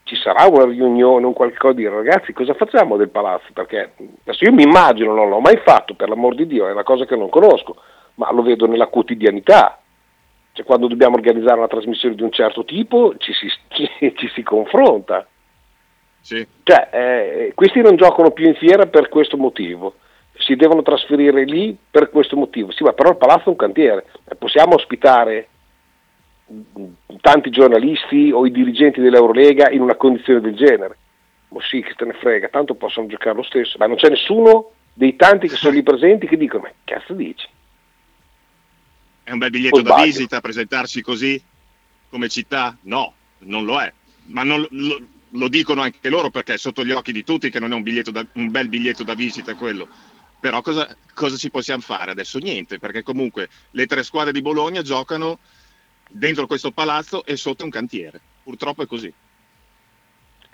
ci 0.07 0.15
sarà 0.15 0.47
una 0.47 0.63
riunione, 0.63 1.25
un 1.25 1.33
qualcosa 1.33 1.73
di 1.73 1.87
ragazzi 1.87 2.31
cosa 2.31 2.53
facciamo 2.53 2.95
del 2.95 3.09
palazzo? 3.09 3.47
Perché 3.53 3.91
adesso 4.23 4.45
io 4.45 4.53
mi 4.53 4.63
immagino, 4.63 5.13
non 5.13 5.27
l'ho 5.27 5.41
mai 5.41 5.57
fatto 5.57 5.95
per 5.95 6.07
l'amor 6.07 6.33
di 6.33 6.47
Dio, 6.47 6.67
è 6.67 6.71
una 6.71 6.83
cosa 6.83 7.05
che 7.05 7.17
non 7.17 7.29
conosco, 7.29 7.75
ma 8.15 8.31
lo 8.31 8.41
vedo 8.41 8.65
nella 8.67 8.87
quotidianità. 8.87 9.81
Cioè, 10.53 10.65
quando 10.65 10.87
dobbiamo 10.87 11.15
organizzare 11.15 11.57
una 11.57 11.67
trasmissione 11.67 12.15
di 12.15 12.23
un 12.23 12.31
certo 12.31 12.63
tipo 12.63 13.15
ci 13.17 13.33
si, 13.33 13.47
ci, 13.67 14.13
ci 14.15 14.29
si 14.33 14.43
confronta. 14.43 15.27
Sì. 16.21 16.47
Cioè, 16.63 16.89
eh, 16.91 17.51
questi 17.53 17.81
non 17.81 17.97
giocano 17.97 18.31
più 18.31 18.47
in 18.47 18.55
fiera 18.55 18.85
per 18.85 19.09
questo 19.09 19.35
motivo, 19.35 19.95
si 20.37 20.55
devono 20.55 20.83
trasferire 20.83 21.43
lì 21.43 21.77
per 21.91 22.09
questo 22.09 22.37
motivo. 22.37 22.71
Sì, 22.71 22.83
ma 22.83 22.93
però 22.93 23.09
il 23.09 23.17
palazzo 23.17 23.45
è 23.45 23.49
un 23.49 23.57
cantiere, 23.57 24.05
possiamo 24.39 24.75
ospitare 24.75 25.49
tanti 27.21 27.49
giornalisti 27.49 28.31
o 28.31 28.45
i 28.45 28.51
dirigenti 28.51 29.01
dell'Eurolega 29.01 29.69
in 29.69 29.81
una 29.81 29.95
condizione 29.95 30.41
del 30.41 30.55
genere. 30.55 30.97
Ma 31.49 31.61
sì, 31.61 31.81
che 31.81 31.93
te 31.95 32.05
ne 32.05 32.13
frega, 32.13 32.49
tanto 32.49 32.75
possono 32.75 33.07
giocare 33.07 33.35
lo 33.35 33.43
stesso. 33.43 33.77
Ma 33.77 33.87
non 33.87 33.97
c'è 33.97 34.09
nessuno 34.09 34.71
dei 34.93 35.15
tanti 35.15 35.47
che 35.47 35.55
sono 35.55 35.73
lì 35.73 35.83
presenti 35.83 36.27
che 36.27 36.37
dicono, 36.37 36.63
ma 36.63 36.69
che 36.69 36.93
cazzo 36.93 37.13
dici? 37.13 37.47
È 39.23 39.31
un 39.31 39.37
bel 39.37 39.49
biglietto 39.49 39.81
da 39.81 40.01
visita 40.01 40.41
presentarsi 40.41 41.01
così 41.01 41.41
come 42.09 42.29
città? 42.29 42.77
No, 42.83 43.13
non 43.39 43.65
lo 43.65 43.79
è. 43.81 43.91
Ma 44.27 44.43
non, 44.43 44.65
lo, 44.69 45.01
lo, 45.31 45.47
dicono 45.47 45.81
anche 45.81 46.09
loro 46.09 46.29
perché 46.29 46.53
è 46.53 46.57
sotto 46.57 46.83
gli 46.83 46.91
occhi 46.91 47.11
di 47.11 47.23
tutti 47.23 47.49
che 47.49 47.59
non 47.59 47.71
è 47.71 47.75
un, 47.75 47.83
da, 48.11 48.25
un 48.33 48.49
bel 48.49 48.69
biglietto 48.69 49.03
da 49.03 49.13
visita 49.13 49.55
quello. 49.55 49.87
Però 50.39 50.61
cosa, 50.61 50.95
cosa 51.13 51.35
ci 51.35 51.49
possiamo 51.49 51.81
fare 51.81 52.11
adesso? 52.11 52.37
Niente, 52.39 52.79
perché 52.79 53.03
comunque 53.03 53.49
le 53.71 53.85
tre 53.85 54.03
squadre 54.03 54.31
di 54.31 54.41
Bologna 54.41 54.81
giocano 54.81 55.39
dentro 56.09 56.47
questo 56.47 56.71
palazzo 56.71 57.25
e 57.25 57.35
sotto 57.35 57.63
un 57.63 57.69
cantiere. 57.69 58.19
Purtroppo 58.43 58.83
è 58.83 58.87
così. 58.87 59.13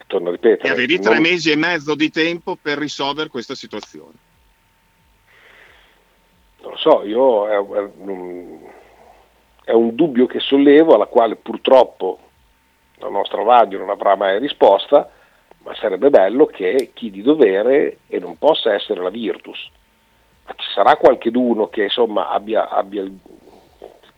Torno 0.08 0.30
a 0.30 0.32
ripetere. 0.32 0.68
E 0.68 0.72
avevi 0.72 1.00
tre 1.00 1.14
non... 1.14 1.24
mesi 1.24 1.52
e 1.52 1.56
mezzo 1.56 1.96
di 1.96 2.10
tempo 2.10 2.58
per 2.62 2.78
risolvere 2.78 3.30
questa 3.30 3.56
situazione. 3.56 4.14
Non 6.62 6.72
lo 6.72 6.78
so, 6.78 7.04
io 7.04 7.48
è, 7.48 7.56
è, 7.56 7.90
è 9.66 9.72
un 9.72 9.96
dubbio 9.96 10.26
che 10.28 10.40
sollevo 10.40 10.94
alla 10.96 11.08
quale 11.08 11.36
purtroppo 11.36 12.20
la 12.98 13.10
nostra 13.10 13.44
radio 13.44 13.80
non 13.80 13.90
avrà 13.90 14.16
mai 14.16 14.40
risposta, 14.40 15.10
ma 15.64 15.76
sarebbe 15.76 16.10
bello 16.10 16.46
che 16.46 16.92
chi 16.94 17.10
di 17.10 17.22
dovere, 17.22 18.00
e 18.08 18.20
non 18.20 18.38
possa 18.38 18.74
essere 18.74 19.02
la 19.02 19.10
Virtus, 19.10 19.70
ma 20.46 20.54
ci 20.56 20.70
sarà 20.74 20.96
qualcheduno 20.96 21.70
che 21.70 21.84
insomma 21.84 22.30
abbia, 22.30 22.70
abbia 22.70 23.04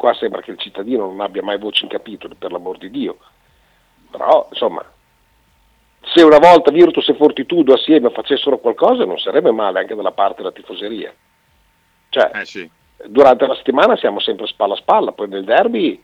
qua 0.06 0.14
sembra 0.14 0.42
che 0.42 0.52
il 0.52 0.60
cittadino 0.60 1.08
non 1.08 1.20
abbia 1.20 1.42
mai 1.42 1.58
voce 1.58 1.84
in 1.84 1.90
capitolo, 1.90 2.36
per 2.38 2.52
l'amor 2.52 2.78
di 2.78 2.92
Dio. 2.92 3.18
Però, 4.12 4.48
insomma, 4.52 4.86
se 6.02 6.22
una 6.22 6.38
volta 6.38 6.70
Virtus 6.70 7.10
e 7.10 7.16
Fortitudo 7.16 7.74
assieme 7.74 8.12
facessero 8.12 8.60
qualcosa 8.60 9.04
non 9.04 9.18
sarebbe 9.18 9.50
male 9.50 9.80
anche 9.80 9.96
dalla 9.96 10.12
parte 10.12 10.44
della 10.44 10.52
tifoseria. 10.52 11.12
Cioè, 12.10 12.32
eh 12.36 12.46
sì. 12.46 12.70
durante 13.08 13.48
la 13.48 13.56
settimana 13.56 13.98
siamo 13.98 14.20
sempre 14.20 14.46
spalla 14.46 14.76
a 14.76 14.78
spalla, 14.78 15.12
poi 15.12 15.28
nel 15.28 15.44
derby 15.44 16.00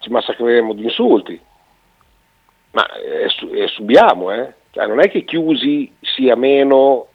ci 0.00 0.10
massacreremo 0.10 0.74
di 0.74 0.82
insulti. 0.82 1.40
Ma 2.72 2.86
eh, 2.92 3.30
eh, 3.54 3.68
subiamo, 3.68 4.32
eh. 4.32 4.52
Cioè, 4.70 4.86
non 4.86 5.00
è 5.00 5.08
che 5.08 5.24
chiusi 5.24 5.90
sia 6.02 6.36
meno 6.36 7.06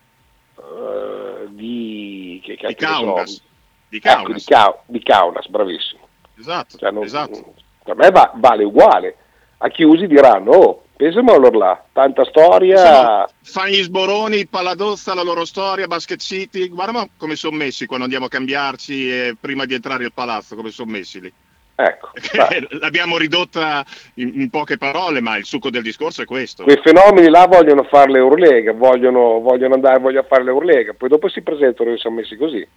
uh, 0.56 1.46
di... 1.50 2.42
Che, 2.44 2.56
che 2.56 2.68
di 2.70 2.74
Kaunas. 2.74 3.48
Di 3.90 4.00
Kaunas. 4.00 4.26
Ecco, 4.26 4.34
di, 4.34 4.44
Ca- 4.46 4.80
di 4.86 5.04
Kaunas, 5.04 5.48
bravissimo. 5.48 6.08
Esatto, 6.38 6.78
cioè, 6.78 6.92
non, 6.92 7.04
esatto. 7.04 7.54
Per 7.84 7.96
me 7.96 8.10
va, 8.12 8.32
vale 8.36 8.64
uguale. 8.64 9.16
A 9.58 9.68
chiusi 9.70 10.08
diranno, 10.08 10.52
oh, 10.52 10.84
pensiamo 10.96 11.34
allora 11.34 11.58
là, 11.58 11.84
tanta 11.92 12.24
storia. 12.26 13.28
Fanno 13.42 13.70
gli 13.70 13.82
sboroni, 13.82 14.48
Paladozza, 14.48 15.14
la 15.14 15.24
loro 15.24 15.44
storia, 15.44 15.88
Basket 15.88 16.20
City, 16.20 16.70
guarda 16.70 17.08
come 17.18 17.36
sono 17.36 17.58
messi 17.58 17.86
quando 17.86 18.06
andiamo 18.06 18.26
a 18.26 18.30
cambiarci 18.30 19.10
e 19.12 19.36
prima 19.40 19.66
di 19.66 19.74
entrare 19.74 20.06
al 20.06 20.14
palazzo, 20.14 20.56
come 20.56 20.70
sono 20.70 20.92
messi 20.92 21.20
lì. 21.20 21.34
Ecco, 21.76 22.10
L'abbiamo 22.80 23.18
ridotta 23.18 23.86
in, 24.16 24.42
in, 24.42 24.50
poche 24.50 24.78
parole, 24.78 25.22
ma 25.22 25.38
il 25.38 25.46
succo 25.46 25.70
del 25.70 25.82
discorso 25.82 26.22
è 26.22 26.26
questo. 26.26 26.64
Quei 26.64 26.80
fenomeni 26.84 27.30
là 27.30 27.48
vogliono 27.48 27.84
fare 27.84 28.12
l'Eurolega, 28.12 28.74
vogliono, 28.74 29.40
vogliono 29.40 29.76
andare, 29.76 30.00
vogliono 30.00 30.28
fare 30.28 30.44
l'Eurolega, 30.44 30.94
poi 30.94 31.08
dopo 31.08 31.30
si 31.30 31.42
presentano 31.42 31.94
e 31.94 31.98
sono 31.98 32.16
messi 32.16 32.36
così. 32.36 32.68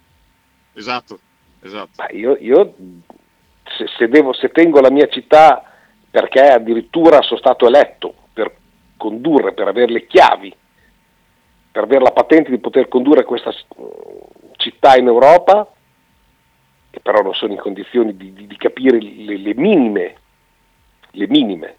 Esatto, 0.73 1.19
esatto. 1.61 1.91
Ma 1.97 2.09
io, 2.09 2.35
io 2.39 2.73
se, 3.77 3.87
se, 3.97 4.07
devo, 4.07 4.33
se 4.33 4.49
tengo 4.49 4.79
la 4.79 4.91
mia 4.91 5.07
città 5.07 5.63
perché 6.09 6.41
addirittura 6.41 7.21
sono 7.21 7.39
stato 7.39 7.67
eletto 7.67 8.13
per 8.33 8.55
condurre, 8.97 9.53
per 9.53 9.67
avere 9.67 9.91
le 9.91 10.05
chiavi, 10.05 10.55
per 11.71 11.83
avere 11.83 12.03
la 12.03 12.11
patente 12.11 12.51
di 12.51 12.59
poter 12.59 12.87
condurre 12.87 13.23
questa 13.23 13.51
città 14.57 14.95
in 14.95 15.07
Europa, 15.07 15.71
e 16.91 16.99
però 16.99 17.21
non 17.21 17.33
sono 17.33 17.53
in 17.53 17.59
condizioni 17.59 18.15
di, 18.15 18.33
di, 18.33 18.45
di 18.45 18.57
capire 18.57 18.99
le, 18.99 19.37
le, 19.37 19.53
minime, 19.55 20.15
le 21.11 21.27
minime, 21.27 21.77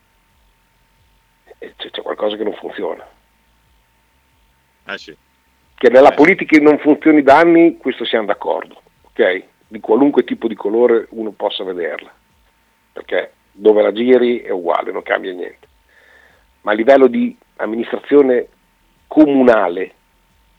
c'è, 1.59 1.91
c'è, 1.91 2.03
qualcosa 2.03 2.37
che 2.37 2.43
non 2.43 2.55
funziona. 2.55 3.07
Eh 4.87 4.99
sì. 4.99 5.17
Che 5.77 5.89
nella 5.91 6.13
eh 6.13 6.15
politica 6.17 6.59
non 6.59 6.79
funzioni 6.79 7.23
da 7.23 7.39
anni, 7.39 7.77
questo 7.77 8.05
siamo 8.05 8.27
d'accordo 8.27 8.83
ok? 9.15 9.45
Di 9.69 9.81
qualunque 9.81 10.25
tipo 10.25 10.49
di 10.49 10.55
colore 10.55 11.07
uno 11.11 11.31
possa 11.31 11.65
vederla, 11.65 12.13
perché 12.93 13.33
dove 13.53 13.83
la 13.83 13.93
giri 13.93 14.41
è 14.41 14.51
uguale, 14.51 14.91
non 14.91 15.03
cambia 15.03 15.33
niente. 15.33 15.69
Ma 16.63 16.73
a 16.73 16.75
livello 16.75 17.07
di 17.07 17.37
amministrazione 17.57 18.49
comunale 19.07 19.93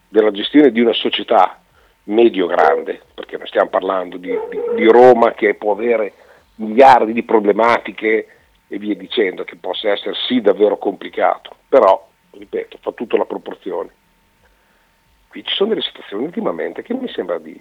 della 0.08 0.32
gestione 0.32 0.72
di 0.72 0.80
una 0.80 0.94
società 0.94 1.60
medio-grande, 2.04 3.02
perché 3.14 3.38
non 3.38 3.48
stiamo 3.48 3.70
parlando 3.70 4.18
di, 4.18 4.30
di, 4.30 4.60
di 4.76 4.86
Roma 4.86 5.34
che 5.34 5.56
può 5.56 5.74
avere 5.74 6.14
miliardi 6.56 7.12
di 7.12 7.24
problematiche 7.24 8.28
e 8.68 8.78
via 8.78 8.96
dicendo, 8.96 9.44
che 9.44 9.58
possa 9.58 9.90
essere 9.92 10.16
sì 10.28 10.42
davvero 10.42 10.78
complicato, 10.78 11.56
però, 11.68 12.08
ripeto, 12.32 12.78
fa 12.80 12.92
tutta 12.92 13.18
la 13.18 13.26
proporzione. 13.26 13.90
Qui 15.28 15.44
ci 15.44 15.54
sono 15.54 15.70
delle 15.70 15.82
situazioni 15.82 16.24
ultimamente 16.24 16.82
che 16.82 16.94
mi 16.94 17.10
sembra 17.10 17.38
di 17.40 17.60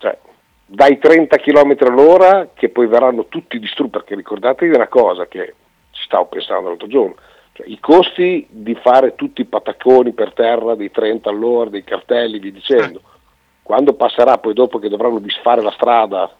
cioè, 0.00 0.18
dai 0.64 0.98
30 0.98 1.36
km 1.36 1.76
all'ora 1.80 2.48
che 2.54 2.70
poi 2.70 2.86
verranno 2.86 3.26
tutti 3.26 3.58
distrutti, 3.58 3.90
perché 3.90 4.14
ricordatevi 4.14 4.74
una 4.74 4.88
cosa 4.88 5.26
che 5.26 5.54
ci 5.90 6.02
stavo 6.04 6.26
pensando 6.26 6.68
l'altro 6.68 6.86
giorno, 6.86 7.16
cioè, 7.52 7.68
i 7.68 7.78
costi 7.78 8.46
di 8.48 8.74
fare 8.76 9.14
tutti 9.14 9.42
i 9.42 9.46
patacconi 9.46 10.12
per 10.12 10.32
terra 10.32 10.74
dei 10.74 10.90
30 10.90 11.28
all'ora, 11.28 11.68
dei 11.68 11.84
cartelli, 11.84 12.38
vi 12.38 12.50
dicendo, 12.50 12.98
eh. 12.98 13.18
quando 13.62 13.92
passerà 13.92 14.38
poi 14.38 14.54
dopo 14.54 14.78
che 14.78 14.88
dovranno 14.88 15.18
disfare 15.18 15.60
la 15.60 15.72
strada 15.72 16.34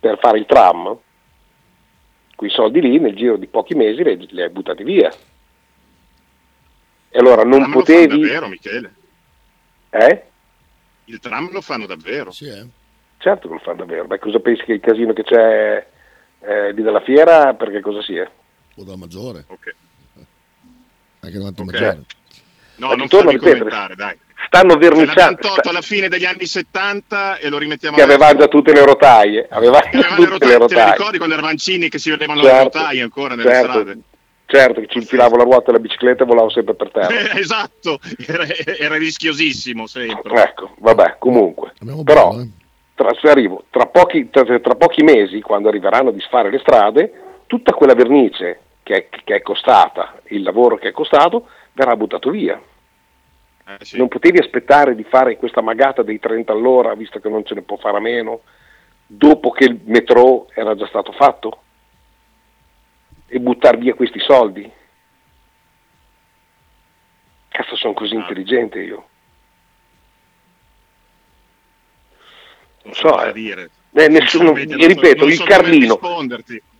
per 0.00 0.18
fare 0.18 0.38
il 0.38 0.46
tram, 0.46 0.96
quei 2.36 2.50
soldi 2.50 2.82
lì 2.82 2.98
nel 2.98 3.16
giro 3.16 3.36
di 3.36 3.46
pochi 3.46 3.74
mesi 3.74 4.04
li, 4.04 4.28
li 4.30 4.42
hai 4.42 4.50
buttati 4.50 4.84
via. 4.84 5.10
E 7.10 7.18
allora 7.18 7.42
non 7.42 7.70
potevi... 7.70 8.20
Davvero, 8.20 8.48
Michele? 8.48 8.94
Eh? 9.90 10.27
Il 11.08 11.20
tram 11.20 11.50
lo 11.50 11.60
fanno 11.60 11.86
davvero. 11.86 12.30
Sì, 12.30 12.48
eh. 12.48 12.66
Certo 13.18 13.48
che 13.48 13.54
lo 13.54 13.60
fanno 13.60 13.78
davvero. 13.78 14.06
Beh, 14.06 14.18
cosa 14.18 14.38
pensi 14.40 14.62
che 14.64 14.74
il 14.74 14.80
casino 14.80 15.12
che 15.12 15.24
c'è 15.24 15.86
eh, 16.40 16.72
lì 16.72 16.82
dalla 16.82 17.00
fiera, 17.00 17.54
perché 17.54 17.80
cosa 17.80 18.02
sia? 18.02 18.30
O 18.76 18.84
da 18.84 18.96
maggiore. 18.96 19.44
Ok. 19.46 19.74
Anche 21.20 21.38
davanti 21.38 21.62
okay. 21.62 21.72
maggiore. 21.72 22.04
No, 22.76 22.94
non 22.94 23.08
farmi 23.08 23.36
commentare, 23.36 23.94
dai. 23.96 24.16
Stanno 24.46 24.76
verniciando. 24.76 25.40
Tolto 25.40 25.70
alla 25.70 25.80
fine 25.80 26.08
degli 26.08 26.24
anni 26.24 26.46
70 26.46 27.38
e 27.38 27.48
lo 27.48 27.58
rimettiamo 27.58 27.96
Che 27.96 28.02
avevano 28.02 28.38
già 28.38 28.46
tutte 28.46 28.72
le 28.72 28.84
rotaie. 28.84 29.46
Avevano 29.50 29.88
tutte 29.90 30.46
le 30.46 30.58
rotaie. 30.58 30.66
Te 30.68 30.74
le 30.74 30.90
ricordi 30.92 31.16
quando 31.16 31.34
erano 31.34 31.48
Vancini 31.48 31.88
che 31.88 31.98
si 31.98 32.10
vedevano 32.10 32.42
certo, 32.42 32.56
le 32.56 32.62
rotaie 32.62 33.02
ancora 33.02 33.34
nelle 33.34 33.50
certo. 33.50 33.70
strade? 33.70 33.98
Certo, 34.50 34.80
che 34.80 34.86
ci 34.86 34.96
infilavo 34.96 35.36
la 35.36 35.42
ruota 35.42 35.64
della 35.66 35.78
bicicletta 35.78 36.22
e 36.22 36.26
volavo 36.26 36.48
sempre 36.48 36.74
per 36.74 36.90
terra. 36.90 37.14
esatto, 37.38 37.98
era, 38.26 38.46
era, 38.78 38.96
rischiosissimo 38.96 39.86
sempre. 39.86 40.42
Ecco, 40.42 40.70
vabbè, 40.78 41.16
comunque. 41.18 41.74
Però, 42.02 42.40
eh. 42.40 42.48
tra, 42.94 43.10
se 43.20 43.28
arrivo, 43.28 43.64
tra 43.68 43.84
pochi, 43.84 44.30
tra, 44.30 44.44
tra 44.44 44.74
pochi 44.74 45.02
mesi, 45.02 45.42
quando 45.42 45.68
arriveranno 45.68 46.08
a 46.08 46.12
disfare 46.12 46.50
le 46.50 46.60
strade, 46.60 47.12
tutta 47.46 47.74
quella 47.74 47.92
vernice 47.92 48.60
che 48.82 48.94
è, 48.94 49.08
che 49.22 49.34
è 49.34 49.42
costata, 49.42 50.18
il 50.28 50.40
lavoro 50.40 50.76
che 50.76 50.88
è 50.88 50.92
costato, 50.92 51.48
verrà 51.74 51.94
buttato 51.94 52.30
via. 52.30 52.58
Eh, 52.58 53.84
sì. 53.84 53.98
Non 53.98 54.08
potevi 54.08 54.38
aspettare 54.38 54.94
di 54.94 55.04
fare 55.04 55.36
questa 55.36 55.60
magata 55.60 56.02
dei 56.02 56.18
30 56.18 56.52
all'ora, 56.52 56.94
visto 56.94 57.20
che 57.20 57.28
non 57.28 57.44
ce 57.44 57.52
ne 57.52 57.60
può 57.60 57.76
fare 57.76 57.98
a 57.98 58.00
meno, 58.00 58.40
dopo 59.04 59.50
che 59.50 59.64
il 59.64 59.78
metro 59.84 60.48
era 60.54 60.74
già 60.74 60.86
stato 60.86 61.12
fatto? 61.12 61.64
E 63.28 63.38
buttare 63.40 63.76
via 63.76 63.94
questi 63.94 64.18
soldi? 64.20 64.70
Cazzo, 67.48 67.76
sono 67.76 67.92
così 67.92 68.14
Ah. 68.14 68.20
intelligente 68.20 68.80
io. 68.80 69.06
Non 72.84 72.94
so, 72.94 73.22
eh. 73.22 73.32
dire. 73.32 73.70
Eh, 73.92 74.08
nessuno- 74.08 74.54
so- 74.56 74.86
ripeto, 74.86 75.24
il 75.26 75.34
so 75.34 75.44
come 75.44 75.54
Carlino. 75.56 75.98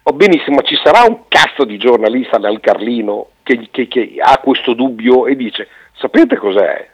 Oh, 0.04 0.12
benissimo, 0.12 0.56
ma 0.56 0.62
ci 0.62 0.78
sarà 0.82 1.02
un 1.02 1.24
cazzo 1.28 1.64
di 1.64 1.76
giornalista 1.76 2.36
al 2.36 2.60
Carlino 2.60 3.30
che, 3.42 3.68
che- 3.70 3.88
che 3.88 4.14
ha 4.18 4.38
questo 4.38 4.72
dubbio 4.72 5.26
e 5.26 5.36
dice, 5.36 5.68
sapete 5.96 6.36
cos'è? 6.36 6.88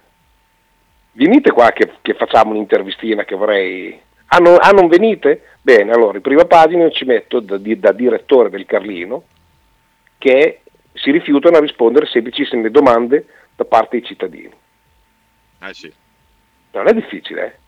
Venite 1.12 1.52
qua 1.52 1.70
che, 1.70 1.92
che 2.02 2.14
facciamo 2.14 2.50
un'intervistina 2.50 3.24
che 3.24 3.36
vorrei... 3.36 4.00
Ah, 4.28 4.38
non- 4.38 4.59
ah, 4.61 4.70
non 4.70 4.88
venite? 4.88 5.50
Bene, 5.62 5.92
allora 5.92 6.16
in 6.16 6.22
prima 6.22 6.44
pagina 6.44 6.90
ci 6.90 7.05
metto 7.05 7.38
da, 7.38 7.57
da 7.57 7.92
direttore 7.92 8.50
del 8.50 8.64
Carlino 8.66 9.24
che 10.25 10.62
si 10.95 11.11
rifiutano 11.11 11.59
a 11.59 11.61
rispondere 11.61 12.07
semplicissime 12.07 12.70
domande 12.70 13.27
da 13.55 13.66
parte 13.66 13.99
dei 13.99 14.07
cittadini. 14.07 14.51
Eh 15.61 15.75
sì. 15.75 15.93
Non 16.72 16.89
è 16.89 16.95
difficile, 16.95 17.61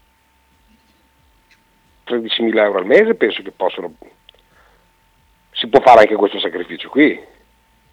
eh? 2.06 2.10
13.000 2.14 2.56
euro 2.56 2.78
al 2.78 2.86
mese 2.86 3.14
penso 3.14 3.42
che 3.42 3.50
possono... 3.50 3.92
Si 5.50 5.66
può 5.68 5.80
fare 5.80 6.00
anche 6.00 6.14
questo 6.14 6.38
sacrificio 6.40 6.88
qui. 6.88 7.18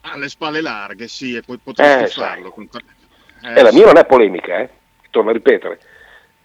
Ha 0.02 0.18
le 0.18 0.30
spalle 0.30 0.62
larghe, 0.62 1.08
sì, 1.10 1.36
e 1.36 1.42
poi 1.42 1.58
potresti 1.58 2.04
Eh, 2.04 2.08
farlo. 2.24 2.52
con- 2.52 2.70
e 3.42 3.62
la 3.62 3.72
mia 3.74 3.86
non 3.86 3.98
è 3.98 4.06
polemica, 4.06 4.60
eh? 4.60 4.70
torno 5.10 5.32
a 5.32 5.34
ripetere. 5.34 5.80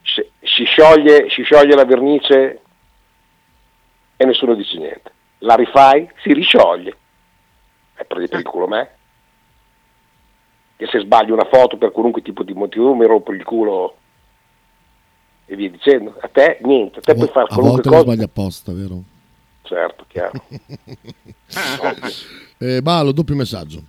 Se- 0.02 0.30
si, 0.42 0.64
scioglie, 0.64 1.28
si 1.30 1.42
scioglie 1.42 1.74
la 1.76 1.84
vernice 1.84 2.60
e 4.16 4.24
nessuno 4.24 4.54
dice 4.54 4.76
niente. 4.78 5.12
La 5.38 5.54
rifai, 5.54 6.08
si 6.22 6.32
riscioglie. 6.32 6.96
Prendi 8.08 8.28
per 8.28 8.40
il 8.40 8.44
culo 8.46 8.66
me. 8.66 8.90
Che 10.76 10.86
se 10.86 10.98
sbaglio 11.00 11.34
una 11.34 11.48
foto 11.50 11.76
per 11.76 11.92
qualunque 11.92 12.22
tipo 12.22 12.42
di 12.42 12.54
motivo 12.54 12.94
mi 12.94 13.04
rompo 13.06 13.32
il 13.32 13.44
culo 13.44 13.96
e 15.44 15.54
via 15.56 15.70
dicendo. 15.70 16.16
A 16.20 16.28
te 16.28 16.58
niente, 16.62 16.98
a 16.98 17.02
te 17.02 17.12
A, 17.12 17.14
puoi 17.14 17.28
fare 17.28 17.46
a 17.46 17.54
qualunque 17.54 17.82
volte 17.82 17.88
lo 17.88 17.94
cosa. 17.94 18.04
sbaglia 18.06 18.24
apposta, 18.24 18.72
vero? 18.72 19.02
Certo, 19.62 20.04
chiaro. 20.08 20.42
Eh, 22.60 22.82
Balo, 22.82 23.12
doppio 23.12 23.36
messaggio. 23.36 23.82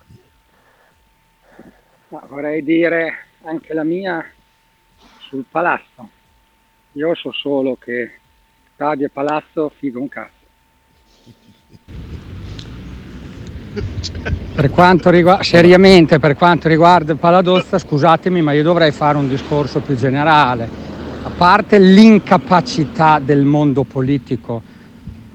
Ma 2.10 2.24
vorrei 2.28 2.64
dire 2.64 3.26
anche 3.44 3.74
la 3.74 3.84
mia 3.84 4.24
sul 5.28 5.44
palazzo. 5.50 6.08
Io 6.94 7.16
so 7.16 7.32
solo 7.32 7.76
che 7.78 8.20
stadio 8.76 9.08
e 9.08 9.10
palazzo 9.10 9.70
figo 9.70 10.00
un 10.00 10.08
cazzo. 10.08 10.38
Per 14.56 14.72
quanto 14.72 15.10
riguarda, 15.10 15.44
seriamente, 15.44 16.20
per 16.20 16.36
quanto 16.36 16.68
riguarda 16.68 17.12
il 17.12 17.18
Paladozza, 17.18 17.78
scusatemi, 17.78 18.42
ma 18.42 18.52
io 18.52 18.64
dovrei 18.64 18.92
fare 18.92 19.18
un 19.18 19.30
discorso 19.30 19.80
più 19.80 19.96
generale. 19.96 20.68
A 21.24 21.30
parte 21.30 21.78
l'incapacità 21.80 23.20
del 23.20 23.46
mondo 23.46 23.84
politico, 23.84 24.62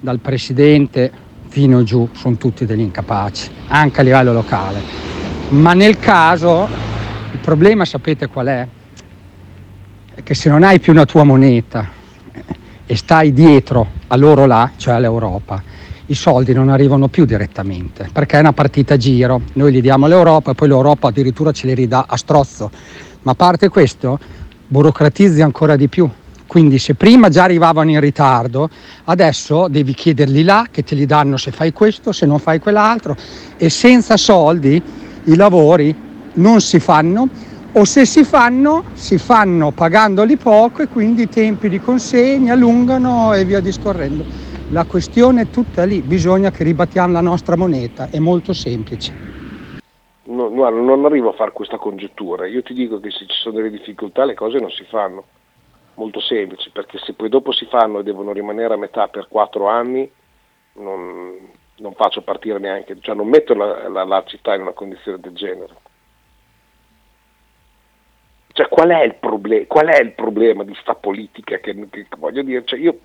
dal 0.00 0.18
presidente 0.18 1.10
fino 1.48 1.82
giù, 1.84 2.08
sono 2.12 2.36
tutti 2.36 2.66
degli 2.66 2.80
incapaci, 2.80 3.50
anche 3.68 4.00
a 4.00 4.02
livello 4.02 4.32
locale. 4.32 4.80
Ma 5.50 5.72
nel 5.72 5.98
caso, 5.98 6.68
il 7.32 7.38
problema 7.38 7.84
sapete 7.84 8.26
qual 8.26 8.46
è? 8.46 8.68
È 10.14 10.22
che 10.22 10.34
se 10.34 10.48
non 10.48 10.62
hai 10.64 10.80
più 10.80 10.92
una 10.92 11.06
tua 11.06 11.22
moneta 11.22 11.88
eh, 12.32 12.42
e 12.86 12.96
stai 12.96 13.32
dietro 13.32 13.86
a 14.08 14.16
loro 14.16 14.46
là, 14.46 14.72
cioè 14.76 14.94
all'Europa, 14.94 15.62
i 16.06 16.14
soldi 16.14 16.52
non 16.52 16.68
arrivano 16.68 17.08
più 17.08 17.24
direttamente, 17.24 18.08
perché 18.12 18.36
è 18.36 18.40
una 18.40 18.52
partita 18.52 18.94
a 18.94 18.96
giro, 18.96 19.40
noi 19.54 19.72
li 19.72 19.80
diamo 19.80 20.04
all'Europa 20.04 20.50
e 20.50 20.54
poi 20.54 20.68
l'Europa 20.68 21.08
addirittura 21.08 21.52
ce 21.52 21.66
li 21.66 21.74
ridà 21.74 22.04
a 22.06 22.16
strozzo. 22.16 22.70
Ma 23.22 23.32
a 23.32 23.34
parte 23.34 23.68
questo, 23.68 24.18
burocratizzi 24.66 25.40
ancora 25.40 25.76
di 25.76 25.88
più. 25.88 26.08
Quindi 26.46 26.78
se 26.78 26.94
prima 26.94 27.30
già 27.30 27.44
arrivavano 27.44 27.90
in 27.90 28.00
ritardo, 28.00 28.68
adesso 29.04 29.66
devi 29.68 29.94
chiederli 29.94 30.42
là 30.44 30.66
che 30.70 30.84
te 30.84 30.94
li 30.94 31.06
danno 31.06 31.38
se 31.38 31.50
fai 31.50 31.72
questo, 31.72 32.12
se 32.12 32.26
non 32.26 32.38
fai 32.38 32.60
quell'altro 32.60 33.16
e 33.56 33.70
senza 33.70 34.16
soldi 34.18 34.80
i 35.24 35.36
lavori 35.36 35.94
non 36.34 36.60
si 36.60 36.78
fanno 36.80 37.28
o 37.72 37.84
se 37.84 38.04
si 38.04 38.22
fanno, 38.24 38.84
si 38.92 39.18
fanno 39.18 39.72
pagandoli 39.72 40.36
poco 40.36 40.82
e 40.82 40.88
quindi 40.88 41.22
i 41.22 41.28
tempi 41.28 41.68
di 41.68 41.80
consegna 41.80 42.52
allungano 42.52 43.32
e 43.32 43.44
via 43.44 43.60
discorrendo. 43.60 44.43
La 44.68 44.86
questione 44.86 45.42
è 45.42 45.50
tutta 45.50 45.84
lì, 45.84 46.00
bisogna 46.02 46.50
che 46.50 46.64
ribattiamo 46.64 47.12
la 47.12 47.20
nostra 47.20 47.56
moneta, 47.56 48.08
è 48.10 48.18
molto 48.18 48.52
semplice. 48.54 49.14
No, 50.26 50.50
guarda, 50.50 50.80
non 50.80 51.04
arrivo 51.04 51.28
a 51.30 51.34
fare 51.34 51.52
questa 51.52 51.76
congettura, 51.76 52.46
io 52.46 52.62
ti 52.62 52.72
dico 52.72 52.98
che 52.98 53.10
se 53.10 53.26
ci 53.26 53.36
sono 53.36 53.56
delle 53.56 53.70
difficoltà 53.70 54.24
le 54.24 54.34
cose 54.34 54.58
non 54.58 54.70
si 54.70 54.84
fanno, 54.84 55.26
molto 55.94 56.18
semplici, 56.20 56.70
perché 56.70 56.98
se 56.98 57.12
poi 57.12 57.28
dopo 57.28 57.52
si 57.52 57.66
fanno 57.66 57.98
e 57.98 58.02
devono 58.02 58.32
rimanere 58.32 58.72
a 58.74 58.78
metà 58.78 59.08
per 59.08 59.28
quattro 59.28 59.68
anni, 59.68 60.10
non, 60.76 61.36
non 61.76 61.92
faccio 61.92 62.22
partire 62.22 62.58
neanche, 62.58 62.96
cioè 63.00 63.14
non 63.14 63.28
metto 63.28 63.52
la, 63.54 63.86
la- 63.88 64.04
la 64.04 64.24
città 64.26 64.54
in 64.54 64.62
una 64.62 64.72
condizione 64.72 65.20
del 65.20 65.34
genere. 65.34 65.74
Cioè 68.54 68.68
qual 68.68 68.88
è 68.90 69.02
il, 69.04 69.16
proble- 69.16 69.66
qual 69.66 69.88
è 69.88 70.00
il 70.00 70.12
problema 70.12 70.64
di 70.64 70.74
sta 70.80 70.94
politica 70.94 71.58
che- 71.58 71.88
che 71.90 72.06
voglio 72.16 72.42
dire, 72.42 72.64
cioè 72.64 72.78
io 72.78 73.00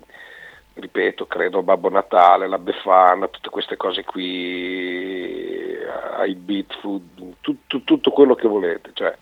ripeto, 0.80 1.26
credo 1.26 1.58
a 1.58 1.62
Babbo 1.62 1.88
Natale, 1.88 2.48
la 2.48 2.58
Befana, 2.58 3.28
tutte 3.28 3.50
queste 3.50 3.76
cose 3.76 4.04
qui, 4.04 5.76
ai 6.16 6.34
beat 6.34 6.78
food, 6.80 7.36
tutto, 7.40 7.82
tutto 7.82 8.10
quello 8.10 8.34
che 8.34 8.48
volete. 8.48 8.90
Cioè. 8.92 9.16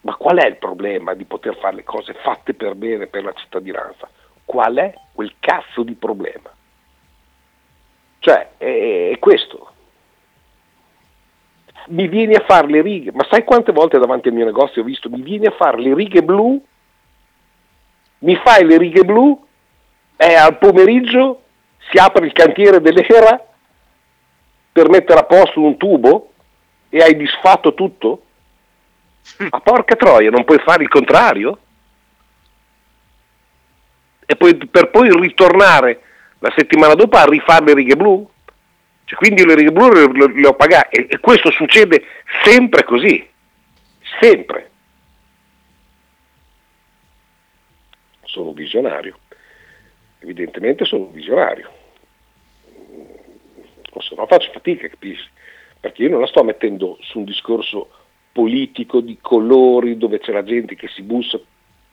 Ma 0.00 0.16
qual 0.16 0.38
è 0.38 0.46
il 0.46 0.56
problema 0.56 1.14
di 1.14 1.24
poter 1.24 1.56
fare 1.58 1.76
le 1.76 1.84
cose 1.84 2.14
fatte 2.14 2.54
per 2.54 2.74
bene 2.74 3.06
per 3.06 3.24
la 3.24 3.32
cittadinanza? 3.32 4.08
Qual 4.44 4.74
è 4.76 4.92
quel 5.12 5.34
cazzo 5.38 5.82
di 5.82 5.94
problema? 5.94 6.50
Cioè, 8.18 8.52
è, 8.58 9.10
è 9.12 9.18
questo. 9.18 9.70
Mi 11.88 12.08
vieni 12.08 12.34
a 12.34 12.44
fare 12.46 12.66
le 12.68 12.80
righe, 12.80 13.12
ma 13.12 13.26
sai 13.30 13.44
quante 13.44 13.72
volte 13.72 13.98
davanti 13.98 14.28
al 14.28 14.34
mio 14.34 14.46
negozio 14.46 14.82
ho 14.82 14.84
visto, 14.84 15.10
mi 15.10 15.20
vieni 15.20 15.46
a 15.46 15.50
fare 15.50 15.78
le 15.80 15.94
righe 15.94 16.22
blu, 16.22 16.62
mi 18.20 18.36
fai 18.36 18.64
le 18.64 18.78
righe 18.78 19.04
blu 19.04 19.44
e 20.16 20.34
al 20.34 20.58
pomeriggio 20.58 21.42
si 21.90 21.98
apre 21.98 22.26
il 22.26 22.32
cantiere 22.32 22.80
dell'era 22.80 23.44
per 24.72 24.88
mettere 24.88 25.20
a 25.20 25.24
posto 25.24 25.60
un 25.60 25.76
tubo 25.76 26.32
e 26.88 26.98
hai 26.98 27.16
disfatto 27.16 27.74
tutto? 27.74 28.22
Ma 29.38 29.60
porca 29.60 29.96
troia, 29.96 30.30
non 30.30 30.44
puoi 30.44 30.58
fare 30.58 30.82
il 30.82 30.88
contrario? 30.88 31.58
E 34.26 34.36
poi 34.36 34.56
per 34.56 34.90
poi 34.90 35.10
ritornare 35.10 36.00
la 36.38 36.52
settimana 36.56 36.94
dopo 36.94 37.16
a 37.16 37.24
rifare 37.24 37.64
le 37.66 37.74
righe 37.74 37.96
blu? 37.96 38.28
Cioè, 39.04 39.18
quindi 39.18 39.44
le 39.44 39.54
righe 39.54 39.70
blu 39.72 39.90
le, 39.90 40.10
le- 40.12 40.40
le 40.40 40.46
ho 40.46 40.54
pagate 40.54 40.96
e, 40.96 41.06
e 41.10 41.18
questo 41.20 41.50
succede 41.50 42.04
sempre 42.42 42.84
così, 42.84 43.28
sempre. 44.20 44.70
Sono 48.24 48.52
visionario, 48.52 49.18
evidentemente 50.24 50.84
sono 50.84 51.06
visionario, 51.06 51.70
o 53.90 54.00
se 54.00 54.14
no 54.14 54.26
faccio 54.26 54.50
fatica, 54.50 54.88
capisci? 54.88 55.28
Perché 55.78 56.02
io 56.02 56.10
non 56.10 56.20
la 56.20 56.26
sto 56.26 56.42
mettendo 56.42 56.96
su 57.00 57.18
un 57.18 57.24
discorso 57.24 57.90
politico 58.32 59.00
di 59.00 59.18
colori 59.20 59.96
dove 59.96 60.18
c'è 60.18 60.32
la 60.32 60.42
gente 60.42 60.74
che 60.74 60.88
si 60.88 61.02
bussa 61.02 61.38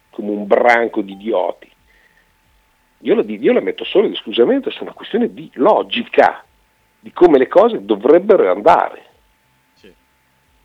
come 0.09 0.31
un 0.31 0.47
branco 0.47 1.01
di 1.01 1.11
idioti. 1.11 1.69
Io 2.99 3.15
la, 3.15 3.23
io 3.25 3.53
la 3.53 3.61
metto 3.61 3.83
solo 3.83 4.07
ed 4.07 4.13
esclusivamente 4.13 4.71
su 4.71 4.83
una 4.83 4.93
questione 4.93 5.33
di 5.33 5.49
logica, 5.53 6.43
di 6.99 7.11
come 7.11 7.37
le 7.37 7.47
cose 7.47 7.83
dovrebbero 7.83 8.49
andare. 8.49 9.09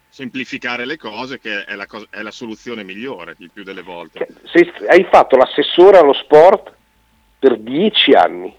Semplificare 0.08 0.86
le 0.86 0.96
cose 0.96 1.38
che 1.38 1.64
è 1.64 1.74
la, 1.74 1.86
cosa- 1.86 2.06
è 2.08 2.22
la 2.22 2.30
soluzione 2.30 2.84
migliore 2.84 3.34
il 3.38 3.50
più 3.52 3.64
delle 3.64 3.82
volte. 3.82 4.28
Se 4.44 4.72
hai 4.88 5.04
fatto 5.10 5.36
l'assessore 5.36 5.98
allo 5.98 6.14
sport 6.14 6.74
per 7.38 7.58
dieci 7.58 8.12
anni 8.12 8.54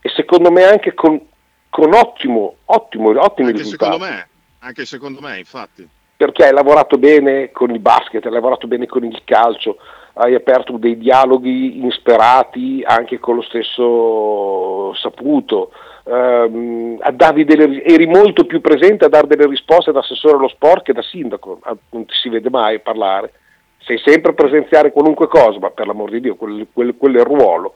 e 0.00 0.08
secondo 0.10 0.50
me 0.50 0.62
anche 0.64 0.94
con, 0.94 1.20
con 1.68 1.92
ottimo, 1.92 2.56
ottimo, 2.66 3.08
ottimi 3.08 3.48
Anche 3.48 3.62
risultati. 3.62 3.92
secondo 3.92 3.98
me, 3.98 4.28
anche 4.60 4.84
secondo 4.84 5.20
me, 5.20 5.38
infatti. 5.38 5.88
perché 6.16 6.44
hai 6.44 6.52
lavorato 6.52 6.96
bene 6.96 7.50
con 7.50 7.70
il 7.70 7.80
basket, 7.80 8.24
hai 8.24 8.32
lavorato 8.32 8.66
bene 8.68 8.86
con 8.86 9.04
il 9.04 9.20
calcio, 9.24 9.76
hai 10.14 10.34
aperto 10.34 10.76
dei 10.78 10.96
dialoghi 10.96 11.80
insperati 11.80 12.82
anche 12.86 13.18
con 13.18 13.34
lo 13.34 13.42
stesso 13.42 14.94
Saputo, 14.94 15.72
ehm, 16.04 16.98
delle, 17.44 17.82
eri 17.82 18.06
molto 18.06 18.44
più 18.44 18.60
presente 18.60 19.04
a 19.04 19.08
dare 19.08 19.26
delle 19.26 19.46
risposte 19.46 19.92
da 19.92 19.98
assessore 19.98 20.36
allo 20.36 20.48
sport 20.48 20.84
che 20.84 20.92
da 20.92 21.02
sindaco, 21.02 21.60
non 21.90 22.06
ti 22.06 22.14
si 22.14 22.28
vede 22.28 22.48
mai 22.48 22.80
parlare, 22.80 23.32
sei 23.78 23.98
sempre 23.98 24.30
a 24.30 24.34
presenziare 24.34 24.92
qualunque 24.92 25.26
cosa, 25.26 25.58
ma 25.58 25.70
per 25.70 25.86
l'amor 25.86 26.10
di 26.10 26.20
Dio, 26.20 26.36
quello 26.36 26.62
è 26.62 27.06
il 27.06 27.24
ruolo. 27.24 27.74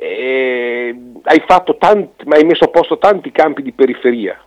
E 0.00 0.96
hai, 1.22 1.44
tanti, 1.78 2.24
hai 2.28 2.44
messo 2.44 2.64
a 2.64 2.68
posto 2.68 2.98
tanti 2.98 3.32
campi 3.32 3.62
di 3.62 3.72
periferia, 3.72 4.40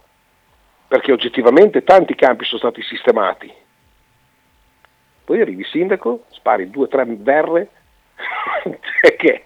perché 0.88 1.12
oggettivamente 1.12 1.84
tanti 1.84 2.16
campi 2.16 2.46
sono 2.46 2.60
stati 2.60 2.82
sistemati. 2.82 3.52
Poi 5.26 5.42
arrivi 5.42 5.66
sindaco, 5.66 6.24
spari 6.30 6.70
due 6.70 6.86
o 6.86 6.88
tre 6.88 7.04
verre, 7.06 7.70
cioè 9.02 9.16
che 9.18 9.46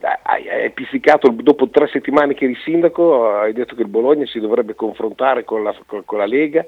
hai 0.00 0.70
pizzicato 0.70 1.28
dopo 1.28 1.68
tre 1.68 1.86
settimane 1.88 2.34
che 2.34 2.44
eri 2.44 2.56
sindaco, 2.56 3.38
hai 3.38 3.52
detto 3.52 3.76
che 3.76 3.82
il 3.82 3.88
Bologna 3.88 4.26
si 4.26 4.40
dovrebbe 4.40 4.74
confrontare 4.74 5.44
con 5.44 5.62
la, 5.62 5.74
con 5.86 6.18
la 6.18 6.26
Lega 6.26 6.64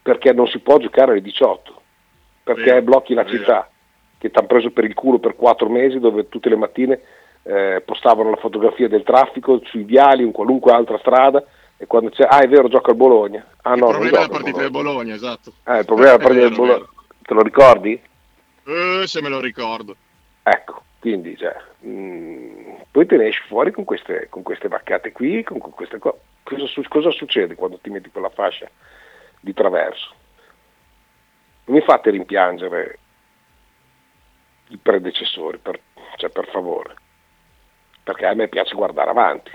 perché 0.00 0.32
non 0.32 0.46
si 0.46 0.60
può 0.60 0.78
giocare 0.78 1.12
alle 1.12 1.20
18, 1.20 1.82
perché 2.44 2.62
Vero. 2.62 2.82
blocchi 2.82 3.14
la 3.14 3.26
città, 3.26 3.68
che 4.18 4.30
ti 4.30 4.38
hanno 4.38 4.48
preso 4.48 4.70
per 4.70 4.84
il 4.84 4.94
culo 4.94 5.18
per 5.18 5.36
quattro 5.36 5.68
mesi 5.68 5.98
dove 5.98 6.28
tutte 6.28 6.48
le 6.48 6.56
mattine 6.56 7.00
eh, 7.44 7.82
postavano 7.84 8.30
la 8.30 8.36
fotografia 8.36 8.88
del 8.88 9.04
traffico 9.04 9.60
sui 9.64 9.84
viali, 9.84 10.22
in 10.22 10.32
qualunque 10.32 10.72
altra 10.72 10.98
strada 10.98 11.42
e 11.76 11.86
quando 11.86 12.10
c'è, 12.10 12.26
ah 12.28 12.40
è 12.40 12.48
vero, 12.48 12.68
gioca 12.68 12.90
al 12.90 12.96
Bologna. 12.96 13.46
Ah, 13.62 13.74
il 13.74 13.80
no, 13.80 13.88
problema 13.88 14.18
è 14.18 14.20
la 14.22 14.28
partita 14.28 14.60
del 14.60 14.70
Bologna, 14.70 15.14
esatto. 15.14 15.52
Eh, 15.64 15.78
il 15.78 15.84
problema 15.84 16.14
è 16.14 16.18
la 16.18 16.22
partita 16.24 16.44
del 16.48 16.56
Bologna. 16.56 16.86
Te 17.22 17.34
lo 17.34 17.42
ricordi? 17.42 18.00
Eh, 18.64 19.02
se 19.06 19.22
me 19.22 19.28
lo 19.28 19.40
ricordo. 19.40 19.94
Ecco, 20.42 20.82
quindi 20.98 21.36
cioè, 21.36 21.54
mh, 21.80 21.90
mm, 21.90 22.74
poi 22.90 23.06
te 23.06 23.16
ne 23.16 23.28
esci 23.28 23.42
fuori 23.46 23.70
con 23.70 23.84
queste, 23.84 24.26
con 24.28 24.42
queste 24.42 24.68
vaccate 24.68 25.12
qui, 25.12 25.44
con, 25.44 25.58
con 25.58 25.70
queste 25.70 25.98
co- 25.98 26.18
cosa, 26.42 26.66
cosa, 26.88 27.10
succede 27.10 27.54
quando 27.54 27.78
ti 27.78 27.90
metti 27.90 28.10
quella 28.10 28.30
fascia 28.30 28.68
di 29.40 29.54
traverso? 29.54 30.12
Non 31.66 31.76
mi 31.76 31.82
fate 31.82 32.10
rimpiangere 32.10 32.98
i 34.68 34.76
predecessori, 34.76 35.58
per, 35.58 35.80
cioè 36.16 36.30
per 36.30 36.48
favore, 36.48 36.94
perché 38.02 38.26
a 38.26 38.34
me 38.34 38.48
piace 38.48 38.74
guardare 38.74 39.10
avanti. 39.10 39.50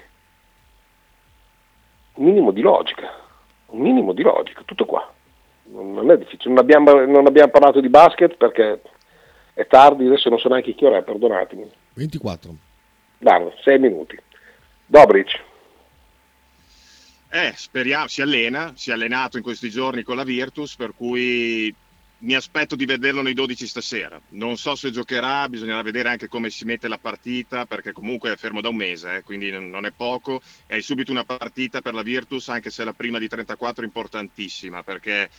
Un 2.16 2.26
minimo 2.26 2.51
di 2.51 2.61
logica, 2.61 3.11
un 3.68 3.80
minimo 3.80 4.14
di 4.14 4.22
logica, 4.22 4.61
tutto 4.66 4.86
qua. 4.86 5.11
Non, 5.66 6.11
è 6.11 6.18
difficile, 6.18 6.53
non 6.53 6.64
abbiamo, 6.64 7.05
non 7.05 7.26
abbiamo 7.26 7.51
parlato 7.51 7.80
di 7.80 7.89
basket 7.89 8.36
perché 8.36 8.82
è 9.53 9.66
tardi, 9.66 10.05
adesso 10.05 10.30
non 10.30 10.39
so 10.39 10.49
neanche 10.49 10.76
che 10.76 10.86
ora 10.86 10.97
è, 10.97 11.03
perdonatemi. 11.03 11.72
24. 11.93 12.55
Guarda, 13.20 13.51
6 13.64 13.80
minuti. 13.80 14.20
Dobric. 14.86 15.41
Eh, 17.32 17.53
speriamo, 17.55 18.07
si 18.07 18.22
allena, 18.22 18.74
si 18.76 18.91
è 18.91 18.93
allenato 18.93 19.38
in 19.38 19.43
questi 19.43 19.70
giorni 19.70 20.03
con 20.03 20.16
la 20.16 20.24
Virtus, 20.24 20.76
per 20.76 20.93
cui 20.95 21.74
mi 22.24 22.36
aspetto 22.36 22.76
di 22.76 22.86
vederlo 22.86 23.21
nei 23.21 23.34
12 23.34 23.67
stasera. 23.67 24.19
Non 24.30 24.57
so 24.57 24.76
se 24.76 24.91
giocherà, 24.91 25.47
bisognerà 25.49 25.82
vedere 25.82 26.09
anche 26.09 26.28
come 26.28 26.49
si 26.49 26.65
mette 26.65 26.88
la 26.88 26.97
partita, 26.97 27.65
perché 27.65 27.91
comunque 27.91 28.32
è 28.32 28.38
fermo 28.38 28.61
da 28.61 28.69
un 28.69 28.76
mese, 28.76 29.17
eh, 29.17 29.24
quindi 29.24 29.51
non 29.51 29.86
è 29.86 29.91
poco. 29.91 30.41
Hai 30.67 30.82
subito 30.82 31.11
una 31.11 31.26
partita 31.26 31.82
per 31.82 31.93
la 31.93 32.01
Virtus, 32.01 32.49
anche 32.49 32.69
se 32.69 32.84
la 32.84 32.93
prima 32.93 33.19
di 33.19 33.28
34 33.28 33.84
è 33.84 33.86
importantissima, 33.86 34.84
perché 34.84 35.30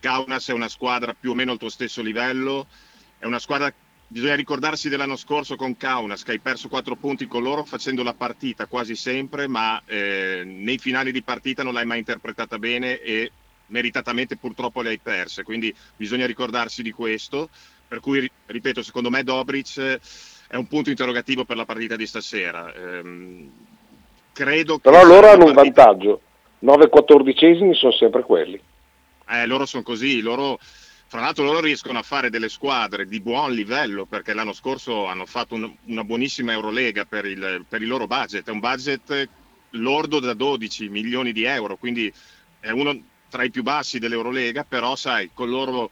Kaunas 0.00 0.48
è 0.48 0.52
una 0.52 0.68
squadra 0.68 1.14
più 1.14 1.30
o 1.30 1.34
meno 1.34 1.52
al 1.52 1.58
tuo 1.58 1.68
stesso 1.68 2.02
livello, 2.02 2.66
è 3.18 3.24
una 3.24 3.38
squadra 3.38 3.72
bisogna 4.08 4.36
ricordarsi 4.36 4.88
dell'anno 4.88 5.16
scorso 5.16 5.56
con 5.56 5.76
Kaunas 5.76 6.22
che 6.22 6.30
hai 6.30 6.38
perso 6.38 6.68
quattro 6.68 6.94
punti 6.94 7.26
con 7.26 7.42
loro 7.42 7.64
facendo 7.64 8.04
la 8.04 8.14
partita 8.14 8.66
quasi 8.66 8.94
sempre 8.94 9.48
ma 9.48 9.82
eh, 9.84 10.44
nei 10.44 10.78
finali 10.78 11.10
di 11.10 11.22
partita 11.22 11.64
non 11.64 11.74
l'hai 11.74 11.86
mai 11.86 11.98
interpretata 11.98 12.56
bene 12.56 13.00
e 13.00 13.32
meritatamente 13.66 14.36
purtroppo 14.36 14.82
le 14.82 14.90
hai 14.90 14.98
perse 14.98 15.42
quindi 15.42 15.74
bisogna 15.96 16.26
ricordarsi 16.26 16.82
di 16.82 16.92
questo. 16.92 17.48
Per 17.88 18.00
cui 18.00 18.28
ripeto 18.46 18.82
secondo 18.82 19.10
me 19.10 19.22
Dobric 19.22 20.00
è 20.48 20.56
un 20.56 20.66
punto 20.66 20.90
interrogativo 20.90 21.44
per 21.44 21.56
la 21.56 21.64
partita 21.64 21.94
di 21.94 22.06
stasera. 22.06 22.72
Ehm, 22.74 23.50
credo 24.32 24.78
però 24.78 25.04
loro 25.04 25.28
hanno 25.28 25.52
partita... 25.52 25.60
un 25.60 25.72
vantaggio. 25.86 26.20
9 26.58 26.88
14 26.88 27.74
sono 27.74 27.92
sempre 27.92 28.22
quelli. 28.22 28.60
Eh, 29.28 29.46
loro 29.46 29.66
sono 29.66 29.82
così 29.82 30.20
loro 30.20 30.58
fra 31.08 31.20
l'altro 31.20 31.44
loro 31.44 31.60
riescono 31.60 31.98
a 31.98 32.02
fare 32.02 32.30
delle 32.30 32.48
squadre 32.48 33.06
di 33.06 33.20
buon 33.20 33.52
livello 33.52 34.06
perché 34.06 34.34
l'anno 34.34 34.52
scorso 34.52 35.06
hanno 35.06 35.24
fatto 35.24 35.54
un, 35.54 35.72
una 35.84 36.02
buonissima 36.02 36.52
Eurolega 36.52 37.04
per 37.04 37.26
il, 37.26 37.64
per 37.68 37.80
il, 37.80 37.88
loro 37.88 38.08
budget, 38.08 38.48
è 38.48 38.50
un 38.50 38.58
budget 38.58 39.28
lordo 39.70 40.18
da 40.18 40.34
12 40.34 40.88
milioni 40.88 41.32
di 41.32 41.44
euro, 41.44 41.76
quindi 41.76 42.12
è 42.58 42.70
uno 42.70 42.98
tra 43.36 43.44
i 43.44 43.50
più 43.50 43.62
bassi 43.62 43.98
dell'Eurolega, 43.98 44.64
però 44.64 44.96
sai, 44.96 45.30
con, 45.34 45.50
loro, 45.50 45.90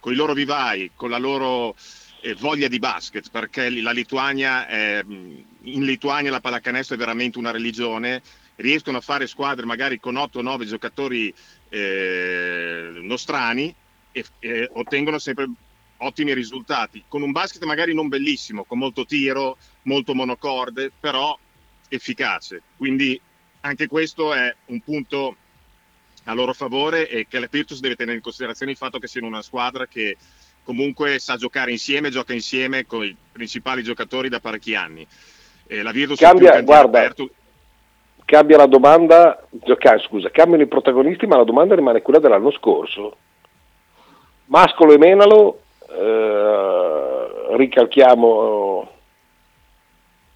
con 0.00 0.12
i 0.14 0.16
loro 0.16 0.32
vivai, 0.32 0.92
con 0.94 1.10
la 1.10 1.18
loro 1.18 1.76
eh, 2.22 2.34
voglia 2.36 2.68
di 2.68 2.78
basket, 2.78 3.28
perché 3.30 3.68
la 3.68 3.90
Lituania 3.90 4.66
è, 4.66 5.04
in 5.06 5.84
Lituania 5.84 6.30
la 6.30 6.40
pallacanestro 6.40 6.94
è 6.94 6.98
veramente 6.98 7.36
una 7.36 7.50
religione, 7.50 8.22
riescono 8.56 8.96
a 8.96 9.02
fare 9.02 9.26
squadre 9.26 9.66
magari 9.66 10.00
con 10.00 10.14
8-9 10.14 10.64
giocatori 10.64 11.34
eh, 11.68 12.92
nostrani 13.02 13.74
e, 14.10 14.24
e 14.38 14.70
ottengono 14.72 15.18
sempre 15.18 15.50
ottimi 15.98 16.32
risultati, 16.32 17.04
con 17.06 17.20
un 17.20 17.30
basket 17.30 17.62
magari 17.64 17.92
non 17.92 18.08
bellissimo, 18.08 18.64
con 18.64 18.78
molto 18.78 19.04
tiro, 19.04 19.58
molto 19.82 20.14
monocorde, 20.14 20.90
però 20.98 21.38
efficace. 21.88 22.62
Quindi 22.74 23.20
anche 23.60 23.86
questo 23.86 24.32
è 24.32 24.54
un 24.66 24.80
punto 24.80 25.36
a 26.26 26.34
loro 26.34 26.52
favore 26.52 27.08
e 27.08 27.26
che 27.28 27.38
la 27.38 27.48
Virtus 27.50 27.80
deve 27.80 27.96
tenere 27.96 28.16
in 28.16 28.22
considerazione 28.22 28.72
il 28.72 28.78
fatto 28.78 28.98
che 28.98 29.06
siano 29.06 29.26
una 29.26 29.42
squadra 29.42 29.86
che 29.86 30.16
comunque 30.64 31.18
sa 31.18 31.36
giocare 31.36 31.70
insieme, 31.70 32.10
gioca 32.10 32.32
insieme 32.32 32.86
con 32.86 33.04
i 33.04 33.16
principali 33.32 33.82
giocatori 33.82 34.28
da 34.28 34.40
parecchi 34.40 34.74
anni. 34.74 35.06
E 35.66 35.82
la 35.82 35.92
Virtus 35.92 36.18
cambia, 36.18 36.60
guarda, 36.62 36.98
aperto... 36.98 37.30
cambia 38.24 38.56
la 38.56 38.66
domanda, 38.66 39.46
scusa, 40.04 40.30
cambiano 40.30 40.64
i 40.64 40.68
protagonisti, 40.68 41.26
ma 41.26 41.36
la 41.36 41.44
domanda 41.44 41.76
rimane 41.76 42.02
quella 42.02 42.18
dell'anno 42.18 42.50
scorso. 42.50 43.16
Mascolo 44.46 44.92
e 44.92 44.98
Menalo, 44.98 45.60
eh, 45.88 47.56
ricalchiamo 47.56 48.90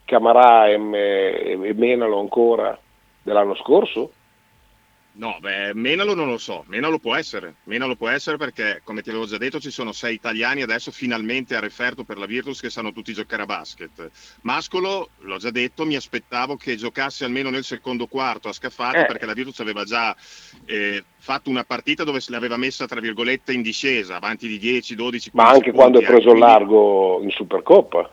Camarà 0.05 0.69
e, 0.69 0.75
e 0.75 1.75
Menalo 1.75 2.21
ancora 2.21 2.79
dell'anno 3.23 3.57
scorso? 3.57 4.13
No, 5.13 5.39
beh, 5.41 5.75
Menalo 5.75 6.15
non 6.15 6.29
lo 6.29 6.39
so, 6.39 6.65
Menalo 6.69 6.99
può 6.99 7.17
essere, 7.17 7.57
Menalo 7.65 7.97
può 7.97 8.09
essere 8.09 8.37
perché, 8.37 8.81
come 8.85 9.03
ti 9.03 9.11
avevo 9.11 9.27
già 9.27 9.39
detto, 9.39 9.59
ci 9.59 9.71
sono 9.71 9.93
sei 9.93 10.15
italiani 10.15 10.63
adesso 10.63 10.93
finalmente 10.93 11.57
a 11.57 11.61
referto 11.61 12.05
per 12.05 12.17
la 12.17 12.27
Virtus 12.27 12.61
che 12.61 12.71
sanno 12.71 12.93
tutti 12.93 13.13
giocare 13.13 13.43
a 13.43 13.47
basket. 13.47 14.11
Mascolo, 14.43 15.11
l'ho 15.19 15.37
già 15.39 15.51
detto, 15.51 15.85
mi 15.85 15.97
aspettavo 15.97 16.57
che 16.57 16.77
giocasse 16.77 17.25
almeno 17.25 17.51
nel 17.51 17.65
secondo 17.65 18.07
quarto 18.07 18.49
a 18.49 18.53
Scafati 18.53 18.99
eh. 18.99 19.07
perché 19.07 19.27
la 19.27 19.33
Virtus 19.35 19.59
aveva 19.59 19.83
già 19.85 20.15
eh, 20.65 21.05
fatto 21.19 21.51
una 21.51 21.65
partita 21.65 22.05
dove 22.05 22.21
se 22.21 22.31
l'aveva 22.31 22.57
messa, 22.57 22.87
tra 22.87 23.01
virgolette, 23.01 23.53
in 23.53 23.63
discesa, 23.63 24.17
avanti 24.17 24.47
di 24.47 24.59
10, 24.59 24.95
12, 24.95 25.31
15 25.31 25.31
Ma 25.35 25.49
anche 25.49 25.73
quando 25.73 25.99
ha 25.99 26.03
preso 26.03 26.31
il 26.31 26.39
largo 26.39 27.21
in 27.23 27.31
Supercoppa. 27.31 28.11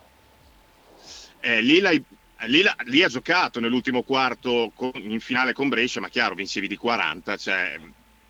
Eh, 1.39 1.61
lì 1.61 1.79
l'hai 1.79 2.03
Lì, 2.45 2.63
lì, 2.85 3.03
ha 3.03 3.07
giocato 3.07 3.59
nell'ultimo 3.59 4.03
quarto 4.03 4.71
con, 4.75 4.91
in 4.95 5.19
finale 5.19 5.53
con 5.53 5.69
Brescia, 5.69 5.99
ma 5.99 6.09
chiaro, 6.09 6.35
vincevi 6.35 6.67
di 6.67 6.77
40, 6.77 7.35
cioè, 7.35 7.79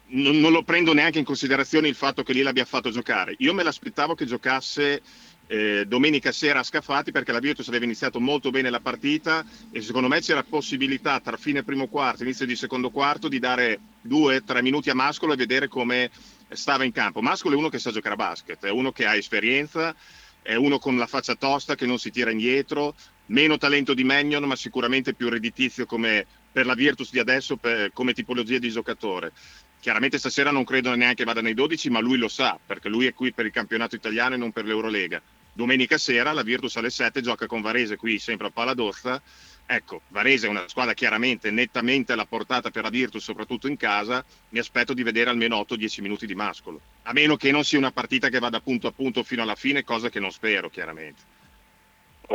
non, 0.08 0.39
non, 0.39 0.51
lo 0.53 0.64
prendo 0.64 0.93
neanche 0.93 1.20
in 1.20 1.26
considerazione 1.26 1.89
il 1.89 1.95
fatto 1.95 2.24
che 2.24 2.32
lì 2.32 2.41
l'abbia 2.41 2.64
fatto 2.64 2.89
giocare. 2.89 3.36
Io 3.39 3.53
me 3.53 3.64
l'aspettavo 3.64 4.16
che 4.16 4.26
giocasse 4.26 5.01
eh, 5.47 5.86
domenica 5.88 6.32
sera 6.32 6.60
a 6.60 6.64
Scafati 6.64 7.12
perché 7.12 7.32
la 7.32 7.39
Virtus 7.39 7.68
aveva 7.68 7.86
iniziato 7.86 8.20
molto 8.20 8.49
bene 8.49 8.70
la 8.70 8.80
partita 8.80 9.45
e 9.72 9.82
secondo 9.82 10.08
me 10.08 10.22
c'era 10.22 10.43
possibilità 10.43 11.20
tra 11.20 11.38
fine 11.38 11.64
primo 11.64 11.88
quarto 11.88 12.22
e 12.22 12.26
inizio 12.26 12.45
di 12.45 12.55
secondo 12.55 12.89
quarto 12.89 13.28
di 13.28 13.39
dare 13.39 13.80
due, 14.01 14.43
tre 14.43 14.62
minuti 14.62 14.89
a 14.89 14.95
Mascolo 14.95 15.34
e 15.34 15.38
vedere 15.38 15.68
come 15.68 16.10
stava 16.49 16.84
in 16.84 16.91
campo. 16.91 17.22
Mascolo 17.22 17.55
è 17.55 17.58
uno 17.58 17.70
che 17.70 17.80
sa 17.80 17.91
giocare 17.91 18.16
a 18.16 18.18
basket, 18.18 18.66
è 18.66 18.70
uno 18.70 18.91
che 18.91 19.05
ha 19.05 19.16
esperienza, 19.16 19.95
è 20.41 20.55
uno 20.55 20.80
con 20.80 20.97
la 20.97 21.08
faccia 21.08 21.36
tosta 21.36 21.76
che 21.76 21.86
non 21.86 21.97
si 21.97 22.12
tira 22.12 22.32
indietro, 22.32 22.95
meno 23.28 23.57
talento 23.57 23.93
di 23.93 24.03
Magnon, 24.03 24.43
ma 24.43 24.55
sicuramente 24.55 25.13
più 25.13 25.30
redditizio 25.30 25.86
come 25.86 26.25
per 26.51 26.65
la 26.65 26.75
Virtus 26.75 27.11
di 27.11 27.19
adesso, 27.19 27.57
per, 27.57 27.91
come 27.93 28.13
tipologia 28.13 28.57
di 28.57 28.69
giocatore. 28.69 29.32
Chiaramente 29.80 30.17
stasera 30.17 30.51
non 30.51 30.63
credo 30.63 30.93
neanche 30.95 31.23
vada 31.23 31.41
nei 31.41 31.53
12, 31.53 31.89
ma 31.89 31.99
lui 31.99 32.17
lo 32.17 32.28
sa, 32.28 32.59
perché 32.63 32.89
lui 32.89 33.05
è 33.05 33.13
qui 33.13 33.32
per 33.32 33.45
il 33.45 33.51
campionato 33.51 33.95
italiano 33.95 34.36
e 34.36 34.38
non 34.38 34.51
per 34.51 34.65
l'Eurolega. 34.65 35.21
Domenica 35.53 35.97
sera 35.97 36.34
la 36.34 36.43
Virtus 36.43 36.75
alle 36.78 36.89
7 36.89 37.21
gioca 37.21 37.47
con 37.47 37.61
Varese 37.61 37.95
qui 37.95 38.19
sempre 38.19 38.47
a 38.47 38.51
Paladozza. 38.51 39.21
Ecco, 39.65 40.01
Varese 40.09 40.47
è 40.47 40.49
una 40.49 40.67
squadra 40.67 40.93
chiaramente 40.93 41.51
nettamente 41.51 42.13
alla 42.13 42.25
portata 42.25 42.69
per 42.69 42.84
la 42.84 42.89
Virtus, 42.89 43.23
soprattutto 43.23 43.67
in 43.67 43.75
casa. 43.75 44.23
Mi 44.49 44.59
aspetto 44.59 44.93
di 44.93 45.03
vedere 45.03 45.30
almeno 45.30 45.57
8-10 45.57 46.01
minuti 46.01 46.25
di 46.25 46.36
mascolo. 46.36 46.80
A 47.03 47.13
meno 47.13 47.36
che 47.38 47.51
non 47.51 47.63
sia 47.63 47.78
una 47.78 47.91
partita 47.91 48.30
che 48.30 48.39
vada 48.39 48.61
punto 48.61 48.88
a 48.88 48.91
punto 48.91 49.23
fino 49.23 49.41
alla 49.41 49.55
fine, 49.55 49.84
cosa 49.84 50.09
che 50.09 50.19
non 50.19 50.32
spero 50.32 50.69
chiaramente 50.69 51.37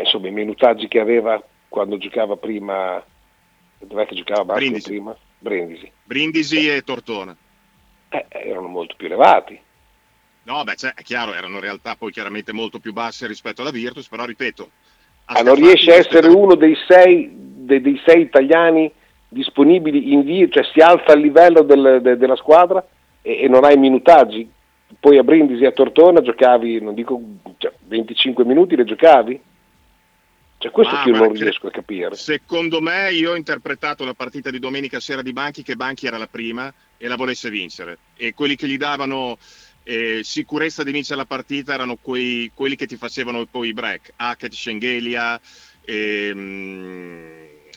insomma, 0.01 0.29
i 0.29 0.33
minutaggi 0.33 0.89
che 0.89 1.01
aveva 1.01 1.43
quando 1.69 1.99
giocava 1.99 2.37
prima 2.37 3.03
Dov'è 3.87 4.07
che 4.07 4.15
giocava 4.15 4.45
Mascolo 4.45 4.61
Brindisi. 4.61 4.89
prima? 4.91 5.17
Brindisi. 5.39 5.93
Brindisi 6.05 6.69
e 6.69 6.83
Tortona. 6.83 7.37
Eh, 8.09 8.27
erano 8.29 8.69
molto 8.69 8.95
più 8.97 9.07
elevati. 9.07 9.59
No, 10.45 10.65
beh, 10.65 10.77
cioè, 10.77 10.93
è 10.95 11.03
chiaro, 11.03 11.35
erano 11.35 11.61
realtà 11.61 11.97
poi 11.97 12.13
chiaramente 12.13 12.53
molto 12.53 12.79
più 12.79 12.93
basse 12.93 13.27
rispetto 13.27 13.63
alla 13.63 13.71
Virtus, 13.71 14.09
però 14.09 14.25
ripeto... 14.25 14.71
a 15.27 15.39
Ah, 15.39 15.43
non 15.43 15.55
riesce 15.55 15.93
a 15.93 15.97
essere 15.97 16.29
uno 16.29 16.55
dei 16.55 16.77
sei, 16.87 17.31
dei, 17.33 17.81
dei 17.81 18.01
sei 18.05 18.23
italiani 18.23 18.91
disponibili 19.29 20.13
in 20.13 20.23
via, 20.23 20.49
cioè 20.49 20.65
si 20.65 20.81
alza 20.81 21.13
il 21.13 21.21
livello 21.21 21.63
del- 21.63 22.01
de- 22.03 22.17
della 22.17 22.37
squadra 22.37 22.85
e, 23.23 23.43
e 23.43 23.49
non 23.49 23.65
hai 23.65 23.77
minutaggi. 23.79 24.51
Poi 24.99 25.17
a 25.17 25.23
Brindisi 25.23 25.63
e 25.63 25.69
a 25.69 25.73
Tortona 25.73 26.21
giocavi, 26.21 26.81
non 26.81 26.95
dico 26.95 27.21
cioè, 27.57 27.73
25 27.87 28.45
minuti, 28.45 28.77
le 28.77 28.85
giocavi? 28.85 29.41
Cioè 30.63 30.71
questo 30.71 30.95
Ah, 30.95 31.03
che 31.03 31.11
io 31.11 31.17
non 31.17 31.33
riesco 31.33 31.67
a 31.67 31.71
capire. 31.73 32.15
Secondo 32.15 32.81
me 32.81 33.13
io 33.13 33.33
ho 33.33 33.35
interpretato 33.35 34.05
la 34.05 34.15
partita 34.15 34.49
di 34.49 34.61
domenica 34.61 35.01
sera 35.01 35.21
di 35.21 35.33
Banchi 35.33 35.65
che 35.65 35.75
Banchi 35.75 36.07
era 36.07 36.19
la 36.19 36.29
prima 36.29 36.73
e 36.97 37.09
la 37.09 37.17
volesse 37.17 37.51
vincere 37.51 37.99
e 38.15 38.33
quelli 38.33 38.55
che 38.55 38.69
gli 38.69 38.77
davano 38.77 39.39
eh, 39.83 40.21
sicurezza 40.23 40.85
di 40.85 40.93
vincere 40.93 41.17
la 41.17 41.25
partita 41.25 41.75
erano 41.75 41.97
quei, 41.97 42.53
quelli 42.55 42.77
che 42.77 42.87
ti 42.87 42.97
facevano 42.97 43.45
poi 43.47 43.71
i 43.71 43.73
break, 43.73 44.13
Hackett, 44.15 44.53
Schengelia 44.53 45.41
e, 45.85 46.31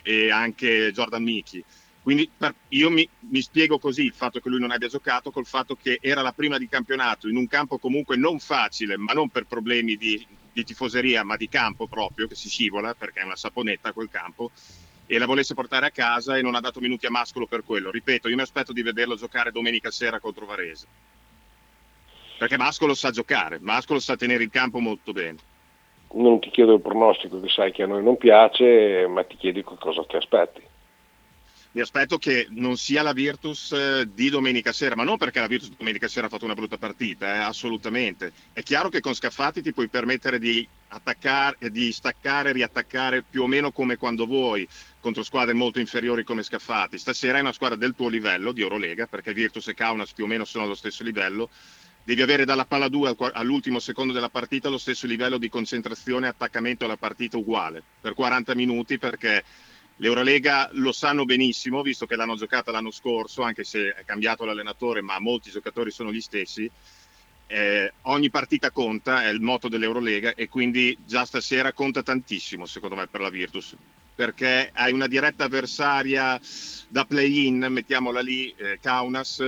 e 0.03 0.29
anche 0.29 0.91
Jordan 0.91 1.23
Miki. 1.23 1.63
Quindi 2.03 2.29
per- 2.37 2.53
io 2.67 2.91
mi, 2.91 3.09
mi 3.31 3.41
spiego 3.41 3.79
così 3.79 4.03
il 4.03 4.13
fatto 4.13 4.39
che 4.39 4.49
lui 4.49 4.59
non 4.59 4.69
abbia 4.69 4.89
giocato 4.89 5.31
col 5.31 5.47
fatto 5.47 5.75
che 5.75 5.97
era 5.99 6.21
la 6.21 6.33
prima 6.33 6.59
di 6.59 6.69
campionato 6.69 7.27
in 7.27 7.35
un 7.35 7.47
campo 7.47 7.79
comunque 7.79 8.15
non 8.15 8.37
facile, 8.37 8.95
ma 8.95 9.13
non 9.13 9.29
per 9.29 9.45
problemi 9.45 9.95
di, 9.95 10.23
di 10.55 10.63
tifoseria, 10.63 11.21
ma 11.25 11.35
di 11.35 11.49
campo 11.49 11.85
proprio, 11.85 12.27
che 12.27 12.35
si 12.35 12.47
scivola 12.47 12.93
perché 12.93 13.19
è 13.19 13.25
una 13.25 13.35
saponetta 13.35 13.91
quel 13.91 14.09
campo, 14.09 14.51
e 15.05 15.17
la 15.17 15.25
volesse 15.25 15.53
portare 15.53 15.87
a 15.87 15.91
casa 15.91 16.37
e 16.37 16.41
non 16.41 16.55
ha 16.55 16.61
dato 16.61 16.79
minuti 16.79 17.05
a 17.05 17.11
Mascolo 17.11 17.45
per 17.45 17.65
quello. 17.65 17.91
Ripeto, 17.91 18.29
io 18.29 18.35
mi 18.35 18.41
aspetto 18.41 18.71
di 18.71 18.81
vederlo 18.81 19.15
giocare 19.15 19.51
domenica 19.51 19.91
sera 19.91 20.21
contro 20.21 20.45
Varese. 20.45 20.87
Perché 22.37 22.57
Mascolo 22.57 22.93
sa 22.93 23.11
giocare, 23.11 23.59
Mascolo 23.59 23.99
sa 23.99 24.15
tenere 24.15 24.43
il 24.43 24.49
campo 24.49 24.79
molto 24.79 25.11
bene. 25.11 25.37
Non 26.13 26.39
ti 26.39 26.49
chiedo 26.49 26.75
il 26.75 26.81
pronostico 26.81 27.41
che 27.41 27.49
sai 27.49 27.73
che 27.73 27.83
a 27.83 27.87
noi 27.87 28.01
non 28.01 28.15
piace, 28.15 29.05
ma 29.07 29.25
ti 29.25 29.35
chiedi 29.35 29.61
che 29.61 29.75
cosa 29.77 30.05
ti 30.05 30.15
aspetti. 30.15 30.61
Mi 31.75 31.81
aspetto 31.81 32.17
che 32.17 32.47
non 32.51 32.77
sia 32.77 33.01
la 33.01 33.11
Virtus 33.11 33.73
eh, 33.73 34.07
di 34.13 34.29
domenica 34.29 34.71
sera, 34.71 34.95
ma 34.95 35.03
non 35.03 35.17
perché 35.17 35.41
la 35.41 35.47
Virtus 35.47 35.71
domenica 35.75 36.07
sera 36.07 36.27
ha 36.27 36.29
fatto 36.29 36.45
una 36.45 36.53
brutta 36.53 36.77
partita, 36.77 37.35
eh, 37.35 37.39
assolutamente. 37.39 38.31
È 38.53 38.63
chiaro 38.63 38.87
che 38.87 39.01
con 39.01 39.13
Scaffati 39.13 39.61
ti 39.61 39.73
puoi 39.73 39.89
permettere 39.89 40.39
di 40.39 40.65
attaccare, 40.87 41.57
di 41.71 41.91
staccare, 41.91 42.53
riattaccare 42.53 43.23
più 43.29 43.43
o 43.43 43.47
meno 43.47 43.73
come 43.73 43.97
quando 43.97 44.25
vuoi 44.25 44.65
contro 45.01 45.21
squadre 45.21 45.53
molto 45.53 45.81
inferiori 45.81 46.23
come 46.23 46.43
Scaffati. 46.43 46.97
Stasera 46.97 47.39
è 47.39 47.41
una 47.41 47.51
squadra 47.51 47.75
del 47.75 47.93
tuo 47.93 48.07
livello 48.07 48.53
di 48.53 48.61
Eurolega, 48.61 49.05
perché 49.05 49.33
Virtus 49.33 49.67
e 49.67 49.73
Kaunas 49.73 50.13
più 50.13 50.23
o 50.23 50.27
meno 50.27 50.45
sono 50.45 50.63
allo 50.63 50.75
stesso 50.75 51.03
livello. 51.03 51.49
Devi 52.05 52.21
avere 52.21 52.45
dalla 52.45 52.65
palla 52.65 52.87
2 52.87 53.09
al 53.09 53.15
qua- 53.17 53.33
all'ultimo 53.33 53.79
secondo 53.79 54.13
della 54.13 54.29
partita 54.29 54.69
lo 54.69 54.77
stesso 54.77 55.07
livello 55.07 55.37
di 55.37 55.49
concentrazione 55.49 56.27
e 56.27 56.29
attaccamento 56.29 56.85
alla 56.85 56.95
partita 56.95 57.35
uguale 57.35 57.83
per 57.99 58.13
40 58.13 58.55
minuti 58.55 58.97
perché 58.97 59.43
L'Eurolega 59.97 60.69
lo 60.73 60.91
sanno 60.91 61.23
benissimo, 61.23 61.81
visto 61.81 62.05
che 62.05 62.17
l'hanno 62.17 62.35
giocata 62.35 62.71
l'anno 62.71 62.91
scorso, 62.91 63.43
anche 63.43 63.63
se 63.63 63.93
è 63.93 64.03
cambiato 64.03 64.43
l'allenatore, 64.43 65.01
ma 65.01 65.19
molti 65.19 65.51
giocatori 65.51 65.89
sono 65.89 66.11
gli 66.11 66.19
stessi. 66.19 66.69
Eh, 67.47 67.93
ogni 68.03 68.29
partita 68.29 68.71
conta, 68.71 69.23
è 69.23 69.29
il 69.29 69.39
motto 69.39 69.69
dell'Eurolega, 69.69 70.33
e 70.33 70.49
quindi 70.49 70.97
già 71.05 71.23
stasera 71.23 71.71
conta 71.71 72.03
tantissimo, 72.03 72.65
secondo 72.65 72.95
me, 72.95 73.07
per 73.07 73.21
la 73.21 73.29
Virtus, 73.29 73.75
perché 74.15 74.69
hai 74.73 74.91
una 74.91 75.07
diretta 75.07 75.45
avversaria 75.45 76.41
da 76.89 77.05
play-in, 77.05 77.67
mettiamola 77.69 78.19
lì, 78.19 78.53
eh, 78.57 78.79
Kaunas, 78.81 79.39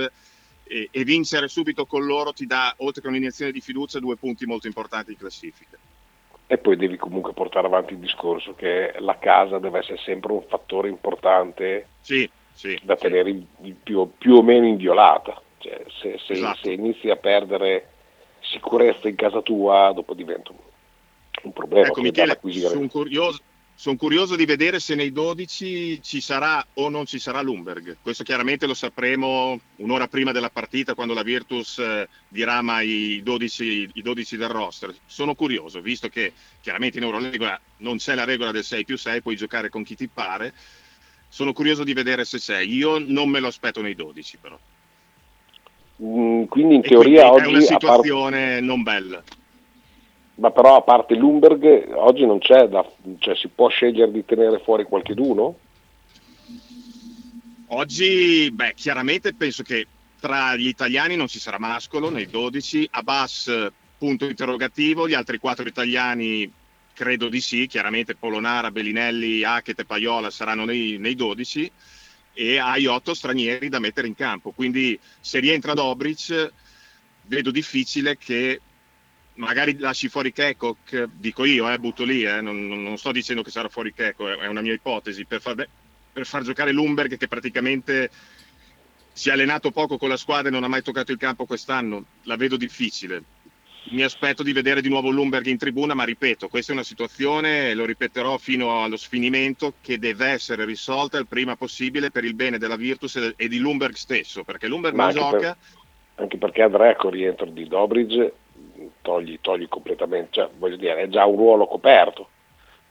e, 0.64 0.88
e 0.90 1.04
vincere 1.04 1.48
subito 1.48 1.84
con 1.84 2.06
loro 2.06 2.32
ti 2.32 2.46
dà, 2.46 2.72
oltre 2.78 3.02
che 3.02 3.08
un'iniezione 3.08 3.52
di 3.52 3.60
fiducia, 3.60 3.98
due 3.98 4.16
punti 4.16 4.46
molto 4.46 4.66
importanti 4.66 5.10
in 5.10 5.18
classifica. 5.18 5.76
E 6.50 6.56
poi 6.56 6.76
devi 6.76 6.96
comunque 6.96 7.34
portare 7.34 7.66
avanti 7.66 7.92
il 7.92 7.98
discorso 7.98 8.54
che 8.54 8.94
la 9.00 9.18
casa 9.18 9.58
deve 9.58 9.80
essere 9.80 9.98
sempre 9.98 10.32
un 10.32 10.42
fattore 10.48 10.88
importante 10.88 11.88
Sì, 12.00 12.28
sì. 12.52 12.78
da 12.82 12.96
tenere 12.96 13.28
in 13.28 13.82
più, 13.82 14.10
più 14.16 14.36
o 14.36 14.42
meno 14.42 14.66
inviolata. 14.66 15.40
Cioè, 15.58 15.84
se, 16.00 16.18
se- 16.24 16.32
Esatto. 16.32 16.58
se 16.62 16.72
inizi 16.72 17.10
a 17.10 17.16
perdere 17.16 17.90
sicurezza 18.40 19.08
in 19.08 19.16
casa 19.16 19.42
tua, 19.42 19.92
dopo 19.94 20.14
diventa 20.14 20.52
un, 20.52 20.58
un 21.42 21.52
problema 21.52 21.88
Ecco, 21.88 22.00
Michele, 22.00 22.38
sono 22.42 22.88
curioso, 22.88 23.42
son 23.80 23.96
curioso 23.96 24.34
di 24.34 24.44
vedere 24.44 24.80
se 24.80 24.96
nei 24.96 25.12
12 25.12 26.02
ci 26.02 26.20
sarà 26.20 26.66
o 26.74 26.88
non 26.88 27.06
ci 27.06 27.20
sarà 27.20 27.40
Lumberg. 27.40 27.98
Questo 28.02 28.24
chiaramente 28.24 28.66
lo 28.66 28.74
sapremo 28.74 29.60
un'ora 29.76 30.08
prima 30.08 30.32
della 30.32 30.50
partita, 30.50 30.94
quando 30.94 31.14
la 31.14 31.22
Virtus 31.22 31.78
eh, 31.78 32.08
dirama 32.26 32.80
i 32.80 33.20
12, 33.22 33.90
i 33.92 34.02
12 34.02 34.36
del 34.36 34.48
roster. 34.48 34.92
Sono 35.06 35.36
curioso, 35.36 35.80
visto 35.80 36.08
che 36.08 36.32
chiaramente 36.60 36.98
in 36.98 37.04
Eurolega 37.04 37.60
non 37.76 37.98
c'è 37.98 38.16
la 38.16 38.24
regola 38.24 38.50
del 38.50 38.64
6 38.64 38.84
più 38.84 38.98
6, 38.98 39.22
puoi 39.22 39.36
giocare 39.36 39.68
con 39.68 39.84
chi 39.84 39.94
ti 39.94 40.08
pare. 40.08 40.52
Sono 41.28 41.52
curioso 41.52 41.84
di 41.84 41.92
vedere 41.92 42.24
se 42.24 42.38
c'è. 42.38 42.58
Io 42.58 42.98
non 42.98 43.28
me 43.28 43.38
lo 43.38 43.46
aspetto 43.46 43.80
nei 43.80 43.94
12, 43.94 44.38
però. 44.38 44.58
Mm, 46.02 46.46
quindi 46.46 46.74
in 46.74 46.82
teoria 46.82 47.28
quindi 47.28 47.46
è 47.46 47.48
una 47.50 47.58
oggi, 47.58 47.74
a 47.74 47.76
parte- 47.76 47.86
situazione 47.86 48.60
non 48.60 48.82
bella. 48.82 49.22
Ma 50.38 50.50
però 50.50 50.76
a 50.76 50.82
parte 50.82 51.14
Lumberg, 51.14 51.92
oggi 51.94 52.24
non 52.24 52.38
c'è, 52.38 52.68
da, 52.68 52.88
cioè 53.18 53.34
si 53.34 53.48
può 53.48 53.68
scegliere 53.68 54.12
di 54.12 54.24
tenere 54.24 54.60
fuori 54.60 54.84
qualcheduno? 54.84 55.58
Oggi, 57.68 58.50
beh, 58.52 58.74
chiaramente 58.74 59.34
penso 59.34 59.62
che 59.62 59.86
tra 60.20 60.54
gli 60.54 60.68
italiani 60.68 61.16
non 61.16 61.26
ci 61.26 61.40
sarà 61.40 61.58
Mascolo 61.58 62.08
nei 62.08 62.26
12, 62.26 62.88
Abbas 62.92 63.70
punto 63.98 64.26
interrogativo, 64.26 65.08
gli 65.08 65.14
altri 65.14 65.38
quattro 65.38 65.66
italiani 65.66 66.50
credo 66.94 67.28
di 67.28 67.40
sì, 67.40 67.66
chiaramente 67.66 68.14
Polonara, 68.14 68.70
Bellinelli, 68.70 69.42
Hackett 69.42 69.80
e 69.80 69.84
Paiola 69.84 70.30
saranno 70.30 70.64
nei, 70.64 70.98
nei 70.98 71.16
12 71.16 71.70
e 72.32 72.58
hai 72.58 72.86
otto 72.86 73.12
stranieri 73.12 73.68
da 73.68 73.80
mettere 73.80 74.06
in 74.06 74.14
campo, 74.14 74.52
quindi 74.52 74.98
se 75.20 75.40
rientra 75.40 75.74
Dobric 75.74 76.52
vedo 77.26 77.50
difficile 77.50 78.16
che 78.16 78.60
magari 79.38 79.78
lasci 79.78 80.08
fuori 80.08 80.32
Kekok, 80.32 81.08
dico 81.14 81.44
io, 81.44 81.70
eh, 81.70 81.78
butto 81.78 82.04
lì, 82.04 82.22
eh, 82.22 82.40
non, 82.40 82.66
non- 82.66 82.96
sto 82.98 83.12
dicendo 83.12 83.42
che 83.42 83.50
sarà 83.50 83.68
fuori 83.68 83.92
Kekok, 83.92 84.38
è 84.38 84.46
una 84.46 84.60
mia 84.60 84.74
ipotesi, 84.74 85.24
per 85.24 85.40
far, 85.40 85.66
per 86.12 86.26
far 86.26 86.42
giocare 86.42 86.72
Lumberg 86.72 87.16
che 87.16 87.28
praticamente 87.28 88.10
si 89.12 89.28
è 89.28 89.32
allenato 89.32 89.70
poco 89.70 89.96
con 89.96 90.08
la 90.08 90.16
squadra 90.16 90.48
e 90.48 90.52
non 90.52 90.64
ha 90.64 90.68
mai 90.68 90.82
toccato 90.82 91.12
il 91.12 91.18
campo 91.18 91.46
quest'anno, 91.46 92.04
la 92.24 92.36
vedo 92.36 92.56
difficile. 92.56 93.22
Mi 93.90 94.02
aspetto 94.02 94.42
di 94.42 94.52
vedere 94.52 94.82
di 94.82 94.88
nuovo 94.88 95.10
Lumberg 95.10 95.46
in 95.46 95.56
tribuna, 95.56 95.94
ma 95.94 96.04
ripeto, 96.04 96.48
questa 96.48 96.72
è 96.72 96.74
una 96.74 96.84
situazione, 96.84 97.72
lo 97.74 97.86
ripeterò 97.86 98.36
fino 98.36 98.82
allo 98.82 98.96
sfinimento, 98.96 99.74
che 99.80 99.98
deve 99.98 100.26
essere 100.26 100.64
risolta 100.64 101.16
il 101.16 101.26
prima 101.26 101.56
possibile 101.56 102.10
per 102.10 102.24
il 102.24 102.34
bene 102.34 102.58
della 102.58 102.76
Virtus 102.76 103.34
e, 103.34 103.48
di 103.48 103.58
Lumberg 103.58 103.94
stesso, 103.94 104.44
perché 104.44 104.68
Lumberg 104.68 104.94
Ma 104.94 105.04
non 105.04 105.14
gioca, 105.14 105.38
per- 105.38 105.56
anche 106.16 106.36
perché 106.36 106.62
Andrea 106.62 106.96
con 106.96 107.12
il 107.14 107.20
rientro 107.20 107.46
di 107.46 107.66
Dobrich 107.66 108.32
togli, 109.08 109.38
togli 109.40 109.68
completamente, 109.68 110.28
cioè 110.32 110.50
voglio 110.58 110.76
dire, 110.76 111.02
è 111.02 111.08
già 111.08 111.24
un 111.24 111.36
ruolo 111.36 111.66
coperto. 111.66 112.28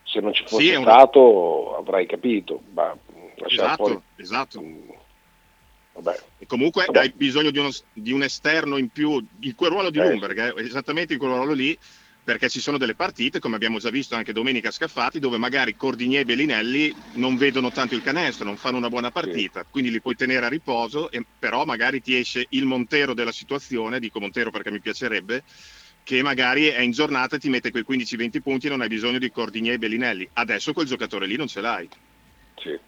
Se 0.04 0.20
non 0.20 0.34
ci 0.34 0.44
fosse 0.48 0.64
Sì, 0.64 0.82
stato 0.82 1.76
avrei 1.76 2.08
capito, 2.08 2.62
ma 2.74 2.96
esatto, 3.46 3.84
fuori... 3.84 4.00
esatto. 4.16 4.64
Vabbè. 5.94 6.20
E 6.40 6.46
comunque 6.46 6.86
Vabbè. 6.86 7.00
hai 7.00 7.12
bisogno 7.16 7.52
di, 7.52 7.60
uno- 7.60 7.70
di 7.94 8.12
un 8.12 8.24
esterno 8.24 8.78
in 8.78 8.90
più, 8.90 9.24
in 9.42 9.54
quel 9.56 9.72
ruolo 9.72 9.90
di 9.92 10.00
Eh, 10.00 10.10
Lumberg, 10.10 10.58
eh, 10.58 10.64
esattamente 10.64 11.14
in 11.14 11.20
quel 11.20 11.32
ruolo 11.32 11.54
lì, 11.54 11.78
perché 12.24 12.50
ci 12.50 12.60
sono 12.60 12.78
delle 12.78 12.96
partite, 12.96 13.40
come 13.40 13.56
abbiamo 13.56 13.80
già 13.80 13.90
visto 13.90 14.16
anche 14.16 14.34
domenica 14.34 14.68
a 14.70 14.72
Scaffati, 14.72 15.20
dove 15.20 15.38
magari 15.38 15.76
Cordinier 15.76 16.22
e 16.22 16.26
Bellinelli 16.26 16.94
non 17.14 17.36
vedono 17.38 17.72
tanto 17.72 17.96
il 17.96 18.02
canestro, 18.02 18.46
non 18.46 18.58
fanno 18.58 18.78
una 18.78 18.90
buona 18.90 19.12
partita, 19.12 19.66
quindi 19.70 19.92
li 19.92 20.02
puoi 20.02 20.16
tenere 20.16 20.46
a 20.46 20.50
riposo, 20.50 21.10
e- 21.10 21.26
però 21.40 21.64
magari 21.66 22.02
ti 22.02 22.18
esce 22.18 22.46
il 22.50 22.66
Montero 22.66 23.14
della 23.14 23.32
situazione, 23.32 24.00
dico 24.00 24.20
Montero 24.20 24.52
perché 24.52 24.72
mi 24.72 24.82
piacerebbe, 24.82 25.44
che 26.08 26.24
magari 26.24 26.68
è 26.68 26.80
in 26.80 26.92
giornata 26.92 27.36
e 27.36 27.40
ti 27.40 27.50
mette 27.50 27.70
quei 27.70 27.84
15-20 27.86 28.40
punti 28.42 28.68
e 28.68 28.70
non 28.70 28.80
hai 28.80 28.88
bisogno 28.88 29.18
di 29.20 29.30
Cordinier 29.30 29.74
e 29.74 29.78
Bellinelli. 29.78 30.30
Adesso 30.36 30.72
quel 30.72 30.86
giocatore 30.86 31.26
lì 31.26 31.36
non 31.36 31.48
ce 31.48 31.60
l'hai. 31.60 31.90
Sì. 32.56 32.80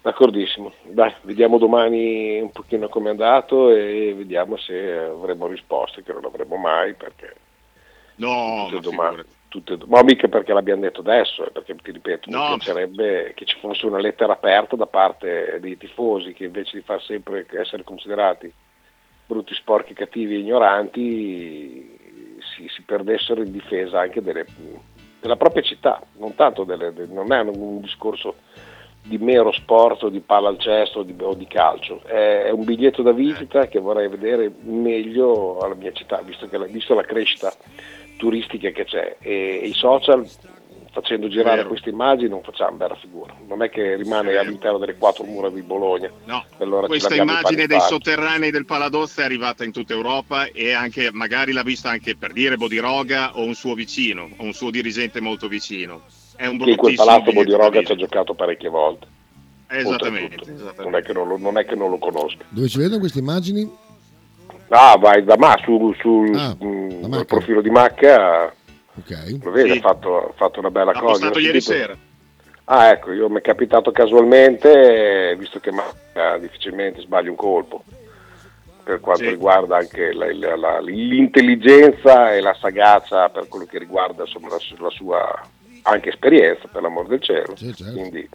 D'accordissimo, 0.00 0.72
dai, 0.84 1.12
vediamo 1.20 1.58
domani 1.58 2.40
un 2.40 2.50
pochino 2.50 2.88
come 2.88 3.08
è 3.08 3.10
andato 3.10 3.68
e 3.70 4.14
vediamo 4.16 4.56
se 4.56 4.90
avremo 4.96 5.48
risposte, 5.48 6.02
che 6.02 6.14
non 6.14 6.24
avremo 6.24 6.56
mai 6.56 6.94
perché 6.94 7.34
No, 8.16 8.68
tutte 8.70 8.88
figurati. 8.88 9.22
tutte, 9.48 9.78
ma 9.86 10.02
mica 10.02 10.26
perché 10.28 10.54
l'abbiamo 10.54 10.80
detto 10.80 11.00
adesso, 11.00 11.46
eh, 11.46 11.50
perché 11.50 11.76
ti 11.82 11.90
ripeto, 11.90 12.30
No. 12.30 12.52
mi 12.52 12.56
piacerebbe 12.56 13.32
che 13.36 13.44
ci 13.44 13.58
fosse 13.60 13.84
una 13.84 13.98
lettera 14.00 14.32
aperta 14.32 14.76
da 14.76 14.86
parte 14.86 15.58
dei 15.60 15.76
tifosi 15.76 16.32
che 16.32 16.44
invece 16.44 16.78
di 16.78 16.82
far 16.84 17.02
sempre 17.02 17.44
essere 17.50 17.84
considerati 17.84 18.50
brutti, 19.26 19.52
sporchi, 19.54 19.92
cattivi 19.92 20.36
e 20.36 20.38
ignoranti 20.38 22.03
si, 22.54 22.68
si 22.68 22.82
perdessero 22.82 23.42
in 23.42 23.52
difesa 23.52 24.00
anche 24.00 24.22
delle- 24.22 24.46
della 25.20 25.36
propria 25.36 25.62
città, 25.62 26.02
non 26.18 26.34
tanto 26.34 26.64
delle, 26.64 26.92
de- 26.92 27.06
non 27.06 27.32
è 27.32 27.40
un 27.40 27.80
discorso 27.80 28.36
di 29.06 29.18
mero 29.18 29.52
sport 29.52 30.04
o 30.04 30.08
di 30.08 30.20
palla 30.20 30.48
al 30.48 30.58
cesto 30.58 31.02
di, 31.02 31.14
o 31.20 31.34
di 31.34 31.46
calcio. 31.46 32.00
È, 32.04 32.44
è, 32.44 32.50
un 32.50 32.64
biglietto 32.64 33.02
da 33.02 33.12
visita 33.12 33.66
che 33.66 33.78
vorrei 33.78 34.08
vedere 34.08 34.50
meglio 34.62 35.58
alla 35.58 35.74
mia 35.74 35.92
città, 35.92 36.22
visto, 36.22 36.48
che, 36.48 36.58
visto 36.66 36.94
la 36.94 37.02
crescita 37.02 37.52
turistica 38.16 38.70
che 38.70 38.84
c'è 38.84 39.16
e, 39.20 39.60
e 39.62 39.66
i 39.66 39.74
social 39.74 40.26
facendo 40.94 41.26
girare 41.28 41.56
Vero. 41.56 41.68
queste 41.68 41.90
immagini 41.90 42.28
non 42.28 42.42
facciamo 42.42 42.76
bella 42.76 42.94
figura. 42.94 43.34
Non 43.48 43.62
è 43.62 43.68
che 43.68 43.96
rimane 43.96 44.30
Vero. 44.30 44.40
all'interno 44.40 44.78
delle 44.78 44.96
quattro 44.96 45.24
mura 45.24 45.50
di 45.50 45.60
Bologna. 45.60 46.08
No, 46.24 46.44
allora 46.58 46.86
questa 46.86 47.16
immagine 47.16 47.66
dei 47.66 47.80
sotterranei 47.80 48.52
del 48.52 48.64
Paladozza 48.64 49.22
è 49.22 49.24
arrivata 49.24 49.64
in 49.64 49.72
tutta 49.72 49.92
Europa 49.92 50.46
e 50.46 50.72
anche 50.72 51.10
magari 51.12 51.52
l'ha 51.52 51.64
vista 51.64 51.90
anche 51.90 52.16
per 52.16 52.32
dire 52.32 52.56
Bodiroga 52.56 53.36
o 53.36 53.42
un 53.42 53.54
suo 53.54 53.74
vicino, 53.74 54.30
o 54.36 54.44
un 54.44 54.52
suo 54.52 54.70
dirigente 54.70 55.20
molto 55.20 55.48
vicino. 55.48 56.02
È 56.36 56.46
un 56.46 56.60
in 56.60 56.76
quel 56.76 56.94
palazzo 56.94 57.32
Bodiroga 57.32 57.82
ci 57.82 57.92
ha 57.92 57.96
giocato 57.96 58.34
parecchie 58.34 58.68
volte. 58.68 59.06
Esattamente, 59.66 60.52
esattamente. 60.52 60.82
Non, 60.84 60.94
è 60.94 61.02
che 61.02 61.12
non, 61.12 61.26
lo, 61.28 61.36
non 61.36 61.58
è 61.58 61.64
che 61.64 61.74
non 61.74 61.90
lo 61.90 61.98
conosco. 61.98 62.38
Dove 62.48 62.68
ci 62.68 62.78
vedono 62.78 63.00
queste 63.00 63.18
immagini? 63.18 63.68
Ah, 64.68 64.96
vai 64.96 65.24
da 65.24 65.36
Ma, 65.36 65.56
sul 65.64 65.96
su, 65.96 66.30
ah, 66.34 66.56
mm, 66.62 67.22
profilo 67.26 67.60
di 67.60 67.70
Macca 67.70 68.52
Okay. 69.00 69.38
Lo 69.42 69.50
vedi, 69.50 69.72
sì. 69.72 69.78
ha, 69.78 69.80
fatto, 69.80 70.28
ha, 70.28 70.32
fatto, 70.34 70.60
una 70.60 70.70
bella 70.70 70.92
ha 70.92 70.98
cosa. 70.98 71.28
L'ho 71.28 71.38
ieri 71.38 71.60
sera. 71.60 71.96
Ah, 72.66 72.90
ecco, 72.90 73.12
io 73.12 73.28
mi 73.28 73.38
è 73.38 73.42
capitato 73.42 73.90
casualmente, 73.90 75.34
visto 75.36 75.60
che 75.60 75.70
Macca 75.70 76.38
difficilmente 76.38 77.02
sbaglia 77.02 77.28
un 77.28 77.36
colpo, 77.36 77.82
per 78.82 79.00
quanto 79.00 79.24
sì. 79.24 79.30
riguarda 79.30 79.76
anche 79.76 80.12
la, 80.14 80.32
la, 80.32 80.56
la, 80.56 80.80
l'intelligenza 80.80 82.32
e 82.32 82.40
la 82.40 82.54
sagacia 82.54 83.28
per 83.28 83.48
quello 83.48 83.66
che 83.66 83.78
riguarda 83.78 84.22
insomma, 84.22 84.48
la, 84.48 84.58
la, 84.78 84.90
sua 84.90 85.48
anche 85.82 86.08
esperienza, 86.08 86.68
per 86.68 86.80
l'amor 86.80 87.06
del 87.06 87.20
cielo. 87.20 87.54
Sì, 87.54 87.74
certo. 87.74 87.92
Quindi 87.92 88.26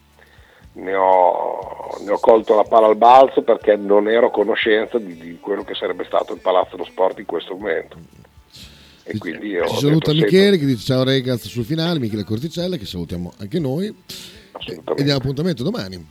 ne 0.74 0.94
ho, 0.94 1.98
ne 2.02 2.12
ho, 2.12 2.20
colto 2.20 2.56
la 2.56 2.64
palla 2.64 2.86
al 2.86 2.98
balzo 2.98 3.42
perché 3.42 3.76
non 3.76 4.08
ero 4.08 4.28
a 4.28 4.32
conoscenza 4.32 5.00
di, 5.00 5.16
di 5.18 5.40
quello 5.40 5.64
che 5.64 5.74
sarebbe 5.74 6.04
stato 6.04 6.34
il 6.34 6.40
Palazzo 6.40 6.76
dello 6.76 6.86
Sport 6.86 7.18
in 7.18 7.26
questo 7.26 7.56
momento. 7.56 7.98
E 9.12 9.18
quindi 9.18 9.48
io 9.48 9.68
Ci 9.68 9.78
saluta 9.78 10.14
Michele 10.14 10.60
che 10.60 10.68
dice 10.68 10.86
ciao 10.86 11.04
Regaz 11.04 11.48
sul 11.48 11.66
finale, 11.66 11.98
Michele 11.98 12.24
Corticella 12.24 12.78
che 12.78 12.86
salutiamo 12.86 13.34
anche 13.40 13.58
noi 13.58 13.88
e 13.88 15.04
diamo 15.04 15.18
appuntamento 15.18 15.64
domani. 15.64 16.06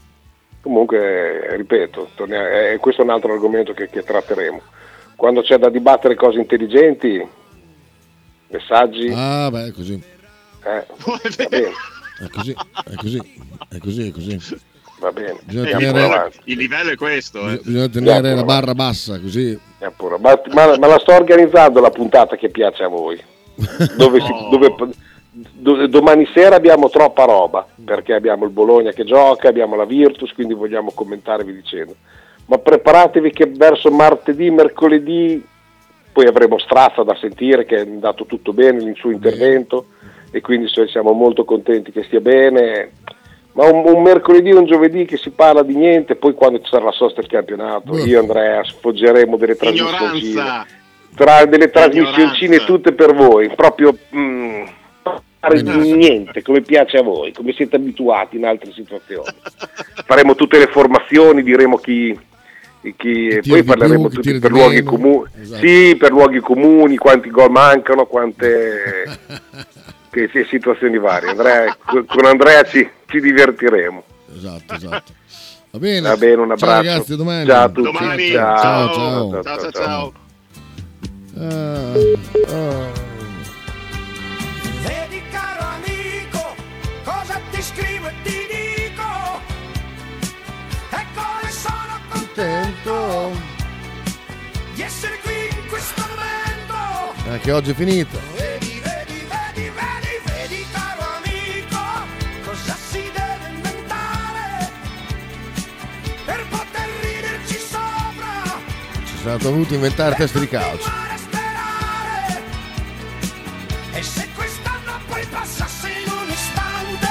Comunque, 0.59 1.55
ripeto, 1.55 2.09
è, 2.27 2.77
questo 2.81 3.01
è 3.01 3.05
un 3.05 3.11
altro 3.11 3.31
argomento 3.31 3.71
che, 3.71 3.89
che 3.89 4.03
tratteremo. 4.03 4.61
Quando 5.15 5.41
c'è 5.41 5.57
da 5.57 5.69
dibattere 5.69 6.15
cose 6.15 6.39
intelligenti, 6.39 7.25
messaggi... 8.49 9.09
Ah, 9.15 9.49
beh, 9.49 9.67
è 9.67 9.71
così. 9.71 9.93
Eh. 10.65 10.85
È 12.19 12.27
così, 12.29 12.51
è 12.51 12.95
così, 12.95 13.17
è 13.69 13.77
così, 13.77 14.07
è 14.07 14.11
così. 14.11 14.59
Va 14.99 15.11
bene. 15.11 15.39
Bisogna 15.43 15.77
tenere, 15.77 16.31
il 16.43 16.57
livello 16.57 16.91
è 16.91 16.95
questo. 16.95 17.49
Eh. 17.49 17.61
Bisogna 17.63 17.87
tenere 17.87 18.35
la 18.35 18.43
barra 18.43 18.75
bassa, 18.75 19.19
così. 19.19 19.57
Ma, 19.79 19.93
ma, 20.19 20.77
ma, 20.77 20.87
la 20.87 20.99
sto 20.99 21.13
organizzando 21.13 21.79
la 21.79 21.89
puntata 21.89 22.35
che 22.35 22.49
piace 22.49 22.83
a 22.83 22.89
voi. 22.89 23.21
Dove, 23.97 24.19
si, 24.19 24.31
dove 24.51 24.75
do, 25.31 25.87
domani 25.87 26.27
sera 26.33 26.57
abbiamo 26.57 26.89
troppa 26.89 27.23
roba, 27.23 27.65
perché 27.83 28.13
abbiamo 28.13 28.43
il 28.43 28.51
Bologna 28.51 28.91
che 28.91 29.05
gioca, 29.05 29.47
abbiamo 29.47 29.75
la 29.75 29.85
Virtus, 29.85 30.33
quindi 30.33 30.53
vogliamo 30.53 30.91
commentarvi 30.93 31.53
dicendo. 31.53 31.95
Ma 32.47 32.57
preparatevi 32.57 33.31
che 33.31 33.45
verso 33.45 33.89
martedì, 33.91 34.49
mercoledì, 34.49 35.41
poi 36.11 36.27
avremo 36.27 36.57
Strazza 36.57 37.03
da 37.03 37.15
sentire 37.15 37.63
che 37.65 37.77
è 37.77 37.81
andato 37.81 38.25
tutto 38.25 38.51
bene 38.51 38.83
il 38.83 38.95
suo 38.95 39.11
intervento 39.11 39.85
e 40.31 40.41
quindi 40.41 40.67
siamo 40.67 41.11
molto 41.13 41.45
contenti 41.45 41.91
che 41.91 42.03
stia 42.03 42.19
bene 42.19 42.91
ma 43.53 43.65
un, 43.65 43.83
un, 43.85 44.01
mercoledì 44.01 44.51
o 44.51 44.59
un 44.59 44.65
giovedì 44.65 45.05
che 45.05 45.17
si 45.17 45.31
parla 45.31 45.63
di 45.63 45.75
niente, 45.75 46.15
poi 46.15 46.33
quando 46.33 46.59
ci 46.59 46.69
sarà 46.69 46.85
la 46.85 46.91
sosta 46.91 47.21
del 47.21 47.29
campionato, 47.29 47.97
io 47.97 48.17
e 48.17 48.21
Andrea 48.21 48.63
sfoggeremo 48.63 49.37
delle 49.37 49.55
trasmissioni, 49.55 50.33
tra 51.15 51.45
delle 51.45 51.69
trasmissioncine 51.69 52.63
tutte 52.63 52.93
per 52.93 53.13
voi, 53.13 53.49
proprio 53.55 53.97
mm, 54.15 54.63
di 55.53 55.93
niente, 55.93 56.41
come 56.41 56.61
piace 56.61 56.97
a 56.97 57.01
voi, 57.03 57.33
come 57.33 57.53
siete 57.53 57.77
abituati 57.77 58.37
in 58.37 58.45
altre 58.45 58.71
situazioni. 58.71 59.29
Faremo 60.05 60.35
tutte 60.35 60.59
le 60.59 60.67
formazioni, 60.67 61.41
diremo 61.41 61.77
chi, 61.77 62.17
chi 62.97 63.39
poi 63.47 63.63
parleremo 63.63 64.09
più, 64.09 64.21
tutti 64.21 64.39
per 64.39 64.51
luoghi 64.51 64.83
comuni, 64.83 65.27
esatto. 65.41 65.65
sì, 65.65 65.95
per 65.97 66.11
luoghi 66.11 66.39
comuni, 66.39 66.97
quanti 66.97 67.29
gol 67.29 67.51
mancano, 67.51 68.05
quante 68.05 69.03
che 70.09 70.29
situazioni 70.49 70.97
varie. 70.97 71.29
Andrea, 71.29 71.75
con 71.83 72.25
Andrea 72.25 72.63
ci, 72.63 72.87
ci, 73.09 73.19
divertiremo. 73.19 74.03
Esatto, 74.35 74.73
esatto. 74.73 75.13
Va 75.71 75.79
bene. 75.79 76.01
Va 76.01 76.17
bene, 76.17 76.41
un 76.41 76.51
abbraccio. 76.51 76.65
Ciao 76.65 76.75
ragazzi, 76.75 77.15
domani. 77.15 77.45
Ciao 77.45 77.63
a 77.63 77.69
tutti. 77.69 77.81
Domani. 77.81 78.31
Ciao, 78.31 78.93
ciao. 78.93 79.31
Ciao, 79.31 79.43
ciao, 79.43 79.71
ciao. 79.71 79.71
ciao. 79.71 80.13
Uh, 81.35 82.19
uh. 82.33 82.91
Vedi 84.81 85.21
caro 85.31 85.65
amico, 85.75 86.55
cosa 87.03 87.39
ti 87.51 87.61
scrivo 87.61 88.07
e 88.07 88.13
ti 88.23 88.47
dico. 88.49 89.41
Ecco 90.89 91.47
e 91.47 91.51
sono 91.51 91.99
contento 92.09 93.31
di 94.73 94.81
essere 94.81 95.19
qui 95.21 95.61
in 95.61 95.67
questo 95.69 96.01
momento. 96.01 97.29
Anche 97.29 97.51
oggi 97.51 97.71
è 97.71 97.73
finita. 97.73 98.38
Sono 109.21 109.37
dovuto 109.37 109.73
inventare 109.73 110.15
teste 110.15 110.39
di 110.39 110.47
calcio. 110.47 110.89
E 113.91 114.03
se 114.03 114.27
quest'anno 114.33 114.99
poi 115.07 115.25
passasse 115.29 115.89
in 115.89 116.11
un 116.11 116.29
istante, 116.29 117.07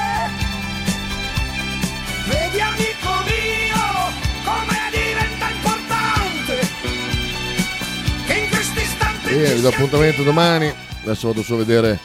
vedi 2.28 2.60
amico 2.60 3.10
mio 3.26 4.12
come 4.44 4.78
diventa 4.90 5.50
importante. 5.50 6.68
Che 8.26 8.34
in 8.34 8.48
questo 8.48 8.80
istante. 8.80 9.30
E 9.30 9.54
vi 9.54 9.60
do 9.60 9.68
appuntamento 9.68 10.22
domani. 10.22 10.72
Adesso 11.02 11.28
vado 11.28 11.42
su 11.42 11.54
a 11.54 11.58
vedere 11.58 11.98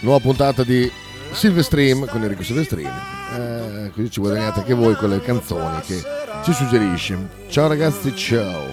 nuova 0.00 0.20
puntata 0.20 0.62
di 0.62 0.90
Silvestream 1.32 2.06
con 2.06 2.22
Enrico 2.22 2.42
Silvestrini. 2.42 2.90
Eh, 3.36 3.90
così 3.94 4.10
ci 4.10 4.20
guadagnate 4.20 4.60
anche 4.60 4.74
voi 4.74 4.94
con 4.94 5.10
le 5.10 5.20
canzoni 5.20 5.80
che 5.80 6.02
ci 6.42 6.52
suggerisce. 6.52 7.28
Ciao 7.48 7.68
ragazzi, 7.68 8.14
ciao. 8.16 8.72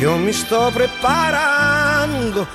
Io 0.00 0.16
mi 0.16 0.32
sto 0.32 0.70
preparando, 0.72 2.46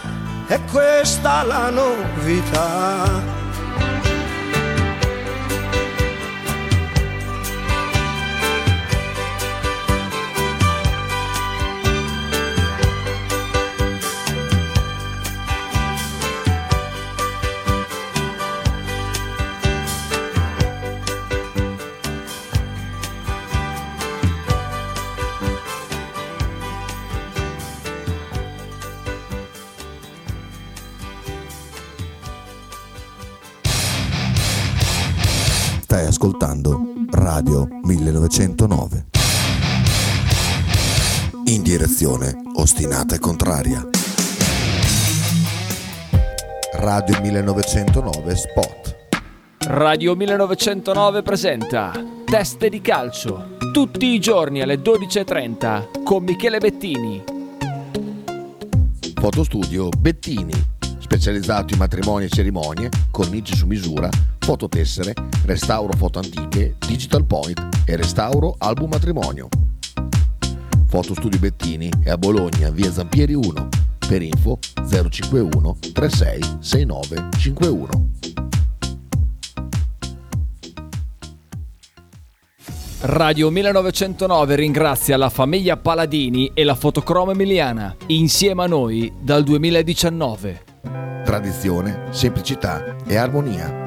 è 0.48 0.60
questa 0.70 1.44
la 1.44 1.70
novità. 1.70 3.37
Ascoltando 36.18 36.82
Radio 37.12 37.68
1909. 37.84 39.06
In 41.46 41.62
direzione 41.62 42.36
ostinata 42.56 43.14
e 43.14 43.20
contraria. 43.20 43.88
Radio 46.74 47.22
1909 47.22 48.36
Spot. 48.36 48.96
Radio 49.60 50.16
1909 50.16 51.22
presenta 51.22 51.92
Teste 52.26 52.70
di 52.70 52.82
calcio. 52.82 53.56
Tutti 53.72 54.08
i 54.08 54.20
giorni 54.20 54.62
alle 54.62 54.78
12.30 54.78 56.04
con 56.04 56.24
Michele 56.24 56.58
Bettini. 56.58 57.24
Fotostudio 59.14 59.90
Bettini 59.90 60.76
specializzato 61.08 61.74
in 61.74 61.80
matrimoni 61.80 62.26
e 62.26 62.30
cerimonie, 62.30 62.90
cornici 63.12 63.56
su 63.56 63.66
misura, 63.66 64.10
fototessere, 64.48 65.14
restauro 65.44 65.92
foto 65.98 66.20
antiche, 66.20 66.78
digital 66.88 67.26
point 67.26 67.82
e 67.84 67.98
restauro 67.98 68.56
album 68.60 68.92
matrimonio. 68.92 69.50
Fotostudio 70.88 71.38
Bettini 71.38 71.92
è 72.02 72.12
a 72.12 72.18
Bologna, 72.18 72.70
via 72.70 72.90
Zampieri 72.90 73.34
1. 73.34 73.68
Per 74.08 74.22
info 74.22 74.60
051 74.90 75.78
36 75.92 76.40
69 76.60 77.28
51. 77.38 78.10
Radio 83.02 83.50
1909 83.50 84.56
ringrazia 84.56 85.18
la 85.18 85.30
famiglia 85.30 85.76
Paladini 85.76 86.52
e 86.54 86.64
la 86.64 86.76
fotocromo 86.76 87.32
emiliana, 87.32 87.94
insieme 88.08 88.64
a 88.64 88.68
noi 88.68 89.12
dal 89.20 89.44
2019. 89.44 90.64
Tradizione, 91.26 92.06
semplicità 92.12 92.96
e 93.06 93.18
armonia 93.18 93.87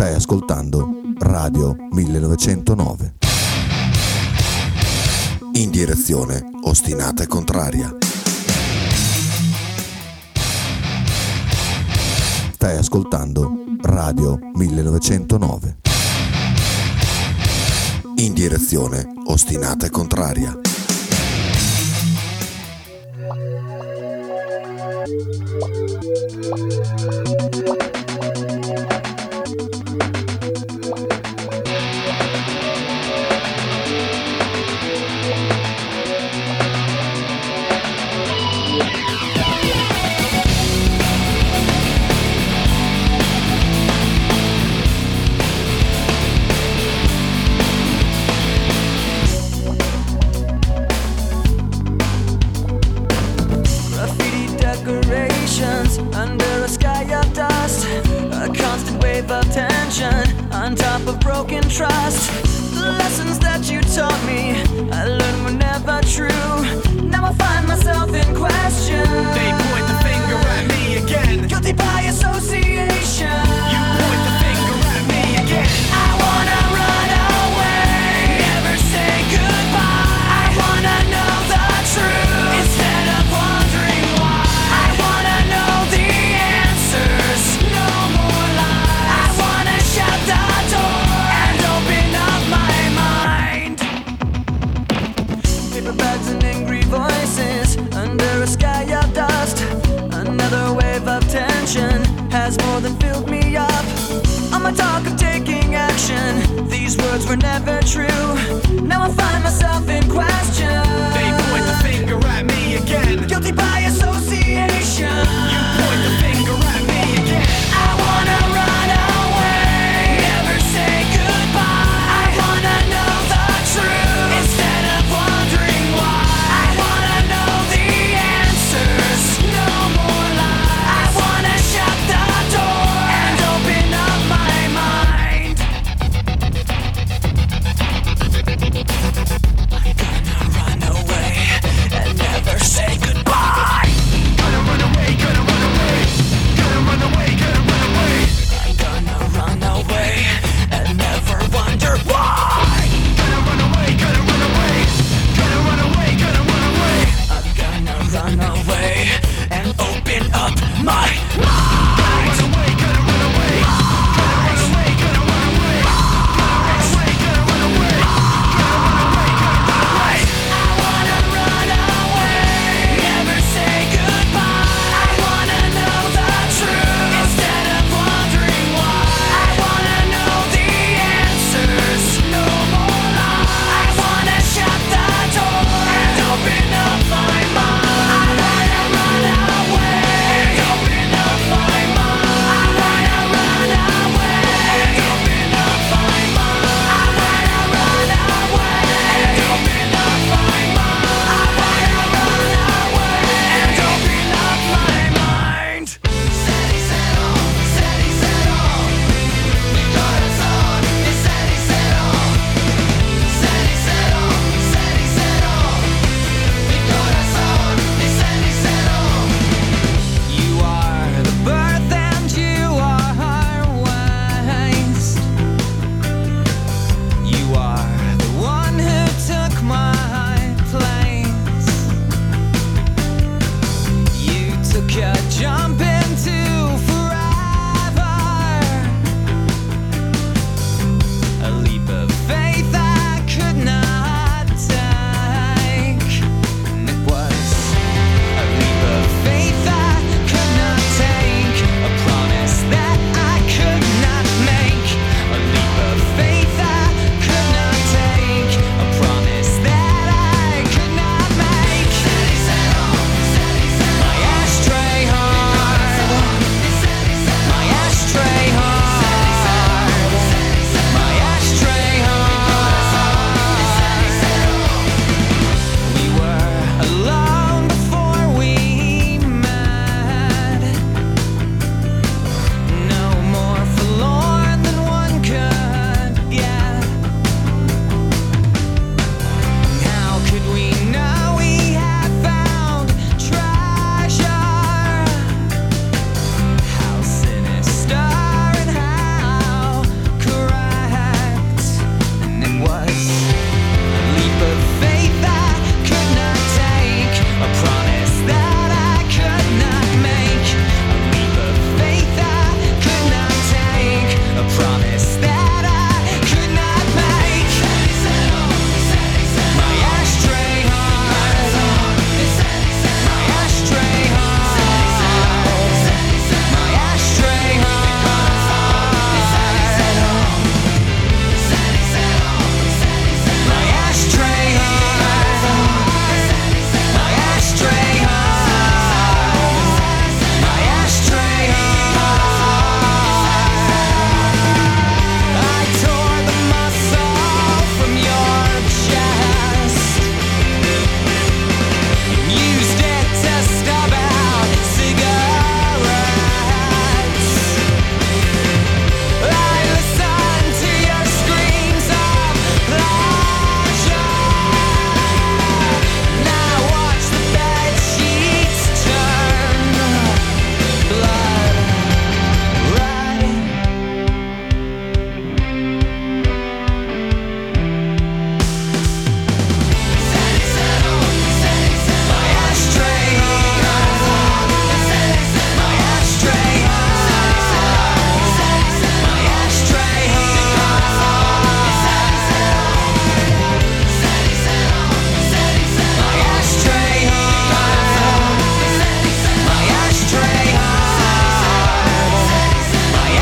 Stai 0.00 0.14
ascoltando 0.14 0.88
Radio 1.18 1.76
1909. 1.90 3.16
In 5.52 5.70
direzione 5.70 6.42
ostinata 6.62 7.22
e 7.22 7.26
contraria. 7.26 7.94
Stai 12.52 12.78
ascoltando 12.78 13.52
Radio 13.82 14.38
1909. 14.54 15.76
In 18.14 18.32
direzione 18.32 19.06
ostinata 19.26 19.84
e 19.84 19.90
contraria. 19.90 20.69